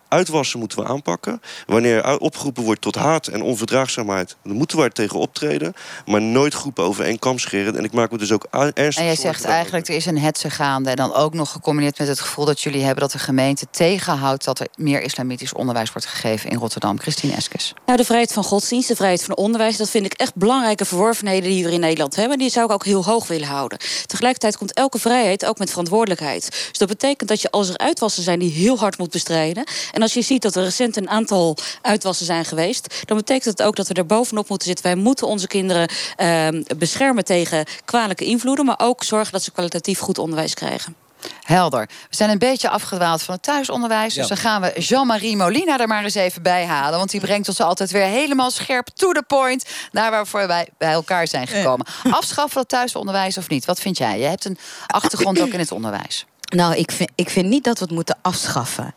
Uitwassen 0.10 0.60
moeten 0.60 0.78
we 0.80 0.86
aanpakken. 0.86 1.41
Wanneer 1.68 2.03
er 2.03 2.20
opgeroepen 2.20 2.64
wordt 2.64 2.82
tot 2.82 2.95
haat 2.95 3.28
en 3.28 3.41
onverdraagzaamheid, 3.41 4.36
dan 4.43 4.55
moeten 4.55 4.78
we 4.78 4.84
er 4.84 4.91
tegen 4.91 5.20
optreden. 5.20 5.74
Maar 6.05 6.22
nooit 6.22 6.53
groepen 6.53 6.84
over 6.84 7.05
één 7.05 7.20
kam 7.20 7.39
scheren. 7.39 7.78
En 7.78 7.84
ik 7.84 7.91
maak 7.91 8.12
me 8.12 8.18
dus 8.18 8.32
ook 8.32 8.47
ernstig 8.51 8.97
En 8.97 9.05
jij 9.05 9.16
zegt 9.16 9.43
eigenlijk, 9.43 9.88
er 9.88 9.95
is 9.95 10.05
een 10.05 10.18
hetze 10.18 10.49
gaande. 10.49 10.89
En 10.89 10.95
dan 10.95 11.14
ook 11.14 11.34
nog 11.34 11.51
gecombineerd 11.51 11.99
met 11.99 12.07
het 12.07 12.20
gevoel 12.20 12.45
dat 12.45 12.62
jullie 12.62 12.84
hebben... 12.84 13.01
dat 13.01 13.12
de 13.12 13.20
gemeente 13.20 13.66
tegenhoudt 13.72 14.43
dat 14.43 14.60
er 14.60 14.68
meer 14.76 15.01
islamitisch 15.01 15.53
onderwijs 15.53 15.91
wordt 15.91 16.07
gegeven 16.07 16.49
in 16.49 16.57
Rotterdam. 16.57 16.99
Christine 16.99 17.34
Eskes. 17.34 17.74
Nou, 17.86 17.97
de 17.97 18.05
vrijheid 18.05 18.34
van 18.34 18.43
godsdienst, 18.43 18.88
de 18.88 18.95
vrijheid 18.95 19.24
van 19.24 19.36
onderwijs, 19.36 19.78
dat 19.78 19.89
vind 19.89 20.05
ik 20.05 20.14
echt 20.14 20.36
belangrijke 20.36 20.86
verworvenheden 20.86 21.49
die 21.49 21.64
we 21.64 21.72
in 21.72 21.80
Nederland 21.80 22.16
hebben. 22.16 22.38
Die 22.38 22.49
zou 22.49 22.66
ik 22.66 22.72
ook 22.72 22.86
heel 22.86 23.05
hoog 23.05 23.28
willen 23.28 23.47
houden. 23.47 23.78
Tegelijkertijd 24.05 24.57
komt 24.57 24.74
elke 24.74 24.99
vrijheid 24.99 25.45
ook 25.45 25.57
met 25.57 25.70
verantwoordelijkheid. 25.70 26.49
Dus 26.70 26.78
dat 26.78 26.88
betekent 26.88 27.30
dat 27.30 27.41
je 27.41 27.51
als 27.51 27.70
er 27.70 27.78
uitwassen 27.78 28.24
zijn 28.24 28.39
die 28.39 28.51
heel 28.51 28.78
hard 28.78 28.97
moet 28.97 29.12
bestrijden. 29.12 29.64
En 29.91 29.98
als 30.01 30.13
je 30.13 30.21
ziet 30.21 30.41
dat 30.41 30.55
er 30.55 30.63
recent 30.63 30.97
een 30.97 31.09
aantal 31.09 31.57
uitwassen 31.81 32.25
zijn 32.25 32.45
geweest, 32.45 33.03
dan 33.05 33.17
betekent 33.17 33.45
het 33.57 33.61
ook 33.67 33.75
dat 33.75 33.87
we 33.87 33.93
er 33.93 34.05
bovenop 34.05 34.49
moeten 34.49 34.67
zitten. 34.67 34.85
Wij 34.85 34.95
moeten 34.95 35.27
onze 35.27 35.47
kinderen 35.47 35.89
ehm, 36.15 36.63
beschermen 36.77 37.25
tegen 37.25 37.65
kwalijke 37.85 38.25
invloeden, 38.25 38.65
maar 38.65 38.79
ook 38.79 39.03
zorgen 39.03 39.31
dat 39.31 39.43
ze 39.43 39.51
kwalitatief 39.51 39.99
goed 39.99 40.17
onderwijs 40.17 40.53
krijgen. 40.53 40.95
Helder. 41.43 41.89
We 42.09 42.15
zijn 42.15 42.29
een 42.29 42.37
beetje 42.37 42.69
afgedwaald 42.69 43.21
van 43.21 43.33
het 43.33 43.43
thuisonderwijs. 43.43 44.13
Dus 44.13 44.27
Ja. 44.27 44.35
dan 44.35 44.37
gaan 44.37 44.61
we 44.61 44.79
Jean-Marie 44.79 45.35
Molina 45.37 45.79
er 45.79 45.87
maar 45.87 46.03
eens 46.03 46.15
even 46.15 46.41
bij 46.41 46.65
halen. 46.65 46.97
Want 46.97 47.11
die 47.11 47.19
brengt 47.19 47.47
ons 47.47 47.61
altijd 47.61 47.91
weer 47.91 48.05
helemaal 48.05 48.51
scherp 48.51 48.87
to 48.93 49.11
the 49.11 49.23
point. 49.27 49.65
Naar 49.91 50.11
waarvoor 50.11 50.47
wij 50.47 50.67
bij 50.77 50.91
elkaar 50.91 51.27
zijn 51.27 51.47
gekomen. 51.47 51.85
Afschaffen 52.11 52.57
dat 52.57 52.69
thuisonderwijs 52.69 53.37
of 53.37 53.49
niet? 53.49 53.65
Wat 53.65 53.79
vind 53.79 53.97
jij? 53.97 54.19
Je 54.19 54.25
hebt 54.25 54.45
een 54.45 54.57
achtergrond 54.87 55.41
ook 55.41 55.47
in 55.53 55.59
het 55.59 55.71
onderwijs. 55.71 56.25
Nou, 56.49 56.75
ik 56.75 56.91
vind, 56.91 57.11
ik 57.15 57.29
vind 57.29 57.47
niet 57.47 57.63
dat 57.63 57.79
we 57.79 57.85
het 57.85 57.93
moeten 57.93 58.17
afschaffen. 58.21 58.93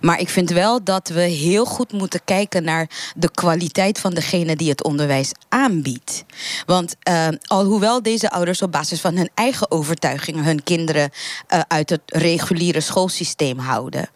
Maar 0.00 0.20
ik 0.20 0.28
vind 0.28 0.50
wel 0.50 0.84
dat 0.84 1.08
we 1.08 1.20
heel 1.20 1.64
goed 1.64 1.92
moeten 1.92 2.20
kijken 2.24 2.64
naar 2.64 3.12
de 3.16 3.30
kwaliteit 3.30 3.98
van 3.98 4.14
degene 4.14 4.56
die 4.56 4.70
het 4.70 4.84
onderwijs 4.84 5.32
aanbiedt. 5.48 6.24
Want 6.66 6.94
uh, 7.08 7.28
alhoewel 7.44 8.02
deze 8.02 8.30
ouders 8.30 8.62
op 8.62 8.72
basis 8.72 9.00
van 9.00 9.16
hun 9.16 9.30
eigen 9.34 9.70
overtuigingen 9.70 10.44
hun 10.44 10.62
kinderen 10.62 11.10
uh, 11.54 11.60
uit 11.68 11.90
het 11.90 12.00
reguliere 12.06 12.80
schoolsysteem 12.80 13.58
houden. 13.58 14.08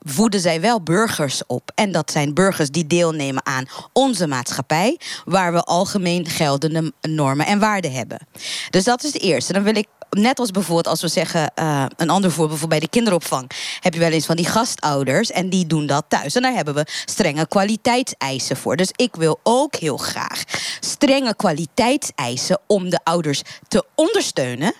Voeden 0.00 0.40
zij 0.40 0.60
wel 0.60 0.82
burgers 0.82 1.42
op. 1.46 1.70
En 1.74 1.92
dat 1.92 2.10
zijn 2.10 2.34
burgers 2.34 2.70
die 2.70 2.86
deelnemen 2.86 3.46
aan 3.46 3.66
onze 3.92 4.26
maatschappij, 4.26 5.00
waar 5.24 5.52
we 5.52 5.62
algemeen 5.62 6.26
geldende 6.26 6.92
normen 7.00 7.46
en 7.46 7.58
waarden 7.58 7.92
hebben. 7.92 8.18
Dus 8.70 8.84
dat 8.84 9.04
is 9.04 9.12
het 9.12 9.22
eerste. 9.22 9.52
Dan 9.52 9.62
wil 9.62 9.76
ik 9.76 9.86
net 10.10 10.38
als 10.38 10.50
bijvoorbeeld 10.50 10.86
als 10.86 11.00
we 11.00 11.08
zeggen, 11.08 11.52
uh, 11.58 11.84
een 11.96 12.10
ander 12.10 12.30
voorbeeld 12.30 12.68
bij 12.68 12.80
de 12.80 12.88
kinderopvang, 12.88 13.50
heb 13.80 13.94
je 13.94 14.00
wel 14.00 14.10
eens 14.10 14.26
van 14.26 14.36
die 14.36 14.46
gastouders 14.46 15.30
en 15.30 15.48
die 15.48 15.66
doen 15.66 15.86
dat 15.86 16.04
thuis. 16.08 16.34
En 16.34 16.42
daar 16.42 16.54
hebben 16.54 16.74
we 16.74 16.86
strenge 17.04 17.46
kwaliteitseisen 17.46 18.56
voor. 18.56 18.76
Dus 18.76 18.90
ik 18.96 19.16
wil 19.16 19.40
ook 19.42 19.76
heel 19.76 19.96
graag 19.96 20.42
strenge 20.80 21.36
kwaliteitseisen 21.36 22.60
om 22.66 22.90
de 22.90 23.00
ouders 23.04 23.42
te 23.68 23.84
ondersteunen. 23.94 24.74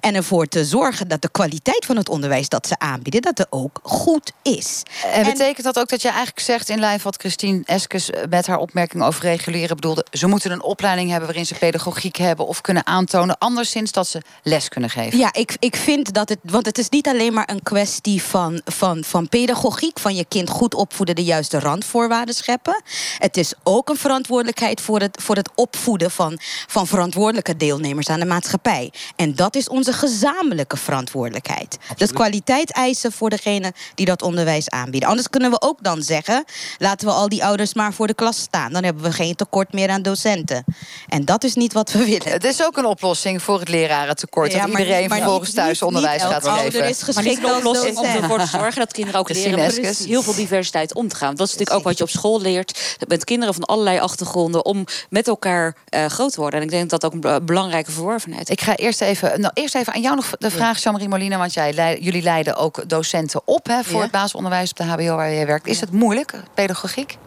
En 0.00 0.14
ervoor 0.14 0.46
te 0.46 0.64
zorgen 0.64 1.08
dat 1.08 1.22
de 1.22 1.30
kwaliteit 1.30 1.86
van 1.86 1.96
het 1.96 2.08
onderwijs 2.08 2.48
dat 2.48 2.66
ze 2.66 2.78
aanbieden, 2.78 3.22
dat 3.22 3.38
er 3.38 3.46
ook 3.50 3.80
goed 3.82 4.32
is. 4.42 4.82
En 5.04 5.24
betekent 5.24 5.64
dat 5.64 5.78
ook 5.78 5.88
dat 5.88 6.02
je 6.02 6.08
eigenlijk 6.08 6.40
zegt, 6.40 6.68
in 6.68 6.78
lijn 6.78 7.00
wat 7.02 7.16
Christine 7.16 7.62
Eskes 7.64 8.10
met 8.30 8.46
haar 8.46 8.58
opmerking 8.58 9.02
over 9.02 9.22
reguleren 9.22 9.76
bedoelde, 9.76 10.06
ze 10.10 10.26
moeten 10.26 10.50
een 10.50 10.62
opleiding 10.62 11.08
hebben 11.08 11.26
waarin 11.26 11.46
ze 11.46 11.54
pedagogiek 11.54 12.16
hebben 12.16 12.46
of 12.46 12.60
kunnen 12.60 12.86
aantonen, 12.86 13.38
anderszins 13.38 13.92
dat 13.92 14.08
ze 14.08 14.22
les 14.42 14.68
kunnen 14.68 14.90
geven? 14.90 15.18
Ja, 15.18 15.32
ik, 15.32 15.56
ik 15.58 15.76
vind 15.76 16.14
dat 16.14 16.28
het, 16.28 16.38
want 16.42 16.66
het 16.66 16.78
is 16.78 16.88
niet 16.88 17.08
alleen 17.08 17.32
maar 17.32 17.50
een 17.50 17.62
kwestie 17.62 18.22
van, 18.22 18.60
van, 18.64 19.04
van 19.04 19.28
pedagogiek, 19.28 19.98
van 19.98 20.14
je 20.14 20.24
kind 20.24 20.50
goed 20.50 20.74
opvoeden, 20.74 21.14
de 21.14 21.24
juiste 21.24 21.58
randvoorwaarden 21.58 22.34
scheppen. 22.34 22.82
Het 23.18 23.36
is 23.36 23.54
ook 23.62 23.88
een 23.88 23.96
verantwoordelijkheid 23.96 24.80
voor 24.80 25.00
het, 25.00 25.18
voor 25.22 25.36
het 25.36 25.50
opvoeden 25.54 26.10
van, 26.10 26.38
van 26.66 26.86
verantwoordelijke 26.86 27.56
deelnemers 27.56 28.08
aan 28.08 28.20
de 28.20 28.26
maatschappij. 28.26 28.92
En 29.16 29.34
dat 29.34 29.56
is 29.56 29.68
onze 29.72 29.92
gezamenlijke 29.92 30.76
verantwoordelijkheid. 30.76 31.74
Absoluut. 31.74 31.98
Dus 31.98 32.12
kwaliteitseisen 32.12 33.12
voor 33.12 33.30
degene 33.30 33.72
die 33.94 34.06
dat 34.06 34.22
onderwijs 34.22 34.70
aanbieden. 34.70 35.08
Anders 35.08 35.28
kunnen 35.28 35.50
we 35.50 35.60
ook 35.60 35.78
dan 35.82 36.02
zeggen: 36.02 36.44
laten 36.78 37.06
we 37.06 37.14
al 37.14 37.28
die 37.28 37.44
ouders 37.44 37.74
maar 37.74 37.92
voor 37.92 38.06
de 38.06 38.14
klas 38.14 38.38
staan. 38.38 38.72
Dan 38.72 38.84
hebben 38.84 39.02
we 39.02 39.12
geen 39.12 39.34
tekort 39.34 39.72
meer 39.72 39.88
aan 39.88 40.02
docenten. 40.02 40.64
En 41.08 41.24
dat 41.24 41.44
is 41.44 41.54
niet 41.54 41.72
wat 41.72 41.92
we 41.92 42.04
willen. 42.04 42.32
Het 42.32 42.44
is 42.44 42.64
ook 42.64 42.76
een 42.76 42.84
oplossing 42.84 43.42
voor 43.42 43.58
het 43.58 43.68
lerarentekort. 43.68 44.52
Ja, 44.52 44.66
dat 44.66 44.78
iedereen 44.78 45.08
vervolgens 45.08 45.52
thuis 45.52 45.82
onderwijs 45.82 46.22
gaat 46.22 46.48
geven. 46.48 46.88
Is 46.88 47.14
maar 47.14 47.24
niet 47.24 47.38
een 47.38 47.54
oplossing 47.54 47.96
om 47.96 48.04
ervoor 48.04 48.38
te 48.38 48.46
zorgen 48.46 48.78
dat 48.78 48.92
kinderen 48.92 49.20
ook 49.20 49.32
leren 49.32 49.58
met 49.58 49.98
heel 49.98 50.22
veel 50.22 50.34
diversiteit 50.34 50.94
om 50.94 51.08
te 51.08 51.16
gaan. 51.16 51.34
Dat 51.34 51.46
is 51.46 51.52
natuurlijk 51.52 51.78
ook 51.78 51.84
wat 51.84 51.98
je 51.98 52.04
op 52.04 52.10
school 52.10 52.40
leert. 52.40 52.96
Met 53.08 53.24
kinderen 53.24 53.54
van 53.54 53.64
allerlei 53.64 53.98
achtergronden 53.98 54.64
om 54.64 54.84
met 55.10 55.28
elkaar 55.28 55.76
uh, 55.90 56.06
groot 56.06 56.32
te 56.32 56.40
worden. 56.40 56.60
En 56.60 56.64
ik 56.64 56.72
denk 56.72 56.90
dat 56.90 57.00
dat 57.00 57.12
ook 57.12 57.24
een 57.24 57.44
belangrijke 57.46 57.90
verworvenheid 57.90 58.48
is. 58.48 58.54
Ik 58.54 58.60
ga 58.60 58.76
eerst 58.76 59.00
even. 59.00 59.51
Eerst 59.54 59.74
even 59.74 59.92
aan 59.92 60.00
jou 60.00 60.16
nog 60.16 60.30
de 60.38 60.50
vraag, 60.50 60.82
Jean-Marie 60.82 61.08
Molina. 61.08 61.38
Want 61.38 61.54
jij, 61.54 61.98
jullie 62.00 62.22
leiden 62.22 62.56
ook 62.56 62.88
docenten 62.88 63.40
op 63.44 63.66
hè, 63.66 63.82
voor 63.84 63.96
ja. 63.96 64.02
het 64.02 64.10
basisonderwijs 64.10 64.70
op 64.70 64.76
de 64.76 64.84
HBO 64.84 65.16
waar 65.16 65.30
je 65.30 65.46
werkt. 65.46 65.66
Is 65.66 65.80
het 65.80 65.92
moeilijk, 65.92 66.32
pedagogiek? 66.54 67.18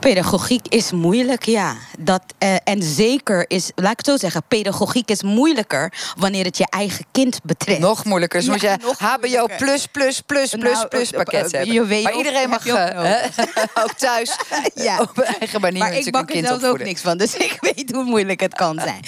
Pedagogiek 0.00 0.68
is 0.68 0.92
moeilijk, 0.92 1.44
ja. 1.44 1.76
Dat, 1.98 2.22
uh, 2.38 2.54
en 2.64 2.82
zeker 2.82 3.44
is, 3.48 3.70
laat 3.74 3.90
ik 3.90 3.96
het 3.96 4.06
zo 4.06 4.16
zeggen, 4.16 4.42
pedagogiek 4.48 5.10
is 5.10 5.22
moeilijker 5.22 5.92
wanneer 6.16 6.44
het 6.44 6.58
je 6.58 6.66
eigen 6.70 7.04
kind 7.12 7.40
betreft. 7.42 7.78
Nog 7.78 8.04
moeilijker. 8.04 8.38
Dus 8.44 8.60
ja, 8.60 8.76
moet 8.82 8.98
je 8.98 9.04
HBO 9.04 9.46
plus, 9.56 9.86
plus, 9.86 10.20
plus, 10.20 10.50
plus, 10.50 10.72
nou, 10.72 10.88
plus 10.88 11.10
pakket 11.10 11.52
hebben. 11.52 11.74
Je 11.74 11.84
weet 11.84 12.02
maar 12.02 12.16
iedereen 12.16 12.48
mag 12.48 12.66
uh, 12.66 13.24
ook 13.82 13.92
thuis 13.92 14.36
ja. 14.74 15.00
op 15.00 15.18
eigen 15.18 15.60
manier 15.60 15.78
maar 15.78 15.92
ik 15.92 16.10
bak 16.10 16.30
er 16.30 16.68
ook 16.68 16.84
niks 16.84 17.00
van, 17.00 17.18
dus 17.18 17.34
ik 17.48 17.56
weet 17.60 17.92
hoe 17.92 18.04
moeilijk 18.04 18.40
het 18.40 18.54
kan 18.54 18.80
zijn. 18.80 19.00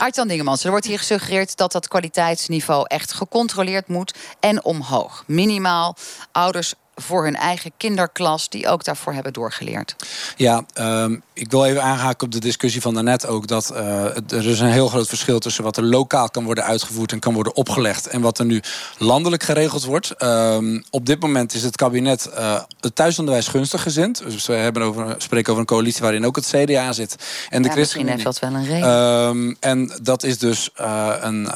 Artjan 0.00 0.28
Dingemans, 0.28 0.64
er 0.64 0.70
wordt 0.70 0.86
hier 0.86 0.98
gesuggereerd 0.98 1.56
dat 1.56 1.72
dat 1.72 1.88
kwaliteitsniveau 1.88 2.84
echt 2.86 3.12
gecontroleerd 3.12 3.88
moet 3.88 4.14
en 4.40 4.64
omhoog. 4.64 5.24
Minimaal 5.26 5.96
ouders 6.32 6.74
voor 7.00 7.24
hun 7.24 7.36
eigen 7.36 7.72
kinderklas, 7.76 8.48
die 8.48 8.68
ook 8.68 8.84
daarvoor 8.84 9.12
hebben 9.12 9.32
doorgeleerd. 9.32 9.96
Ja, 10.36 10.64
um, 10.74 11.22
ik 11.32 11.50
wil 11.50 11.64
even 11.64 11.82
aanhaken 11.82 12.26
op 12.26 12.32
de 12.32 12.40
discussie 12.40 12.80
van 12.80 12.94
daarnet 12.94 13.26
ook. 13.26 13.46
Dat 13.46 13.70
uh, 13.72 14.04
er 14.32 14.46
is 14.46 14.60
een 14.60 14.70
heel 14.70 14.88
groot 14.88 15.08
verschil 15.08 15.38
tussen 15.38 15.64
wat 15.64 15.76
er 15.76 15.84
lokaal 15.84 16.30
kan 16.30 16.44
worden 16.44 16.64
uitgevoerd 16.64 17.12
en 17.12 17.18
kan 17.18 17.34
worden 17.34 17.56
opgelegd. 17.56 18.06
En 18.06 18.20
wat 18.20 18.38
er 18.38 18.44
nu 18.44 18.62
landelijk 18.98 19.42
geregeld 19.42 19.84
wordt. 19.84 20.22
Um, 20.22 20.84
op 20.90 21.06
dit 21.06 21.20
moment 21.20 21.54
is 21.54 21.62
het 21.62 21.76
kabinet 21.76 22.30
uh, 22.34 22.60
het 22.80 22.94
thuisonderwijs 22.94 23.48
gunstig 23.48 23.82
gezind. 23.82 24.22
Dus 24.24 24.46
we 24.46 24.52
hebben 24.52 24.82
over, 24.82 25.14
spreken 25.18 25.50
over 25.50 25.60
een 25.60 25.66
coalitie 25.66 26.02
waarin 26.02 26.26
ook 26.26 26.36
het 26.36 26.46
CDA 26.46 26.92
zit. 26.92 27.16
En 27.48 27.62
de 27.62 27.68
ja, 27.68 27.74
Misschien 27.74 28.08
heeft 28.08 28.24
dat 28.24 28.38
wel 28.38 28.54
een 28.54 28.66
reden. 28.66 28.90
Um, 28.90 29.56
en 29.60 29.92
dat 30.02 30.22
is 30.22 30.38
dus 30.38 30.70
uh, 30.80 31.14
een. 31.20 31.48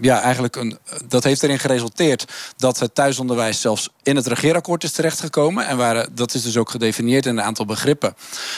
ja, 0.00 0.20
eigenlijk 0.20 0.56
een. 0.56 0.78
Dat 1.08 1.24
heeft 1.24 1.42
erin 1.42 1.58
geresulteerd 1.58 2.24
dat 2.56 2.78
het 2.78 2.94
thuisonderwijs 2.94 3.60
zelfs 3.60 3.88
in 4.02 4.16
het 4.16 4.26
regeerakkoord 4.26 4.73
is 4.82 4.92
terechtgekomen. 4.92 5.66
En 5.66 5.76
waar, 5.76 6.06
dat 6.12 6.34
is 6.34 6.42
dus 6.42 6.56
ook 6.56 6.70
gedefinieerd 6.70 7.26
in 7.26 7.36
een 7.36 7.44
aantal 7.44 7.64
begrippen. 7.64 8.14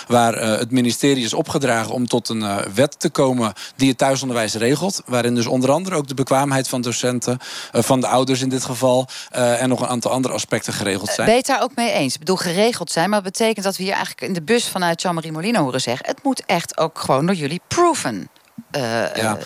Waar 0.07 0.35
uh, 0.35 0.59
het 0.59 0.71
ministerie 0.71 1.25
is 1.25 1.35
opgedragen 1.35 1.93
om 1.93 2.07
tot 2.07 2.29
een 2.29 2.41
uh, 2.41 2.59
wet 2.75 3.01
te 3.01 3.11
komen 3.11 3.53
die 3.77 3.89
het 3.89 3.99
thuisonderwijs 3.99 4.55
regelt. 4.55 5.03
Waarin 5.07 5.35
dus 5.35 5.47
onder 5.47 5.71
andere 5.71 5.97
ook 5.97 6.09
de 6.09 6.15
bekwaamheid 6.15 6.69
van 6.69 6.81
docenten, 6.81 7.39
uh, 7.73 7.83
van 7.83 8.01
de 8.01 8.07
ouders 8.07 8.41
in 8.41 8.49
dit 8.49 8.65
geval. 8.65 9.09
en 9.31 9.69
nog 9.69 9.81
een 9.81 9.89
aantal 9.89 10.11
andere 10.11 10.35
aspecten 10.35 10.73
geregeld 10.73 11.11
zijn. 11.11 11.27
Ben 11.27 11.37
je 11.37 11.41
het 11.41 11.47
daar 11.47 11.63
ook 11.63 11.75
mee 11.75 11.91
eens? 11.93 12.13
Ik 12.13 12.19
bedoel, 12.19 12.37
geregeld 12.37 12.91
zijn, 12.91 13.11
maar 13.11 13.23
dat 13.23 13.33
betekent 13.33 13.65
dat 13.65 13.77
we 13.77 13.83
hier 13.83 13.93
eigenlijk 13.93 14.27
in 14.27 14.33
de 14.33 14.43
bus 14.43 14.69
vanuit 14.69 15.03
Jean-Marie 15.03 15.33
Molino 15.33 15.63
horen 15.63 15.81
zeggen. 15.81 16.07
Het 16.07 16.23
moet 16.23 16.43
echt 16.47 16.79
ook 16.79 16.99
gewoon 16.99 17.27
door 17.27 17.35
jullie 17.35 17.61
proven. 17.69 18.29
Uh, 18.77 19.15
ja. 19.15 19.39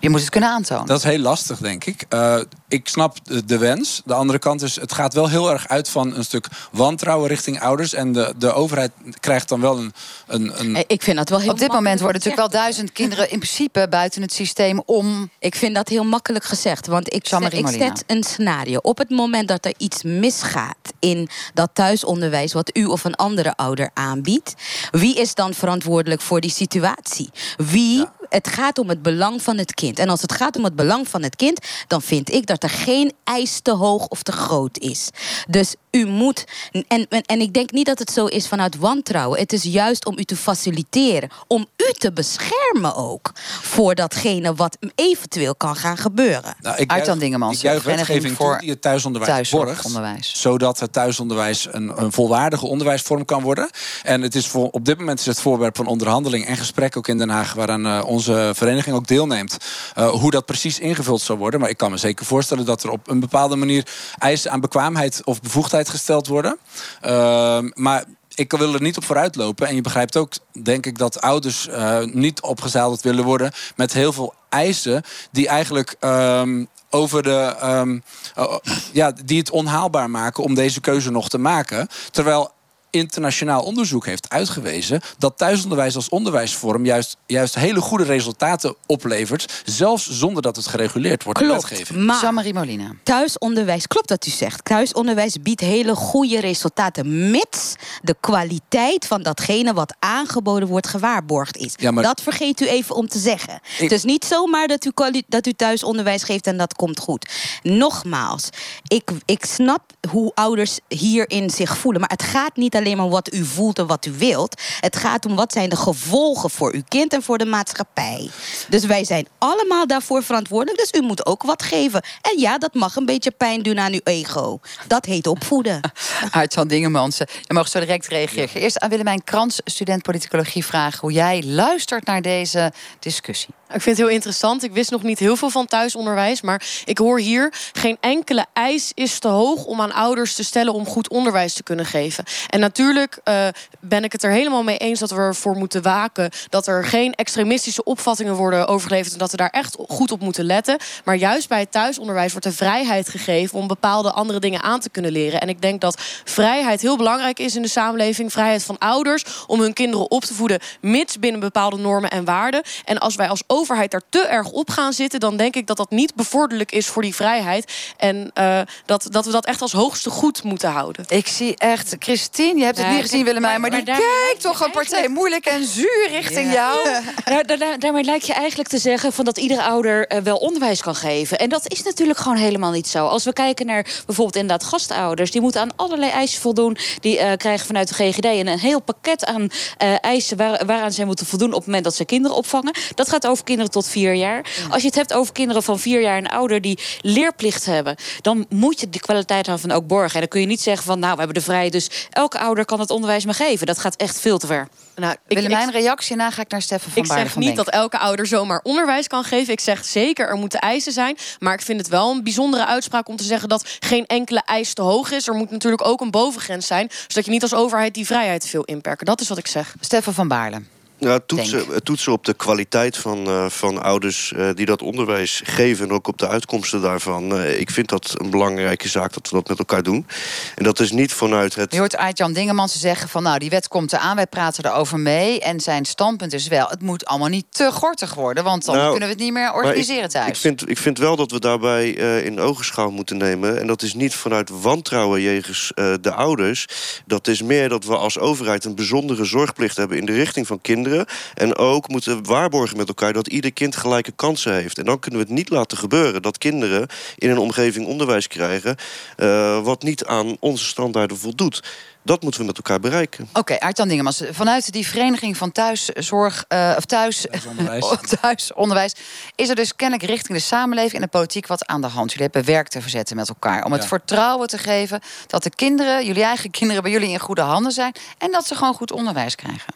je 0.00 0.10
moet 0.10 0.20
het 0.20 0.30
kunnen 0.30 0.50
aantonen. 0.50 0.86
Dat 0.86 0.98
is 0.98 1.04
heel 1.04 1.18
lastig, 1.18 1.58
denk 1.58 1.84
ik. 1.84 2.04
Uh, 2.14 2.40
ik 2.68 2.88
snap 2.88 3.16
de, 3.22 3.44
de, 3.44 3.58
wens. 3.58 4.02
De 4.04 4.14
andere 4.14 4.38
kant 4.38 4.62
is, 4.62 4.80
het 4.80 4.92
gaat 4.92 5.14
wel 5.14 5.28
heel 5.28 5.50
erg 5.50 5.68
uit 5.68 5.88
van 5.88 6.16
een 6.16 6.24
stuk 6.24 6.46
wantrouwen 6.72 7.28
richting 7.28 7.60
ouders. 7.60 7.94
En 7.94 8.12
de, 8.12 8.34
de 8.38 8.52
overheid 8.52 8.90
krijgt 9.20 9.48
dan 9.48 9.60
wel 9.60 9.78
een. 9.78 9.92
een, 10.26 10.60
een... 10.60 10.84
Ik 10.86 11.02
vind 11.02 11.16
dat 11.16 11.28
wel 11.28 11.40
heel 11.40 11.50
Op 11.50 11.58
dit 11.58 11.72
moment 11.72 12.00
worden 12.00 12.20
natuurlijk 12.22 12.52
wel 12.52 12.60
duizend 12.60 12.92
kinderen 12.92 13.30
in 13.30 13.38
principe 13.38 13.86
buiten 13.90 14.22
het 14.22 14.32
systeem 14.32 14.82
om. 14.86 15.30
Ik 15.38 15.54
vind 15.54 15.74
dat 15.74 15.88
heel 15.88 16.04
makkelijk 16.04 16.44
gezegd. 16.44 16.86
Want 16.86 17.14
ik, 17.14 17.26
zet, 17.26 17.52
ik 17.52 17.68
zet 17.68 18.04
een 18.06 18.22
scenario. 18.22 18.78
Op 18.82 18.98
het 18.98 19.10
moment 19.10 19.48
dat 19.48 19.64
er 19.64 19.74
iets 19.76 20.02
misgaat 20.02 20.92
in 20.98 21.28
dat 21.54 21.70
thuisonderwijs, 21.72 22.52
wat 22.52 22.76
u 22.76 22.84
of 22.84 23.04
een 23.04 23.14
andere 23.14 23.56
ouder 23.56 23.90
aanbiedt, 23.94 24.54
wie 24.90 25.16
is 25.16 25.34
dan 25.34 25.54
verantwoordelijk 25.54 26.20
voor 26.20 26.40
die 26.40 26.50
situatie? 26.50 27.30
Wie. 27.56 27.98
Ja 27.98 28.17
het 28.28 28.48
gaat 28.48 28.78
om 28.78 28.88
het 28.88 29.02
belang 29.02 29.42
van 29.42 29.58
het 29.58 29.74
kind. 29.74 29.98
En 29.98 30.08
als 30.08 30.22
het 30.22 30.32
gaat 30.32 30.56
om 30.56 30.64
het 30.64 30.76
belang 30.76 31.08
van 31.08 31.22
het 31.22 31.36
kind, 31.36 31.66
dan 31.86 32.02
vind 32.02 32.32
ik 32.32 32.46
dat 32.46 32.62
er 32.62 32.70
geen 32.70 33.12
eis 33.24 33.60
te 33.60 33.70
hoog 33.70 34.06
of 34.06 34.22
te 34.22 34.32
groot 34.32 34.78
is. 34.78 35.08
Dus 35.48 35.74
u 35.98 36.06
moet. 36.06 36.44
En, 36.88 37.08
en, 37.08 37.40
ik 37.40 37.52
denk 37.54 37.70
niet 37.70 37.86
dat 37.86 37.98
het 37.98 38.10
zo 38.10 38.26
is 38.26 38.48
vanuit 38.48 38.76
wantrouwen. 38.76 39.38
Het 39.38 39.52
is 39.52 39.62
juist 39.62 40.06
om 40.06 40.18
u 40.18 40.24
te 40.24 40.36
faciliteren. 40.36 41.28
Om 41.46 41.66
u 41.76 41.92
te 41.92 42.12
beschermen 42.12 42.94
ook. 42.96 43.32
Voor 43.62 43.94
datgene 43.94 44.54
wat 44.54 44.78
eventueel 44.94 45.54
kan 45.54 45.76
gaan 45.76 45.96
gebeuren. 45.96 46.54
Nou, 46.60 46.76
ik 46.76 46.90
juich, 46.90 47.18
Dingemans. 47.18 47.56
Ik 47.56 47.62
juich 47.62 47.82
wetgeving 47.82 48.36
voor 48.36 48.58
die 48.58 48.70
het 48.70 48.82
thuisonderwijs 48.82 49.50
borgt. 49.50 49.88
Zodat 50.20 50.80
het 50.80 50.92
thuisonderwijs 50.92 51.68
een, 51.70 52.02
een 52.02 52.12
volwaardige 52.12 52.66
onderwijsvorm 52.66 53.24
kan 53.24 53.42
worden. 53.42 53.70
En 54.02 54.22
het 54.22 54.34
is 54.34 54.46
voor, 54.46 54.68
op 54.70 54.84
dit 54.84 54.98
moment 54.98 55.18
is 55.18 55.26
het 55.26 55.40
voorwerp 55.40 55.76
van 55.76 55.86
onderhandeling 55.86 56.46
en 56.46 56.56
gesprek 56.56 56.96
ook 56.96 57.08
in 57.08 57.18
Den 57.18 57.28
Haag. 57.28 57.52
Waaraan 57.52 57.86
uh, 57.86 58.02
onze 58.06 58.52
vereniging 58.54 58.96
ook 58.96 59.06
deelneemt. 59.06 59.56
Uh, 59.98 60.08
hoe 60.08 60.30
dat 60.30 60.46
precies 60.46 60.78
ingevuld 60.78 61.20
zou 61.20 61.38
worden. 61.38 61.60
Maar 61.60 61.70
ik 61.70 61.76
kan 61.76 61.90
me 61.90 61.96
zeker 61.96 62.26
voorstellen 62.26 62.64
dat 62.64 62.82
er 62.82 62.90
op 62.90 63.10
een 63.10 63.20
bepaalde 63.20 63.56
manier 63.56 63.86
eisen 64.18 64.50
aan 64.50 64.60
bekwaamheid 64.60 65.20
of 65.24 65.40
bevoegdheid 65.40 65.87
gesteld 65.88 66.26
worden. 66.26 66.58
Uh, 67.04 67.58
maar 67.74 68.04
ik 68.34 68.52
wil 68.52 68.74
er 68.74 68.82
niet 68.82 68.96
op 68.96 69.04
vooruit 69.04 69.36
lopen. 69.36 69.66
En 69.66 69.74
je 69.74 69.80
begrijpt 69.80 70.16
ook, 70.16 70.32
denk 70.62 70.86
ik, 70.86 70.98
dat 70.98 71.20
ouders 71.20 71.68
uh, 71.68 71.98
niet 72.04 72.40
opgezadeld 72.40 73.00
willen 73.00 73.24
worden 73.24 73.52
met 73.76 73.92
heel 73.92 74.12
veel 74.12 74.34
eisen 74.48 75.02
die 75.30 75.48
eigenlijk 75.48 75.96
um, 76.00 76.68
over 76.90 77.22
de. 77.22 77.56
Um, 77.64 78.02
uh, 78.38 78.56
ja, 78.92 79.12
die 79.24 79.38
het 79.38 79.50
onhaalbaar 79.50 80.10
maken 80.10 80.44
om 80.44 80.54
deze 80.54 80.80
keuze 80.80 81.10
nog 81.10 81.28
te 81.28 81.38
maken. 81.38 81.88
Terwijl 82.10 82.50
internationaal 82.90 83.62
onderzoek 83.62 84.06
heeft 84.06 84.28
uitgewezen 84.30 85.00
dat 85.18 85.38
thuisonderwijs 85.38 85.96
als 85.96 86.08
onderwijsvorm 86.08 86.84
juist, 86.84 87.16
juist 87.26 87.54
hele 87.54 87.80
goede 87.80 88.04
resultaten 88.04 88.74
oplevert, 88.86 89.62
zelfs 89.64 90.10
zonder 90.10 90.42
dat 90.42 90.56
het 90.56 90.66
gereguleerd 90.66 91.24
wordt 91.24 91.38
Klopt, 91.38 91.68
wetgeving. 91.68 92.04
maar 92.04 92.20
Jean-Marie 92.20 92.54
Molina. 92.54 92.90
thuisonderwijs, 93.02 93.86
klopt 93.86 94.10
wat 94.10 94.26
u 94.26 94.30
zegt. 94.30 94.64
Thuisonderwijs 94.64 95.36
biedt 95.42 95.60
hele 95.60 95.94
goede 95.94 96.40
resultaten, 96.40 97.30
mits 97.30 97.74
de 98.02 98.16
kwaliteit 98.20 99.06
van 99.06 99.22
datgene 99.22 99.72
wat 99.74 99.94
aangeboden 99.98 100.68
wordt 100.68 100.86
gewaarborgd 100.86 101.56
is. 101.56 101.72
Ja, 101.76 101.90
maar- 101.90 102.02
Dat 102.02 102.22
vergeet 102.22 102.60
u 102.60 102.66
even 102.68 102.94
om 102.94 103.08
te 103.08 103.18
zeggen. 103.18 103.54
Ik- 103.54 103.80
Het 103.80 103.92
is 103.92 104.04
niet 104.04 104.24
zomaar 104.24 104.66
dat 104.68 104.84
u, 104.84 104.92
dat 105.28 105.46
u 105.46 105.52
thuisonderwijs 105.52 106.22
geeft 106.22 106.46
en 106.46 106.56
dat 106.56 106.74
komt 106.74 106.98
goed. 106.98 107.28
Nogmaals, 107.62 108.48
ik, 108.86 109.10
ik 109.24 109.44
snap 109.44 109.82
hoe 110.10 110.30
ouders 110.34 110.78
hierin 110.88 111.50
zich 111.50 111.78
voelen. 111.78 112.00
Maar 112.00 112.10
het 112.10 112.22
gaat 112.22 112.56
niet 112.56 112.74
alleen 112.78 112.96
maar 112.96 113.08
wat 113.08 113.34
u 113.34 113.44
voelt 113.44 113.78
en 113.78 113.86
wat 113.86 114.06
u 114.06 114.12
wilt. 114.12 114.62
Het 114.80 114.96
gaat 114.96 115.26
om 115.26 115.36
wat 115.36 115.52
zijn 115.52 115.68
de 115.68 115.76
gevolgen 115.76 116.50
voor 116.50 116.72
uw 116.74 116.82
kind 116.88 117.12
en 117.12 117.22
voor 117.22 117.38
de 117.38 117.44
maatschappij. 117.44 118.30
Dus 118.68 118.84
wij 118.84 119.04
zijn 119.04 119.26
allemaal 119.38 119.86
daarvoor 119.86 120.22
verantwoordelijk. 120.22 120.78
Dus 120.78 121.00
u 121.00 121.04
moet 121.04 121.26
ook 121.26 121.42
wat 121.42 121.62
geven. 121.62 122.02
En 122.22 122.38
ja, 122.38 122.58
dat 122.58 122.74
mag 122.74 122.96
een 122.96 123.06
beetje 123.06 123.30
pijn 123.30 123.62
doen 123.62 123.78
aan 123.78 123.92
uw 123.92 124.00
ego. 124.04 124.60
Dat 124.86 125.04
heet 125.04 125.26
opvoeden. 125.26 125.80
Aart-Jan 126.30 126.68
Dingemansen. 126.68 127.26
Je 127.42 127.54
mag 127.54 127.68
zo 127.68 127.80
direct 127.80 128.06
reageren. 128.06 128.60
Eerst 128.60 128.78
aan 128.78 128.90
Willemijn 128.90 129.24
Krans, 129.24 129.60
student 129.64 130.02
politicologie, 130.02 130.64
vragen 130.64 131.00
hoe 131.00 131.12
jij 131.12 131.42
luistert 131.46 132.06
naar 132.06 132.22
deze 132.22 132.72
discussie. 132.98 133.57
Ik 133.74 133.82
vind 133.82 133.96
het 133.96 134.06
heel 134.06 134.14
interessant. 134.14 134.62
Ik 134.62 134.72
wist 134.72 134.90
nog 134.90 135.02
niet 135.02 135.18
heel 135.18 135.36
veel 135.36 135.50
van 135.50 135.66
thuisonderwijs. 135.66 136.40
Maar 136.40 136.62
ik 136.84 136.98
hoor 136.98 137.20
hier... 137.20 137.52
geen 137.72 137.96
enkele 138.00 138.46
eis 138.52 138.92
is 138.94 139.18
te 139.18 139.28
hoog 139.28 139.64
om 139.64 139.80
aan 139.80 139.92
ouders 139.92 140.34
te 140.34 140.44
stellen... 140.44 140.72
om 140.72 140.86
goed 140.86 141.08
onderwijs 141.08 141.54
te 141.54 141.62
kunnen 141.62 141.86
geven. 141.86 142.24
En 142.48 142.60
natuurlijk 142.60 143.20
eh, 143.24 143.48
ben 143.80 144.04
ik 144.04 144.12
het 144.12 144.22
er 144.22 144.30
helemaal 144.30 144.62
mee 144.62 144.76
eens... 144.76 145.00
dat 145.00 145.10
we 145.10 145.16
ervoor 145.16 145.56
moeten 145.56 145.82
waken... 145.82 146.30
dat 146.48 146.66
er 146.66 146.84
geen 146.84 147.14
extremistische 147.14 147.84
opvattingen 147.84 148.34
worden 148.34 148.66
overgeleverd... 148.68 149.12
en 149.12 149.18
dat 149.18 149.30
we 149.30 149.36
daar 149.36 149.50
echt 149.50 149.76
goed 149.88 150.12
op 150.12 150.20
moeten 150.20 150.44
letten. 150.44 150.78
Maar 151.04 151.16
juist 151.16 151.48
bij 151.48 151.60
het 151.60 151.72
thuisonderwijs 151.72 152.30
wordt 152.30 152.46
de 152.46 152.52
vrijheid 152.52 153.08
gegeven... 153.08 153.58
om 153.58 153.66
bepaalde 153.66 154.12
andere 154.12 154.40
dingen 154.40 154.62
aan 154.62 154.80
te 154.80 154.90
kunnen 154.90 155.12
leren. 155.12 155.40
En 155.40 155.48
ik 155.48 155.62
denk 155.62 155.80
dat 155.80 156.00
vrijheid 156.24 156.80
heel 156.80 156.96
belangrijk 156.96 157.38
is 157.38 157.56
in 157.56 157.62
de 157.62 157.68
samenleving. 157.68 158.32
Vrijheid 158.32 158.62
van 158.62 158.78
ouders 158.78 159.24
om 159.46 159.60
hun 159.60 159.72
kinderen 159.72 160.10
op 160.10 160.24
te 160.24 160.34
voeden... 160.34 160.60
mits 160.80 161.18
binnen 161.18 161.40
bepaalde 161.40 161.76
normen 161.76 162.10
en 162.10 162.24
waarden. 162.24 162.62
En 162.84 162.98
als 162.98 163.14
wij 163.14 163.28
als 163.28 163.42
overheid 163.58 163.90
daar 163.90 164.02
te 164.08 164.26
erg 164.26 164.50
op 164.50 164.70
gaan 164.70 164.92
zitten... 164.92 165.20
dan 165.20 165.36
denk 165.36 165.56
ik 165.56 165.66
dat 165.66 165.76
dat 165.76 165.90
niet 165.90 166.14
bevorderlijk 166.14 166.72
is 166.72 166.86
voor 166.86 167.02
die 167.02 167.14
vrijheid. 167.14 167.72
En 167.96 168.30
eh, 168.34 168.60
dat, 168.86 169.06
dat 169.10 169.24
we 169.24 169.30
dat 169.32 169.46
echt 169.46 169.62
als 169.62 169.72
hoogste 169.72 170.10
goed 170.10 170.42
moeten 170.42 170.70
houden. 170.70 171.04
Ik 171.08 171.26
zie 171.26 171.56
echt, 171.56 171.96
Christine, 171.98 172.58
je 172.58 172.64
hebt 172.64 172.76
het 172.78 172.86
Ja, 172.86 172.92
niet 172.92 173.00
gezien, 173.02 173.24
Willemijn... 173.24 173.60
maar, 173.60 173.70
maar 173.70 173.84
die 173.84 173.94
kijkt 173.94 174.40
toch 174.40 174.60
een 174.64 174.70
partij 174.70 175.08
moeilijk 175.08 175.46
en 175.46 175.64
zuur 175.64 176.06
richting 176.10 176.52
jou. 176.52 176.78
Daar, 177.24 177.46
daar- 177.46 177.58
daar- 177.58 177.78
daarmee 177.78 178.04
lijkt 178.04 178.26
je 178.26 178.32
eigenlijk 178.32 178.68
te 178.68 178.78
zeggen 178.78 179.12
van 179.12 179.24
dat 179.24 179.38
iedere 179.38 179.62
ouder 179.62 180.06
eh, 180.06 180.20
wel 180.22 180.36
onderwijs 180.36 180.80
kan 180.82 180.94
geven. 180.94 181.38
En 181.38 181.48
dat 181.48 181.70
is 181.72 181.82
natuurlijk 181.82 182.18
gewoon 182.18 182.36
helemaal 182.36 182.70
niet 182.70 182.88
zo. 182.88 183.06
Als 183.06 183.24
we 183.24 183.32
kijken 183.32 183.66
naar 183.66 183.82
bijvoorbeeld 183.82 184.36
inderdaad 184.36 184.68
gastouders, 184.68 185.30
die 185.30 185.40
moeten 185.40 185.60
aan 185.60 185.76
allerlei 185.76 186.10
eisen 186.10 186.40
voldoen. 186.40 186.76
Die 187.00 187.18
eh, 187.18 187.36
krijgen 187.36 187.66
vanuit 187.66 187.88
de 187.88 187.94
GGD 187.94 188.24
een, 188.24 188.46
een 188.46 188.58
heel 188.58 188.80
pakket 188.80 189.24
aan 189.24 189.48
eh, 189.78 189.94
eisen 190.00 190.36
waar, 190.36 190.66
waaraan 190.66 190.92
zij 190.92 191.04
moeten 191.04 191.26
voldoen 191.26 191.48
op 191.48 191.54
het 191.56 191.66
moment 191.66 191.84
dat 191.84 191.94
ze 191.94 192.04
kinderen 192.04 192.36
opvangen. 192.36 192.74
Dat 192.94 193.08
gaat 193.08 193.26
over 193.26 193.44
kinderen 193.48 193.70
tot 193.70 193.88
vier 193.88 194.14
jaar. 194.14 194.44
Als 194.70 194.80
je 194.82 194.86
het 194.86 194.96
hebt 194.96 195.12
over 195.12 195.32
kinderen 195.32 195.62
van 195.62 195.78
vier 195.78 196.00
jaar 196.00 196.16
en 196.16 196.26
ouder 196.26 196.60
die 196.60 196.78
leerplicht 197.00 197.64
hebben, 197.64 197.96
dan 198.20 198.46
moet 198.48 198.80
je 198.80 198.88
die 198.88 199.00
kwaliteit 199.00 199.44
daarvan 199.44 199.70
ook 199.70 199.86
borgen. 199.86 200.14
En 200.14 200.20
dan 200.20 200.28
kun 200.28 200.40
je 200.40 200.46
niet 200.46 200.60
zeggen 200.60 200.84
van 200.84 200.98
nou, 200.98 201.12
we 201.12 201.18
hebben 201.18 201.36
de 201.36 201.42
vrijheid, 201.42 201.72
dus 201.72 201.90
elke 202.10 202.38
ouder 202.38 202.64
kan 202.64 202.80
het 202.80 202.90
onderwijs 202.90 203.24
maar 203.24 203.34
geven. 203.34 203.66
Dat 203.66 203.78
gaat 203.78 203.96
echt 203.96 204.20
veel 204.20 204.38
te 204.38 204.46
ver. 204.46 204.68
Nou, 204.94 205.16
ik, 205.28 205.38
ik, 205.38 205.70
reactie 205.70 206.16
dan 206.16 206.32
ga 206.32 206.42
ik 206.42 206.50
naar 206.50 206.62
Steffen 206.62 206.92
van 206.92 207.02
ik 207.02 207.08
zeg 207.08 207.30
van 207.30 207.42
niet 207.42 207.54
Denk. 207.54 207.64
dat 207.64 207.74
elke 207.74 207.98
ouder 207.98 208.26
zomaar 208.26 208.60
onderwijs 208.62 209.06
kan 209.06 209.24
geven. 209.24 209.52
Ik 209.52 209.60
zeg 209.60 209.84
zeker, 209.84 210.28
er 210.28 210.36
moeten 210.36 210.60
eisen 210.60 210.92
zijn. 210.92 211.16
Maar 211.38 211.54
ik 211.54 211.62
vind 211.62 211.78
het 211.80 211.88
wel 211.88 212.10
een 212.10 212.22
bijzondere 212.22 212.66
uitspraak 212.66 213.08
om 213.08 213.16
te 213.16 213.24
zeggen... 213.24 213.48
dat 213.48 213.76
geen 213.78 214.06
enkele 214.06 214.42
eis 214.44 214.72
te 214.72 214.82
hoog 214.82 215.10
is. 215.10 215.28
Er 215.28 215.34
moet 215.34 215.50
natuurlijk 215.50 215.86
ook 215.86 216.00
een 216.00 216.10
bovengrens 216.10 216.66
zijn. 216.66 216.90
Zodat 217.06 217.24
je 217.24 217.30
niet 217.30 217.42
als 217.42 217.54
overheid 217.54 217.94
die 217.94 218.06
vrijheid 218.06 218.40
te 218.40 218.48
veel 218.48 218.64
inperken. 218.64 219.06
Dat 219.06 219.20
is 219.20 219.28
wat 219.28 219.38
ik 219.38 219.46
zeg. 219.46 219.74
Steffen 219.80 220.14
van 220.14 220.28
Baarle. 220.28 220.62
Ja, 221.00 221.18
toetsen, 221.26 221.82
toetsen 221.82 222.12
op 222.12 222.24
de 222.24 222.34
kwaliteit 222.34 222.96
van, 222.96 223.26
eh, 223.26 223.46
van 223.48 223.82
ouders 223.82 224.32
eh, 224.32 224.48
die 224.54 224.66
dat 224.66 224.82
onderwijs 224.82 225.40
geven... 225.44 225.84
en 225.84 225.92
ook 225.92 226.08
op 226.08 226.18
de 226.18 226.28
uitkomsten 226.28 226.80
daarvan. 226.80 227.36
Eh, 227.36 227.60
ik 227.60 227.70
vind 227.70 227.88
dat 227.88 228.14
een 228.16 228.30
belangrijke 228.30 228.88
zaak 228.88 229.12
dat 229.12 229.30
we 229.30 229.36
dat 229.36 229.48
met 229.48 229.58
elkaar 229.58 229.82
doen. 229.82 230.06
En 230.54 230.64
dat 230.64 230.80
is 230.80 230.90
niet 230.90 231.12
vanuit 231.12 231.54
het... 231.54 231.72
Je 231.72 231.78
hoort 231.78 231.96
Aart-Jan 231.96 232.32
Dingemansen 232.32 232.80
zeggen 232.80 233.08
van... 233.08 233.22
nou, 233.22 233.38
die 233.38 233.50
wet 233.50 233.68
komt 233.68 233.92
eraan, 233.92 234.16
wij 234.16 234.26
praten 234.26 234.64
erover 234.64 234.98
mee. 234.98 235.40
En 235.40 235.60
zijn 235.60 235.84
standpunt 235.84 236.32
is 236.32 236.48
wel, 236.48 236.66
het 236.68 236.82
moet 236.82 237.06
allemaal 237.06 237.28
niet 237.28 237.46
te 237.50 237.72
gortig 237.72 238.14
worden... 238.14 238.44
want 238.44 238.64
dan 238.64 238.76
Nou, 238.76 238.90
kunnen 238.90 239.08
we 239.08 239.14
het 239.14 239.22
niet 239.22 239.32
meer 239.32 239.52
organiseren 239.52 240.04
ik, 240.04 240.10
thuis. 240.10 240.28
Ik 240.28 240.36
vind, 240.36 240.68
ik 240.68 240.78
vind 240.78 240.98
wel 240.98 241.16
dat 241.16 241.30
we 241.30 241.40
daarbij 241.40 241.90
in 242.22 242.40
ogenschouw 242.40 242.90
moeten 242.90 243.16
nemen. 243.16 243.60
En 243.60 243.66
dat 243.66 243.82
is 243.82 243.94
niet 243.94 244.14
vanuit 244.14 244.50
wantrouwen 244.62 245.20
jegens 245.20 245.72
de 245.74 246.12
ouders. 246.12 246.66
Dat 247.06 247.26
is 247.26 247.42
meer 247.42 247.68
dat 247.68 247.84
we 247.84 247.96
als 247.96 248.18
overheid 248.18 248.64
een 248.64 248.74
bijzondere 248.74 249.24
zorgplicht 249.24 249.76
hebben 249.76 249.96
in 249.96 250.06
de 250.06 250.12
richting 250.12 250.46
van 250.46 250.60
kinderen. 250.60 250.87
En 251.34 251.56
ook 251.56 251.88
moeten 251.88 252.24
waarborgen 252.24 252.76
met 252.76 252.88
elkaar 252.88 253.12
dat 253.12 253.26
ieder 253.26 253.52
kind 253.52 253.76
gelijke 253.76 254.12
kansen 254.12 254.52
heeft. 254.54 254.78
En 254.78 254.84
dan 254.84 254.98
kunnen 254.98 255.20
we 255.20 255.26
het 255.26 255.36
niet 255.36 255.48
laten 255.50 255.78
gebeuren 255.78 256.22
dat 256.22 256.38
kinderen 256.38 256.86
in 257.16 257.30
een 257.30 257.38
omgeving 257.38 257.86
onderwijs 257.86 258.26
krijgen. 258.26 258.76
eh, 259.16 259.60
wat 259.60 259.82
niet 259.82 260.04
aan 260.04 260.36
onze 260.40 260.64
standaarden 260.64 261.18
voldoet. 261.18 261.62
Dat 262.02 262.22
moeten 262.22 262.40
we 262.40 262.46
met 262.46 262.56
elkaar 262.56 262.80
bereiken. 262.80 263.28
Oké, 263.32 263.60
Aart-Jan 263.60 263.88
Dingemansen, 263.88 264.34
vanuit 264.34 264.72
die 264.72 264.86
vereniging 264.86 265.36
van 265.36 265.52
thuiszorg... 265.52 266.44
eh, 266.48 266.74
of 266.76 266.84
thuis, 266.84 267.26
Thuisonderwijs. 267.30 267.86
thuisonderwijs... 268.20 268.92
is 269.34 269.48
er 269.48 269.54
dus 269.54 269.76
kennelijk 269.76 270.08
richting 270.10 270.38
de 270.38 270.44
samenleving 270.44 270.94
en 270.94 271.00
de 271.00 271.06
politiek 271.06 271.46
wat 271.46 271.66
aan 271.66 271.80
de 271.80 271.86
hand. 271.86 272.12
Jullie 272.12 272.28
hebben 272.32 272.52
werk 272.52 272.68
te 272.68 272.80
verzetten 272.80 273.16
met 273.16 273.28
elkaar. 273.28 273.64
Om 273.64 273.72
het 273.72 273.86
vertrouwen 273.86 274.48
te 274.48 274.58
geven 274.58 275.00
dat 275.26 275.42
de 275.42 275.50
kinderen... 275.50 276.06
jullie 276.06 276.22
eigen 276.22 276.50
kinderen 276.50 276.82
bij 276.82 276.92
jullie 276.92 277.10
in 277.10 277.18
goede 277.18 277.40
handen 277.40 277.72
zijn... 277.72 277.92
en 278.18 278.30
dat 278.32 278.46
ze 278.46 278.54
gewoon 278.54 278.74
goed 278.74 278.92
onderwijs 278.92 279.34
krijgen. 279.34 279.74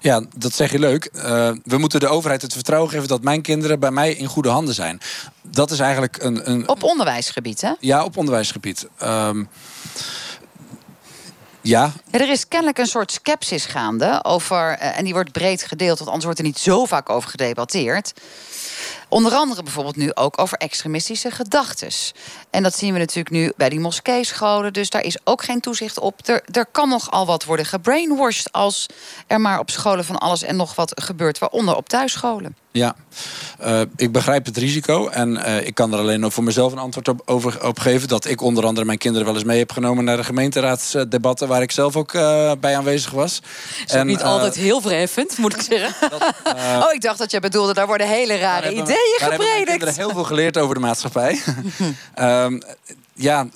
Ja, 0.00 0.22
dat 0.36 0.54
zeg 0.54 0.72
je 0.72 0.78
leuk. 0.78 1.04
Eh, 1.04 1.50
we 1.64 1.78
moeten 1.78 2.00
de 2.00 2.08
overheid 2.08 2.42
het 2.42 2.52
vertrouwen 2.52 2.90
geven 2.90 3.08
dat 3.08 3.22
mijn 3.22 3.42
kinderen 3.42 3.80
bij 3.80 3.90
mij 3.90 4.12
in 4.12 4.26
goede 4.26 4.48
handen 4.48 4.74
zijn. 4.74 5.00
Dat 5.42 5.70
is 5.70 5.78
eigenlijk 5.78 6.22
een. 6.22 6.50
een 6.50 6.68
Op 6.68 6.82
onderwijsgebied, 6.82 7.60
hè? 7.60 7.72
ja, 7.80 8.04
op 8.04 8.16
onderwijsgebied. 8.16 8.86
Ehm, 8.98 9.44
ja, 11.60 11.92
Ja, 12.10 12.20
er 12.20 12.30
is 12.30 12.48
kennelijk 12.48 12.78
een 12.78 12.86
soort 12.86 13.12
sceptisch 13.12 13.66
gaande 13.66 14.24
over, 14.24 14.70
eh, 14.78 14.98
en 14.98 15.04
die 15.04 15.12
wordt 15.12 15.32
breed 15.32 15.62
gedeeld, 15.62 15.98
want 15.98 16.10
anders 16.10 16.24
wordt 16.24 16.38
er 16.38 16.44
niet 16.44 16.58
zo 16.58 16.84
vaak 16.84 17.10
over 17.10 17.30
gedebatteerd. 17.30 18.12
Onder 19.08 19.32
andere 19.32 19.62
bijvoorbeeld 19.62 19.96
nu 19.96 20.10
ook 20.14 20.38
over 20.40 20.58
extremistische 20.58 21.30
gedachtes. 21.30 22.12
En 22.50 22.62
dat 22.62 22.76
zien 22.76 22.92
we 22.92 22.98
natuurlijk 22.98 23.30
nu 23.34 23.52
bij 23.56 23.68
die 23.68 23.80
moskeescholen. 23.80 24.72
Dus 24.72 24.90
daar 24.90 25.02
is 25.04 25.16
ook 25.24 25.44
geen 25.44 25.60
toezicht 25.60 25.98
op. 25.98 26.20
Er, 26.28 26.42
er 26.52 26.66
kan 26.66 26.88
nogal 26.88 27.26
wat 27.26 27.44
worden 27.44 27.66
gebrainwashed 27.66 28.52
als 28.52 28.86
er 29.26 29.40
maar 29.40 29.58
op 29.58 29.70
scholen 29.70 30.04
van 30.04 30.18
alles 30.18 30.42
en 30.42 30.56
nog 30.56 30.74
wat 30.74 30.92
gebeurt, 31.02 31.38
waaronder 31.38 31.76
op 31.76 31.88
thuisscholen. 31.88 32.56
Ja, 32.72 32.94
Eh, 33.58 33.80
ik 33.96 34.12
begrijp 34.12 34.46
het 34.46 34.56
risico. 34.56 35.08
En 35.08 35.36
eh, 35.44 35.66
ik 35.66 35.74
kan 35.74 35.92
er 35.92 35.98
alleen 35.98 36.20
nog 36.20 36.32
voor 36.32 36.44
mezelf 36.44 36.72
een 36.72 36.78
antwoord 36.78 37.08
op, 37.08 37.22
over, 37.24 37.66
op 37.66 37.78
geven. 37.78 38.08
Dat 38.08 38.24
ik 38.24 38.40
onder 38.40 38.66
andere 38.66 38.86
mijn 38.86 38.98
kinderen 38.98 39.26
wel 39.26 39.34
eens 39.36 39.44
mee 39.44 39.58
heb 39.58 39.72
genomen 39.72 40.04
naar 40.04 40.16
de 40.16 40.24
gemeenteraadsdebatten. 40.24 41.48
Waar 41.48 41.62
ik 41.62 41.70
zelf 41.70 41.96
ook 41.96 42.14
eh, 42.14 42.52
bij 42.60 42.76
aanwezig 42.76 43.10
was. 43.10 43.40
Is 43.86 43.94
ook 43.94 44.04
niet 44.04 44.22
altijd 44.22 44.54
heel 44.54 44.80
verheffend, 44.80 45.38
moet 45.38 45.54
ik 45.54 45.60
zeggen. 45.62 46.10
oh, 46.82 46.92
ik 46.92 47.00
dacht 47.00 47.18
dat 47.18 47.30
je 47.30 47.40
bedoelde, 47.40 47.74
daar 47.74 47.86
worden 47.86 48.08
hele 48.08 48.36
rare 48.36 48.64
hebben- 48.64 48.73
ideeën 48.82 49.18
gepredikt. 49.18 49.68
kinderen 49.68 49.94
heel 49.94 50.10
veel 50.10 50.24
geleerd 50.24 50.58
over 50.58 50.74
de 50.74 50.80
maatschappij. 50.80 51.40
Ehm, 52.14 52.60
ja, 53.14 53.46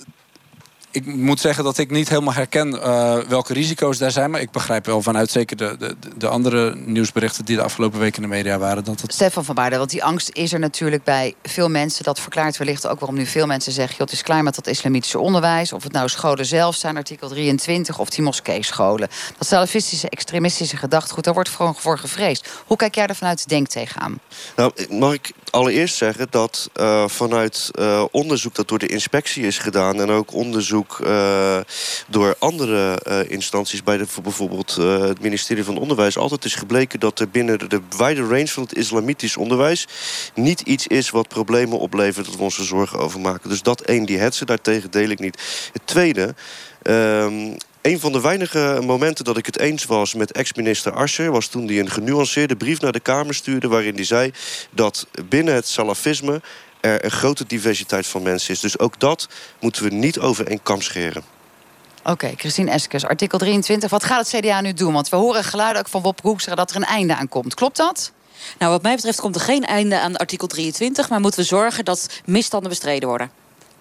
ik 0.91 1.05
moet 1.05 1.39
zeggen 1.39 1.63
dat 1.63 1.77
ik 1.77 1.91
niet 1.91 2.09
helemaal 2.09 2.33
herken 2.33 2.81
eh, 2.81 3.17
welke 3.17 3.53
risico's 3.53 3.97
daar 3.97 4.11
zijn. 4.11 4.31
Maar 4.31 4.41
ik 4.41 4.51
begrijp 4.51 4.85
wel 4.85 5.01
vanuit 5.01 5.31
zeker 5.31 5.57
de, 5.57 5.75
de, 5.79 5.95
de 6.17 6.27
andere 6.27 6.75
nieuwsberichten 6.75 7.45
die 7.45 7.55
de 7.55 7.61
afgelopen 7.61 7.99
weken 7.99 8.23
in 8.23 8.29
de 8.29 8.35
media 8.35 8.57
waren. 8.57 8.83
Dat 8.83 9.01
het 9.01 9.13
Stefan 9.13 9.45
van 9.45 9.55
Baarden, 9.55 9.77
want 9.77 9.91
die 9.91 10.03
angst 10.03 10.29
is 10.33 10.53
er 10.53 10.59
natuurlijk 10.59 11.03
bij 11.03 11.35
veel 11.43 11.69
mensen. 11.69 12.03
Dat 12.03 12.19
verklaart 12.19 12.57
wellicht 12.57 12.87
ook 12.87 12.99
waarom 12.99 13.17
nu 13.17 13.25
veel 13.25 13.45
mensen 13.45 13.71
zeggen... 13.71 13.95
Joh, 13.97 14.07
het 14.07 14.15
is 14.15 14.23
klaar 14.23 14.43
met 14.43 14.55
dat 14.55 14.67
islamitische 14.67 15.19
onderwijs. 15.19 15.73
Of 15.73 15.83
het 15.83 15.91
nou 15.91 16.09
scholen 16.09 16.45
zelf 16.45 16.75
zijn, 16.75 16.97
artikel 16.97 17.29
23... 17.29 17.99
of 17.99 18.09
die 18.09 18.23
moskeescholen. 18.23 19.09
Dat 19.37 19.47
salafistische, 19.47 20.09
extremistische 20.09 20.77
gedachtegoed... 20.77 21.23
daar 21.23 21.33
wordt 21.33 21.49
gewoon 21.49 21.75
voor 21.75 21.97
gevreesd. 21.97 22.49
Hoe 22.65 22.77
kijk 22.77 22.95
jij 22.95 23.07
er 23.07 23.15
vanuit 23.15 23.47
Denk 23.47 23.67
tegenaan? 23.67 24.19
Nou, 24.55 24.71
mag 24.89 25.13
ik 25.13 25.31
allereerst 25.49 25.95
zeggen 25.95 26.27
dat 26.29 26.69
eh, 26.73 27.07
vanuit 27.07 27.69
eh, 27.71 28.03
onderzoek 28.11 28.55
dat 28.55 28.67
door 28.67 28.79
de 28.79 28.87
inspectie 28.87 29.43
is 29.43 29.57
gedaan... 29.57 30.01
en 30.01 30.09
ook 30.09 30.33
onderzoek 30.33 30.78
eh, 30.87 31.59
door 32.07 32.35
andere 32.39 32.95
eh, 32.95 33.31
instanties... 33.31 33.83
bij 33.83 33.97
de, 33.97 34.07
voor 34.07 34.23
bijvoorbeeld 34.23 34.77
eh, 34.79 34.99
het 34.99 35.21
ministerie 35.21 35.63
van 35.63 35.77
Onderwijs... 35.77 36.17
altijd 36.17 36.45
is 36.45 36.55
gebleken 36.55 36.99
dat 36.99 37.19
er 37.19 37.29
binnen 37.29 37.59
de, 37.59 37.67
de 37.67 37.81
wijde 37.97 38.21
range 38.21 38.47
van 38.47 38.63
het 38.63 38.75
islamitisch 38.75 39.37
onderwijs... 39.37 39.87
niet 40.33 40.61
iets 40.61 40.87
is 40.87 41.09
wat 41.09 41.27
problemen 41.27 41.79
oplevert 41.79 42.25
dat 42.25 42.35
we 42.35 42.41
ons 42.41 42.57
er 42.57 42.65
zorgen 42.65 42.99
over 42.99 43.19
maken. 43.19 43.49
Dus 43.49 43.61
dat 43.61 43.81
één, 43.81 44.05
die 44.05 44.19
hetze, 44.19 44.45
daartegen 44.45 44.91
deel 44.91 45.09
ik 45.09 45.19
niet. 45.19 45.69
Het 45.73 45.81
tweede... 45.85 46.35
ehm, 46.81 47.55
Een 47.81 47.99
van 47.99 48.11
de 48.11 48.21
weinige 48.21 48.81
momenten 48.85 49.25
dat 49.25 49.37
ik 49.37 49.45
het 49.45 49.59
eens 49.59 49.85
was 49.85 50.13
met 50.13 50.31
ex-minister 50.31 50.91
Asscher... 50.91 51.31
was 51.31 51.47
toen 51.47 51.67
hij 51.67 51.79
een 51.79 51.89
genuanceerde 51.89 52.55
brief 52.55 52.81
naar 52.81 52.91
de 52.91 52.99
Kamer 52.99 53.33
stuurde... 53.33 53.67
waarin 53.67 53.95
hij 53.95 54.03
zei 54.03 54.31
dat 54.71 55.07
binnen 55.29 55.53
het 55.53 55.67
salafisme 55.67 56.41
er 56.79 57.05
een 57.05 57.11
grote 57.11 57.45
diversiteit 57.47 58.07
van 58.07 58.21
mensen 58.21 58.53
is. 58.53 58.59
Dus 58.59 58.79
ook 58.79 58.99
dat 58.99 59.27
moeten 59.59 59.83
we 59.83 59.89
niet 59.89 60.19
over 60.19 60.47
één 60.47 60.63
kam 60.63 60.81
scheren. 60.81 61.23
Oké, 62.03 62.33
Christine 62.37 62.71
Eskes, 62.71 63.05
artikel 63.05 63.37
23. 63.37 63.89
Wat 63.89 64.03
gaat 64.03 64.31
het 64.31 64.41
CDA 64.41 64.61
nu 64.61 64.73
doen? 64.73 64.93
Want 64.93 65.09
we 65.09 65.15
horen 65.15 65.43
geluiden 65.43 65.81
ook 65.81 65.87
van 65.87 66.01
Wop 66.01 66.21
Hoekstra 66.21 66.55
dat 66.55 66.69
er 66.69 66.75
een 66.75 66.83
einde 66.83 67.15
aan 67.15 67.27
komt. 67.27 67.53
Klopt 67.53 67.77
dat? 67.77 68.11
Nou, 68.59 68.71
wat 68.71 68.81
mij 68.81 68.95
betreft 68.95 69.19
komt 69.19 69.35
er 69.35 69.41
geen 69.41 69.65
einde 69.65 69.99
aan 69.99 70.15
artikel 70.15 70.47
23... 70.47 71.09
maar 71.09 71.19
moeten 71.19 71.39
we 71.39 71.45
zorgen 71.45 71.85
dat 71.85 72.21
misstanden 72.25 72.69
bestreden 72.69 73.09
worden. 73.09 73.31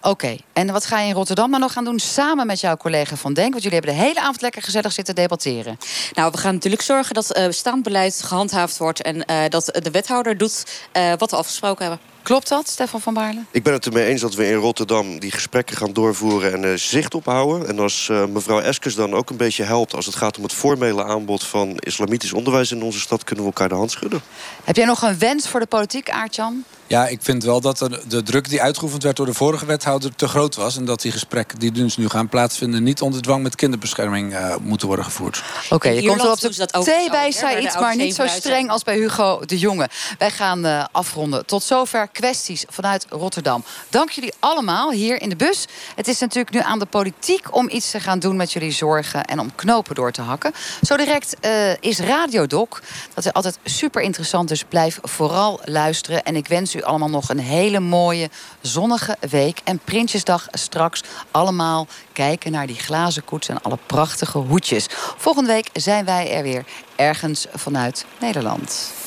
Oké, 0.02 0.36
en 0.52 0.72
wat 0.72 0.86
ga 0.86 1.00
je 1.00 1.08
in 1.08 1.14
Rotterdam 1.14 1.50
dan 1.50 1.60
nog 1.60 1.72
gaan 1.72 1.84
doen 1.84 1.98
samen 1.98 2.46
met 2.46 2.60
jouw 2.60 2.76
collega 2.76 3.16
Van 3.16 3.34
Denk? 3.34 3.50
Want 3.50 3.62
jullie 3.62 3.78
hebben 3.78 3.96
de 3.96 4.02
hele 4.04 4.20
avond 4.20 4.40
lekker 4.40 4.62
gezellig 4.62 4.92
zitten 4.92 5.14
debatteren. 5.14 5.78
Nou, 6.12 6.30
we 6.30 6.38
gaan 6.38 6.54
natuurlijk 6.54 6.82
zorgen 6.82 7.14
dat 7.14 7.36
uh, 7.36 7.46
bestaand 7.46 7.82
beleid 7.82 8.22
gehandhaafd 8.24 8.78
wordt... 8.78 9.02
en 9.02 9.16
uh, 9.16 9.42
dat 9.48 9.64
de 9.82 9.90
wethouder 9.90 10.36
doet 10.36 10.64
uh, 10.92 11.12
wat 11.16 11.30
we 11.30 11.36
afgesproken 11.36 11.86
hebben. 11.86 12.06
Klopt 12.28 12.48
dat, 12.48 12.68
Stefan 12.68 13.00
van 13.00 13.14
Baarle? 13.14 13.40
Ik 13.50 13.62
ben 13.62 13.72
het 13.72 13.86
ermee 13.86 14.04
eens 14.04 14.20
dat 14.20 14.34
we 14.34 14.48
in 14.48 14.54
Rotterdam 14.54 15.18
die 15.18 15.30
gesprekken 15.30 15.76
gaan 15.76 15.92
doorvoeren 15.92 16.52
en 16.52 16.62
uh, 16.62 16.74
zicht 16.74 17.14
ophouden. 17.14 17.68
En 17.68 17.78
als 17.78 18.08
uh, 18.10 18.24
mevrouw 18.24 18.60
Eskes 18.60 18.94
dan 18.94 19.14
ook 19.14 19.30
een 19.30 19.36
beetje 19.36 19.62
helpt 19.62 19.94
als 19.94 20.06
het 20.06 20.14
gaat 20.14 20.36
om 20.36 20.42
het 20.42 20.52
formele 20.52 21.04
aanbod 21.04 21.44
van 21.44 21.76
islamitisch 21.76 22.32
onderwijs 22.32 22.72
in 22.72 22.82
onze 22.82 23.00
stad, 23.00 23.24
kunnen 23.24 23.44
we 23.44 23.50
elkaar 23.50 23.68
de 23.68 23.74
hand 23.74 23.90
schudden. 23.90 24.20
Heb 24.64 24.76
jij 24.76 24.84
nog 24.86 25.02
een 25.02 25.18
wens 25.18 25.48
voor 25.48 25.60
de 25.60 25.66
politiek, 25.66 26.10
Aartjan? 26.10 26.64
Ja, 26.88 27.06
ik 27.06 27.18
vind 27.22 27.44
wel 27.44 27.60
dat 27.60 27.88
de, 28.08 28.22
druk 28.22 28.48
die 28.48 28.62
uitgeoefend 28.62 29.02
werd 29.02 29.16
door 29.16 29.26
de 29.26 29.34
vorige 29.34 29.66
wethouder 29.66 30.14
te 30.14 30.28
groot 30.28 30.54
was. 30.54 30.76
En 30.76 30.84
dat 30.84 31.00
die 31.02 31.12
gesprekken 31.12 31.58
die 31.58 31.72
dus 31.72 31.96
nu 31.96 32.08
gaan 32.08 32.28
plaatsvinden 32.28 32.82
niet 32.82 33.00
onder 33.00 33.22
dwang 33.22 33.42
met 33.42 33.54
kinderbescherming 33.54 34.32
uh, 34.32 34.56
moeten 34.60 34.86
worden 34.86 35.04
gevoerd. 35.04 35.42
Oké, 35.64 35.74
okay, 35.74 35.94
je 35.94 36.08
komt 36.08 36.22
er 36.22 36.30
op 36.30 36.40
de 36.40 36.66
thee 36.84 37.10
bij, 37.10 37.32
zei 37.32 37.64
iets, 37.64 37.74
maar 37.74 37.96
niet 37.96 38.14
zo 38.14 38.26
streng 38.26 38.70
als 38.70 38.82
bij 38.82 38.96
Hugo 38.96 39.40
de 39.46 39.58
Jonge. 39.58 39.88
Wij 40.18 40.30
gaan 40.30 40.66
uh, 40.66 40.84
afronden. 40.92 41.46
Tot 41.46 41.62
zover 41.62 42.08
kwesties 42.18 42.64
vanuit 42.68 43.06
Rotterdam. 43.08 43.64
Dank 43.88 44.10
jullie 44.10 44.32
allemaal 44.38 44.90
hier 44.90 45.20
in 45.20 45.28
de 45.28 45.36
bus. 45.36 45.66
Het 45.94 46.08
is 46.08 46.18
natuurlijk 46.18 46.54
nu 46.54 46.60
aan 46.60 46.78
de 46.78 46.86
politiek 46.86 47.54
om 47.54 47.68
iets 47.70 47.90
te 47.90 48.00
gaan 48.00 48.18
doen 48.18 48.36
met 48.36 48.52
jullie 48.52 48.70
zorgen 48.70 49.24
en 49.24 49.38
om 49.38 49.54
knopen 49.54 49.94
door 49.94 50.12
te 50.12 50.22
hakken. 50.22 50.52
Zo 50.82 50.96
direct 50.96 51.36
uh, 51.40 51.70
is 51.80 51.98
Radiodoc. 51.98 52.82
Dat 53.14 53.24
is 53.24 53.32
altijd 53.32 53.58
super 53.64 54.02
interessant, 54.02 54.48
dus 54.48 54.64
blijf 54.64 54.98
vooral 55.02 55.60
luisteren. 55.64 56.24
En 56.24 56.36
ik 56.36 56.48
wens 56.48 56.74
u 56.74 56.82
allemaal 56.82 57.10
nog 57.10 57.28
een 57.28 57.38
hele 57.38 57.80
mooie 57.80 58.30
zonnige 58.60 59.16
week. 59.30 59.60
En 59.64 59.78
Prinsjesdag 59.78 60.46
straks 60.50 61.02
allemaal 61.30 61.86
kijken 62.12 62.52
naar 62.52 62.66
die 62.66 62.78
glazen 62.78 63.24
koets 63.24 63.48
en 63.48 63.62
alle 63.62 63.78
prachtige 63.86 64.38
hoedjes. 64.38 64.86
Volgende 65.16 65.52
week 65.52 65.70
zijn 65.72 66.04
wij 66.04 66.32
er 66.32 66.42
weer 66.42 66.64
ergens 66.96 67.46
vanuit 67.54 68.04
Nederland. 68.20 68.97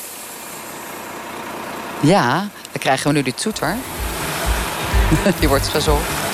Ja, 2.02 2.40
dan 2.72 2.80
krijgen 2.80 3.08
we 3.08 3.14
nu 3.14 3.24
die 3.24 3.34
toeter. 3.34 3.76
Die 5.40 5.48
wordt 5.48 5.68
gezongen. 5.68 6.31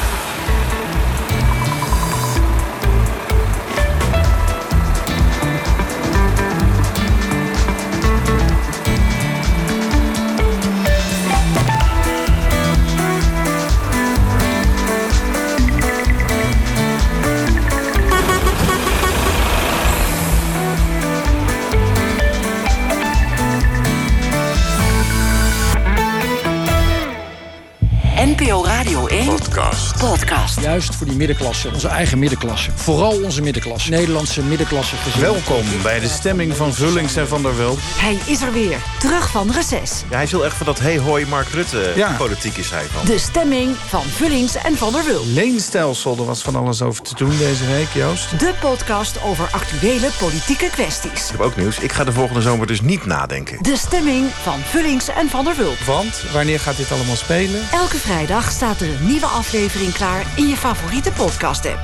Podcast. 29.58 30.00
podcast. 30.00 30.62
Juist 30.62 30.96
voor 30.96 31.08
die 31.08 31.16
middenklasse, 31.16 31.70
onze 31.74 31.88
eigen 31.88 32.20
middenklasse. 32.20 32.72
Vooral 32.76 33.24
onze 33.24 33.42
middenklasse, 33.42 33.90
Nederlandse 33.90 34.42
middenklasse. 34.42 34.96
gezin. 34.96 35.22
Welkom 35.22 35.64
bij 35.84 36.00
de 36.00 36.08
stemming 36.08 36.56
van 36.56 36.74
Vullings 36.74 37.16
en 37.16 37.28
Van 37.28 37.42
der 37.42 37.56
Wulp. 37.56 37.78
Hij 37.82 38.18
is 38.26 38.42
er 38.42 38.54
weer, 38.54 38.78
terug 39.00 39.30
van 39.30 39.52
reces. 39.52 40.04
Ja, 40.10 40.16
hij 40.16 40.24
is 40.24 40.32
heel 40.32 40.44
erg 40.46 40.54
van 40.56 40.66
dat 40.66 40.80
hey 40.80 40.98
hoi 40.98 41.26
Mark 41.26 41.48
Rutte 41.48 41.92
Ja. 41.96 42.12
politiek 42.18 42.58
is 42.58 42.70
hij 42.70 42.84
van. 42.84 43.06
De 43.06 43.18
stemming 43.18 43.76
van 43.88 44.04
Vullings 44.04 44.56
en 44.56 44.78
Van 44.78 44.92
der 44.94 45.06
Wulp. 45.06 45.26
Leenstelsel, 45.26 46.18
er 46.18 46.26
was 46.26 46.42
van 46.42 46.56
alles 46.56 46.82
over 46.82 47.04
te 47.04 47.16
doen 47.16 47.38
deze 47.38 47.66
week, 47.66 47.88
Joost. 47.94 48.40
De 48.40 48.54
podcast 48.60 49.22
over 49.24 49.48
actuele 49.52 50.10
politieke 50.20 50.70
kwesties. 50.70 51.26
Ik 51.26 51.32
heb 51.32 51.42
ook 51.42 51.56
nieuws. 51.56 51.80
Ik 51.80 51.92
ga 51.92 52.04
de 52.04 52.14
volgende 52.14 52.42
zomer 52.42 52.68
dus 52.68 52.82
niet 52.82 53.06
nadenken. 53.06 53.64
De 53.64 53.78
stemming 53.78 54.30
van 54.42 54.60
Vullings 54.60 55.08
en 55.08 55.30
Van 55.30 55.44
der 55.44 55.56
Wulp. 55.56 55.80
Want, 55.80 56.24
wanneer 56.34 56.60
gaat 56.60 56.78
dit 56.78 56.92
allemaal 56.92 57.16
spelen? 57.16 57.62
Elke 57.72 57.98
vrijdag 57.98 58.52
staat 58.52 58.82
er 58.82 58.88
een 58.88 59.08
nieuwe 59.08 59.26
aflevering 59.48 59.94
klaar 59.94 60.26
in 60.36 60.48
je 60.48 60.56
favoriete 60.56 61.12
podcast-app. 61.12 61.80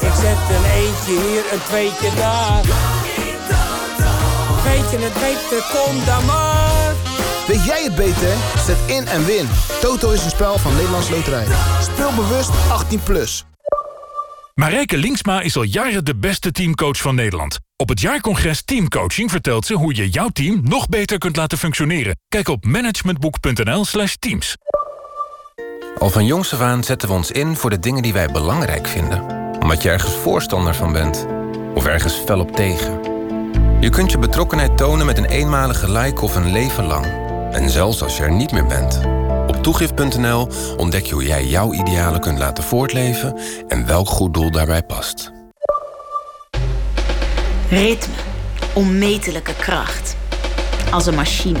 Ik 0.00 0.14
zet 0.14 0.56
een 0.56 0.64
eentje 0.74 1.20
hier, 1.26 1.52
een 1.52 1.62
tweetje 1.68 2.10
daar. 2.16 2.62
Weet 4.64 4.90
je 4.90 4.98
het 4.98 5.14
beter, 5.14 5.66
kom 5.72 6.04
dan 6.04 6.24
maar. 6.24 6.94
Weet 7.46 7.64
jij 7.64 7.82
het 7.82 7.94
beter? 7.94 8.36
Zet 8.66 8.78
in 8.86 9.06
en 9.06 9.24
win. 9.24 9.48
Toto 9.80 10.10
is 10.10 10.24
een 10.24 10.30
spel 10.30 10.58
van 10.58 10.74
Nederlands 10.74 11.10
Loterij. 11.10 11.46
Speel 11.80 12.12
bewust 12.14 12.50
18+. 12.50 13.02
Plus. 13.04 13.44
Marijke 14.58 14.96
Linksma 14.96 15.40
is 15.40 15.56
al 15.56 15.62
jaren 15.62 16.04
de 16.04 16.16
beste 16.16 16.50
teamcoach 16.50 16.96
van 16.96 17.14
Nederland. 17.14 17.58
Op 17.76 17.88
het 17.88 18.00
jaarcongres 18.00 18.62
Teamcoaching 18.62 19.30
vertelt 19.30 19.66
ze 19.66 19.74
hoe 19.74 19.94
je 19.94 20.08
jouw 20.08 20.28
team 20.28 20.60
nog 20.64 20.88
beter 20.88 21.18
kunt 21.18 21.36
laten 21.36 21.58
functioneren. 21.58 22.18
Kijk 22.28 22.48
op 22.48 22.64
managementboek.nl 22.64 23.84
slash 23.84 24.14
teams. 24.18 24.56
Al 25.98 26.10
van 26.10 26.26
jongs 26.26 26.54
af 26.54 26.60
aan 26.60 26.84
zetten 26.84 27.08
we 27.08 27.14
ons 27.14 27.30
in 27.30 27.56
voor 27.56 27.70
de 27.70 27.78
dingen 27.78 28.02
die 28.02 28.12
wij 28.12 28.28
belangrijk 28.28 28.86
vinden. 28.86 29.22
Omdat 29.60 29.82
je 29.82 29.90
ergens 29.90 30.14
voorstander 30.14 30.74
van 30.74 30.92
bent. 30.92 31.26
Of 31.74 31.86
ergens 31.86 32.14
fel 32.14 32.40
op 32.40 32.56
tegen. 32.56 33.00
Je 33.80 33.90
kunt 33.90 34.10
je 34.10 34.18
betrokkenheid 34.18 34.76
tonen 34.76 35.06
met 35.06 35.18
een 35.18 35.28
eenmalige 35.28 35.92
like 35.92 36.20
of 36.20 36.36
een 36.36 36.52
leven 36.52 36.84
lang. 36.84 37.06
En 37.52 37.70
zelfs 37.70 38.02
als 38.02 38.16
je 38.16 38.22
er 38.22 38.32
niet 38.32 38.52
meer 38.52 38.66
bent. 38.66 39.00
Op 39.48 39.62
toegift.nl 39.62 40.48
ontdek 40.76 41.06
je 41.06 41.14
hoe 41.14 41.24
jij 41.24 41.44
jouw 41.44 41.72
idealen 41.72 42.20
kunt 42.20 42.38
laten 42.38 42.64
voortleven... 42.64 43.38
en 43.68 43.86
welk 43.86 44.08
goed 44.08 44.34
doel 44.34 44.50
daarbij 44.50 44.82
past. 44.82 45.32
Ritme. 47.68 48.14
Onmetelijke 48.74 49.54
kracht. 49.54 50.16
Als 50.90 51.06
een 51.06 51.14
machine. 51.14 51.60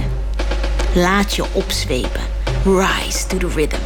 Laat 0.94 1.34
je 1.34 1.44
opzwepen. 1.52 2.20
Rise 2.64 3.26
to 3.26 3.36
the 3.36 3.48
rhythm. 3.48 3.76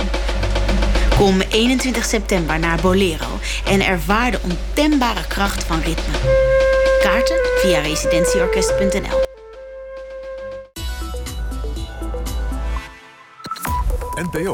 Kom 1.17 1.41
21 1.41 2.05
september 2.05 2.59
naar 2.59 2.81
Bolero 2.81 3.39
en 3.67 3.81
ervaar 3.81 4.31
de 4.31 4.39
ontembare 4.43 5.27
kracht 5.27 5.65
van 5.65 5.81
ritme. 5.81 6.15
Kaarten 7.03 7.41
via 7.61 7.81
residentieorkest.nl. 7.81 9.32
NPO 14.17 14.51